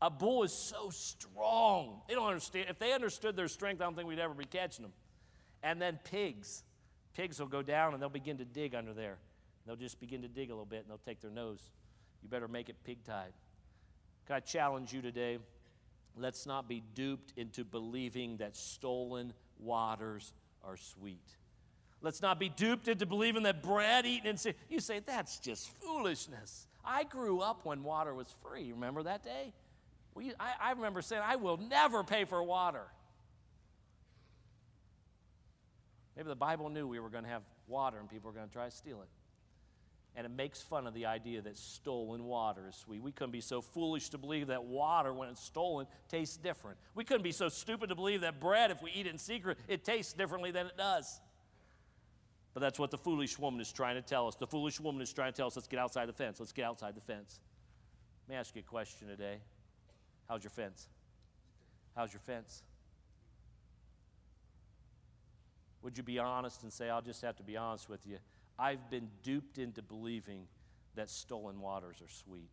A 0.00 0.10
bull 0.10 0.42
is 0.42 0.52
so 0.52 0.90
strong. 0.90 2.00
They 2.08 2.14
don't 2.14 2.26
understand. 2.26 2.66
If 2.68 2.80
they 2.80 2.92
understood 2.92 3.36
their 3.36 3.46
strength, 3.46 3.80
I 3.80 3.84
don't 3.84 3.94
think 3.94 4.08
we'd 4.08 4.18
ever 4.18 4.34
be 4.34 4.44
catching 4.44 4.82
them. 4.82 4.92
And 5.62 5.80
then 5.80 6.00
pigs. 6.02 6.64
Pigs 7.14 7.38
will 7.38 7.46
go 7.46 7.62
down 7.62 7.92
and 7.92 8.02
they'll 8.02 8.08
begin 8.08 8.38
to 8.38 8.44
dig 8.44 8.74
under 8.74 8.92
there. 8.92 9.18
They'll 9.64 9.76
just 9.76 10.00
begin 10.00 10.22
to 10.22 10.28
dig 10.28 10.50
a 10.50 10.52
little 10.52 10.64
bit 10.64 10.80
and 10.80 10.90
they'll 10.90 10.98
take 11.06 11.20
their 11.20 11.30
nose. 11.30 11.60
You 12.22 12.28
better 12.28 12.48
make 12.48 12.68
it 12.68 12.76
pig 12.84 13.04
tied. 13.04 13.32
Can 14.26 14.36
I 14.36 14.40
challenge 14.40 14.92
you 14.92 15.02
today? 15.02 15.38
Let's 16.16 16.46
not 16.46 16.68
be 16.68 16.82
duped 16.94 17.32
into 17.36 17.64
believing 17.64 18.36
that 18.38 18.56
stolen 18.56 19.32
waters 19.58 20.32
are 20.62 20.76
sweet. 20.76 21.26
Let's 22.02 22.20
not 22.20 22.38
be 22.38 22.48
duped 22.48 22.88
into 22.88 23.06
believing 23.06 23.44
that 23.44 23.62
bread 23.62 24.06
eaten 24.06 24.26
in 24.26 24.36
sin. 24.36 24.54
You 24.68 24.80
say, 24.80 25.00
that's 25.04 25.38
just 25.38 25.68
foolishness. 25.80 26.66
I 26.84 27.04
grew 27.04 27.40
up 27.40 27.64
when 27.64 27.84
water 27.84 28.12
was 28.14 28.26
free. 28.42 28.72
Remember 28.72 29.04
that 29.04 29.22
day? 29.22 29.52
We, 30.14 30.32
I, 30.38 30.52
I 30.60 30.70
remember 30.72 31.00
saying, 31.00 31.22
I 31.24 31.36
will 31.36 31.56
never 31.56 32.02
pay 32.02 32.24
for 32.24 32.42
water. 32.42 32.84
Maybe 36.16 36.28
the 36.28 36.36
Bible 36.36 36.68
knew 36.68 36.86
we 36.86 37.00
were 37.00 37.08
going 37.08 37.24
to 37.24 37.30
have 37.30 37.42
water 37.68 37.98
and 37.98 38.10
people 38.10 38.30
were 38.30 38.36
going 38.36 38.48
to 38.48 38.52
try 38.52 38.66
to 38.66 38.70
steal 38.70 39.00
it. 39.00 39.08
And 40.14 40.26
it 40.26 40.30
makes 40.30 40.60
fun 40.60 40.86
of 40.86 40.92
the 40.92 41.06
idea 41.06 41.40
that 41.40 41.56
stolen 41.56 42.24
water 42.24 42.68
is 42.68 42.76
sweet. 42.76 43.02
We 43.02 43.12
couldn't 43.12 43.30
be 43.30 43.40
so 43.40 43.62
foolish 43.62 44.10
to 44.10 44.18
believe 44.18 44.48
that 44.48 44.64
water, 44.64 45.12
when 45.14 45.30
it's 45.30 45.42
stolen, 45.42 45.86
tastes 46.08 46.36
different. 46.36 46.76
We 46.94 47.04
couldn't 47.04 47.22
be 47.22 47.32
so 47.32 47.48
stupid 47.48 47.88
to 47.88 47.94
believe 47.94 48.20
that 48.20 48.38
bread, 48.38 48.70
if 48.70 48.82
we 48.82 48.90
eat 48.90 49.06
it 49.06 49.10
in 49.10 49.18
secret, 49.18 49.56
it 49.68 49.84
tastes 49.84 50.12
differently 50.12 50.50
than 50.50 50.66
it 50.66 50.76
does. 50.76 51.20
But 52.52 52.60
that's 52.60 52.78
what 52.78 52.90
the 52.90 52.98
foolish 52.98 53.38
woman 53.38 53.60
is 53.60 53.72
trying 53.72 53.94
to 53.94 54.02
tell 54.02 54.28
us. 54.28 54.34
The 54.34 54.46
foolish 54.46 54.78
woman 54.80 55.00
is 55.00 55.10
trying 55.12 55.32
to 55.32 55.36
tell 55.36 55.46
us, 55.46 55.56
let's 55.56 55.68
get 55.68 55.78
outside 55.78 56.06
the 56.06 56.12
fence. 56.12 56.38
Let's 56.38 56.52
get 56.52 56.66
outside 56.66 56.94
the 56.94 57.00
fence. 57.00 57.40
Let 58.28 58.34
me 58.34 58.38
ask 58.38 58.54
you 58.54 58.60
a 58.60 58.64
question 58.64 59.08
today. 59.08 59.38
How's 60.28 60.44
your 60.44 60.50
fence? 60.50 60.88
How's 61.96 62.12
your 62.12 62.20
fence? 62.20 62.62
Would 65.80 65.96
you 65.96 66.04
be 66.04 66.18
honest 66.18 66.62
and 66.62 66.72
say, 66.72 66.90
I'll 66.90 67.02
just 67.02 67.22
have 67.22 67.36
to 67.36 67.42
be 67.42 67.56
honest 67.56 67.88
with 67.88 68.06
you? 68.06 68.18
I've 68.62 68.88
been 68.90 69.08
duped 69.24 69.58
into 69.58 69.82
believing 69.82 70.46
that 70.94 71.10
stolen 71.10 71.60
waters 71.60 71.96
are 72.00 72.08
sweet. 72.08 72.48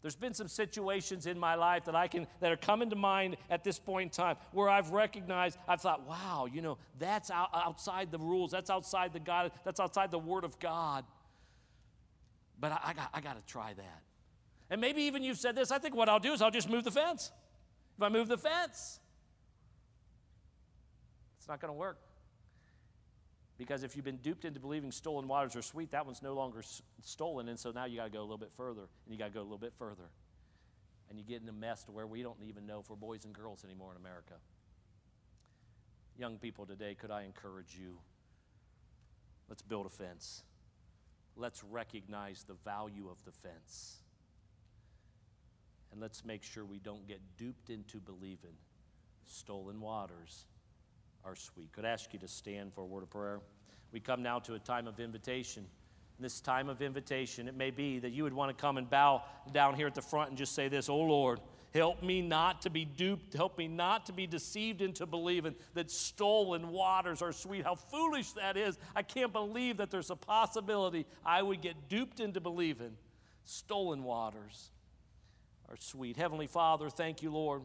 There's 0.00 0.16
been 0.16 0.32
some 0.32 0.48
situations 0.48 1.26
in 1.26 1.38
my 1.38 1.56
life 1.56 1.84
that 1.84 1.94
I 1.94 2.08
can 2.08 2.26
that 2.40 2.52
are 2.52 2.56
coming 2.56 2.88
to 2.88 2.96
mind 2.96 3.36
at 3.50 3.62
this 3.62 3.78
point 3.78 4.04
in 4.18 4.24
time 4.24 4.36
where 4.52 4.70
I've 4.70 4.92
recognized, 4.92 5.58
I've 5.68 5.82
thought, 5.82 6.06
wow, 6.08 6.46
you 6.50 6.62
know, 6.62 6.78
that's 6.98 7.30
out, 7.30 7.50
outside 7.52 8.10
the 8.10 8.18
rules, 8.18 8.50
that's 8.50 8.70
outside 8.70 9.12
the 9.12 9.20
God, 9.20 9.52
that's 9.62 9.78
outside 9.78 10.10
the 10.10 10.18
Word 10.18 10.44
of 10.44 10.58
God. 10.58 11.04
But 12.58 12.72
I, 12.72 12.80
I 12.84 12.92
got, 12.94 13.10
I 13.12 13.20
got 13.20 13.36
to 13.36 13.52
try 13.52 13.74
that. 13.74 14.02
And 14.70 14.80
maybe 14.80 15.02
even 15.02 15.22
you've 15.22 15.38
said 15.38 15.54
this. 15.54 15.70
I 15.70 15.78
think 15.78 15.94
what 15.94 16.08
I'll 16.08 16.18
do 16.18 16.32
is 16.32 16.40
I'll 16.40 16.50
just 16.50 16.70
move 16.70 16.84
the 16.84 16.90
fence. 16.90 17.30
If 17.98 18.02
I 18.02 18.08
move 18.08 18.28
the 18.28 18.38
fence, 18.38 19.00
it's 21.38 21.48
not 21.48 21.60
going 21.60 21.72
to 21.72 21.78
work. 21.78 21.98
Because 23.58 23.82
if 23.82 23.96
you've 23.96 24.04
been 24.04 24.18
duped 24.18 24.44
into 24.44 24.60
believing 24.60 24.92
stolen 24.92 25.28
waters 25.28 25.56
are 25.56 25.62
sweet, 25.62 25.90
that 25.92 26.04
one's 26.04 26.22
no 26.22 26.34
longer 26.34 26.58
s- 26.58 26.82
stolen. 27.02 27.48
And 27.48 27.58
so 27.58 27.70
now 27.70 27.86
you 27.86 27.96
got 27.96 28.04
to 28.04 28.10
go 28.10 28.20
a 28.20 28.22
little 28.22 28.36
bit 28.36 28.52
further, 28.54 28.82
and 29.04 29.14
you 29.14 29.18
got 29.18 29.26
to 29.26 29.30
go 29.32 29.40
a 29.40 29.42
little 29.42 29.58
bit 29.58 29.72
further. 29.78 30.10
And 31.08 31.18
you 31.18 31.24
get 31.24 31.40
in 31.40 31.48
a 31.48 31.52
mess 31.52 31.84
to 31.84 31.92
where 31.92 32.06
we 32.06 32.22
don't 32.22 32.42
even 32.42 32.66
know 32.66 32.80
if 32.80 32.90
we're 32.90 32.96
boys 32.96 33.24
and 33.24 33.32
girls 33.32 33.64
anymore 33.64 33.92
in 33.92 33.96
America. 33.96 34.34
Young 36.18 36.36
people 36.38 36.66
today, 36.66 36.94
could 36.94 37.10
I 37.10 37.22
encourage 37.22 37.76
you? 37.78 37.96
Let's 39.48 39.62
build 39.62 39.86
a 39.86 39.90
fence. 39.90 40.42
Let's 41.36 41.62
recognize 41.64 42.44
the 42.44 42.56
value 42.64 43.08
of 43.10 43.24
the 43.24 43.32
fence. 43.32 44.00
And 45.92 46.00
let's 46.00 46.24
make 46.24 46.42
sure 46.42 46.64
we 46.64 46.78
don't 46.78 47.06
get 47.06 47.20
duped 47.38 47.70
into 47.70 48.00
believing 48.00 48.56
stolen 49.24 49.80
waters 49.80 50.44
are 51.26 51.34
sweet. 51.34 51.72
Could 51.72 51.84
I 51.84 51.88
ask 51.88 52.12
you 52.12 52.20
to 52.20 52.28
stand 52.28 52.72
for 52.72 52.82
a 52.82 52.86
word 52.86 53.02
of 53.02 53.10
prayer? 53.10 53.40
We 53.92 53.98
come 53.98 54.22
now 54.22 54.38
to 54.40 54.54
a 54.54 54.58
time 54.58 54.86
of 54.86 55.00
invitation. 55.00 55.66
In 56.18 56.22
this 56.22 56.40
time 56.40 56.68
of 56.68 56.80
invitation, 56.80 57.48
it 57.48 57.56
may 57.56 57.70
be 57.70 57.98
that 57.98 58.10
you 58.10 58.22
would 58.22 58.32
want 58.32 58.56
to 58.56 58.60
come 58.60 58.78
and 58.78 58.88
bow 58.88 59.22
down 59.52 59.74
here 59.74 59.88
at 59.88 59.94
the 59.94 60.02
front 60.02 60.30
and 60.30 60.38
just 60.38 60.54
say 60.54 60.68
this 60.68 60.88
Oh 60.88 60.96
Lord, 60.96 61.40
help 61.74 62.02
me 62.02 62.22
not 62.22 62.62
to 62.62 62.70
be 62.70 62.84
duped. 62.84 63.34
Help 63.34 63.58
me 63.58 63.66
not 63.66 64.06
to 64.06 64.12
be 64.12 64.26
deceived 64.26 64.80
into 64.80 65.04
believing 65.04 65.56
that 65.74 65.90
stolen 65.90 66.70
waters 66.70 67.20
are 67.22 67.32
sweet. 67.32 67.64
How 67.64 67.74
foolish 67.74 68.32
that 68.32 68.56
is. 68.56 68.78
I 68.94 69.02
can't 69.02 69.32
believe 69.32 69.78
that 69.78 69.90
there's 69.90 70.10
a 70.10 70.16
possibility 70.16 71.06
I 71.24 71.42
would 71.42 71.60
get 71.60 71.88
duped 71.88 72.20
into 72.20 72.40
believing 72.40 72.96
stolen 73.44 74.04
waters 74.04 74.70
are 75.68 75.76
sweet. 75.76 76.16
Heavenly 76.16 76.46
Father, 76.46 76.88
thank 76.88 77.20
you, 77.20 77.32
Lord, 77.32 77.62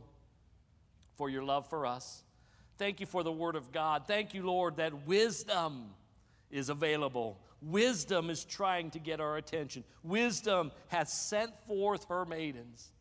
for 1.16 1.30
your 1.30 1.44
love 1.44 1.70
for 1.70 1.86
us. 1.86 2.24
Thank 2.82 3.00
you 3.00 3.06
for 3.06 3.22
the 3.22 3.32
Word 3.32 3.56
of 3.56 3.72
God. 3.72 4.08
Thank 4.08 4.34
you, 4.34 4.44
Lord, 4.44 4.78
that 4.78 5.06
wisdom 5.06 5.92
is 6.50 6.70
available. 6.70 7.40
Wisdom 7.62 8.32
is 8.32 8.44
trying 8.44 8.90
to 8.90 8.98
get 8.98 9.20
our 9.20 9.38
attention. 9.38 9.84
Wisdom 10.02 10.72
has 10.88 11.14
sent 11.14 11.56
forth 11.68 12.06
her 12.10 12.26
maidens. 12.26 12.92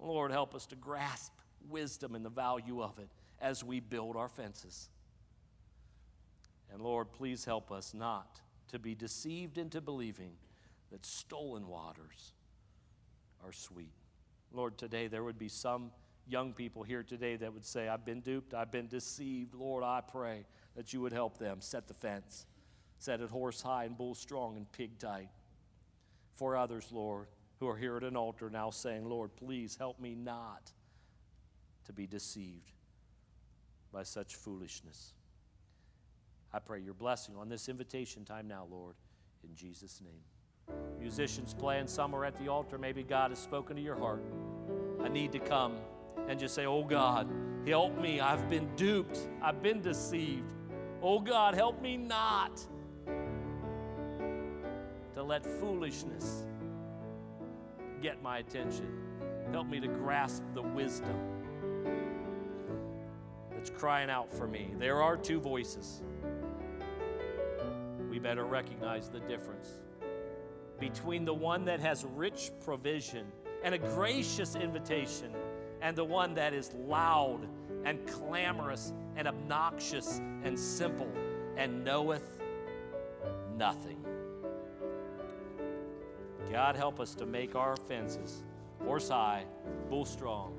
Lord, 0.00 0.30
help 0.30 0.54
us 0.54 0.64
to 0.68 0.76
grasp 0.76 1.34
wisdom 1.68 2.14
and 2.14 2.24
the 2.24 2.30
value 2.30 2.82
of 2.82 2.98
it 2.98 3.10
as 3.42 3.62
we 3.62 3.78
build 3.78 4.16
our 4.16 4.30
fences. 4.30 4.88
And 6.72 6.80
Lord, 6.80 7.12
please 7.12 7.44
help 7.44 7.70
us 7.70 7.92
not 7.92 8.40
to 8.68 8.78
be 8.78 8.94
deceived 8.94 9.58
into 9.58 9.82
believing 9.82 10.32
that 10.90 11.04
stolen 11.04 11.68
waters 11.68 12.32
are 13.44 13.52
sweet. 13.52 13.92
Lord, 14.50 14.78
today 14.78 15.08
there 15.08 15.24
would 15.24 15.38
be 15.38 15.50
some 15.50 15.90
young 16.26 16.52
people 16.52 16.82
here 16.82 17.02
today 17.02 17.36
that 17.36 17.52
would 17.52 17.64
say, 17.64 17.88
I've 17.88 18.04
been 18.04 18.20
duped, 18.20 18.54
I've 18.54 18.72
been 18.72 18.88
deceived. 18.88 19.54
Lord, 19.54 19.84
I 19.84 20.00
pray 20.00 20.46
that 20.76 20.92
you 20.92 21.00
would 21.00 21.12
help 21.12 21.38
them 21.38 21.60
set 21.60 21.86
the 21.88 21.94
fence, 21.94 22.46
set 22.98 23.20
it 23.20 23.30
horse 23.30 23.60
high 23.60 23.84
and 23.84 23.96
bull 23.96 24.14
strong 24.14 24.56
and 24.56 24.70
pig 24.72 24.98
tight. 24.98 25.28
For 26.34 26.56
others, 26.56 26.88
Lord, 26.90 27.28
who 27.60 27.68
are 27.68 27.76
here 27.76 27.96
at 27.96 28.02
an 28.02 28.16
altar 28.16 28.50
now 28.50 28.70
saying, 28.70 29.08
Lord, 29.08 29.36
please 29.36 29.76
help 29.76 30.00
me 30.00 30.14
not 30.14 30.72
to 31.84 31.92
be 31.92 32.06
deceived 32.06 32.72
by 33.92 34.02
such 34.02 34.34
foolishness. 34.34 35.12
I 36.52 36.58
pray 36.58 36.80
your 36.80 36.94
blessing 36.94 37.36
on 37.36 37.48
this 37.48 37.68
invitation 37.68 38.24
time 38.24 38.48
now, 38.48 38.66
Lord, 38.70 38.94
in 39.42 39.54
Jesus' 39.54 40.00
name. 40.00 40.76
Musicians 40.98 41.52
playing 41.52 41.86
somewhere 41.86 42.24
at 42.24 42.38
the 42.38 42.48
altar, 42.48 42.78
maybe 42.78 43.02
God 43.02 43.30
has 43.30 43.38
spoken 43.38 43.76
to 43.76 43.82
your 43.82 43.96
heart. 43.96 44.24
I 45.02 45.08
need 45.08 45.32
to 45.32 45.38
come 45.38 45.76
and 46.28 46.38
just 46.38 46.54
say, 46.54 46.66
Oh 46.66 46.84
God, 46.84 47.28
help 47.66 47.98
me. 47.98 48.20
I've 48.20 48.48
been 48.48 48.74
duped, 48.76 49.18
I've 49.42 49.62
been 49.62 49.80
deceived. 49.80 50.52
Oh 51.02 51.20
God, 51.20 51.54
help 51.54 51.82
me 51.82 51.96
not 51.96 52.60
to 55.14 55.22
let 55.22 55.44
foolishness 55.44 56.46
get 58.02 58.22
my 58.22 58.38
attention. 58.38 58.88
Help 59.52 59.68
me 59.68 59.80
to 59.80 59.88
grasp 59.88 60.42
the 60.54 60.62
wisdom 60.62 61.16
that's 63.52 63.70
crying 63.70 64.10
out 64.10 64.32
for 64.32 64.46
me. 64.46 64.74
There 64.78 65.00
are 65.02 65.16
two 65.16 65.40
voices. 65.40 66.02
We 68.10 68.18
better 68.18 68.44
recognize 68.44 69.08
the 69.08 69.20
difference 69.20 69.78
between 70.78 71.24
the 71.24 71.34
one 71.34 71.64
that 71.64 71.80
has 71.80 72.04
rich 72.04 72.50
provision 72.64 73.26
and 73.62 73.74
a 73.74 73.78
gracious 73.78 74.54
invitation 74.54 75.32
and 75.84 75.94
the 75.94 76.04
one 76.04 76.32
that 76.32 76.54
is 76.54 76.72
loud 76.88 77.46
and 77.84 78.04
clamorous 78.06 78.94
and 79.16 79.28
obnoxious 79.28 80.18
and 80.42 80.58
simple 80.58 81.12
and 81.58 81.84
knoweth 81.84 82.40
nothing. 83.58 84.02
God 86.50 86.74
help 86.74 87.00
us 87.00 87.14
to 87.16 87.26
make 87.26 87.54
our 87.54 87.76
fences 87.76 88.42
horse 88.82 89.10
high, 89.10 89.44
bull 89.90 90.06
strong, 90.06 90.54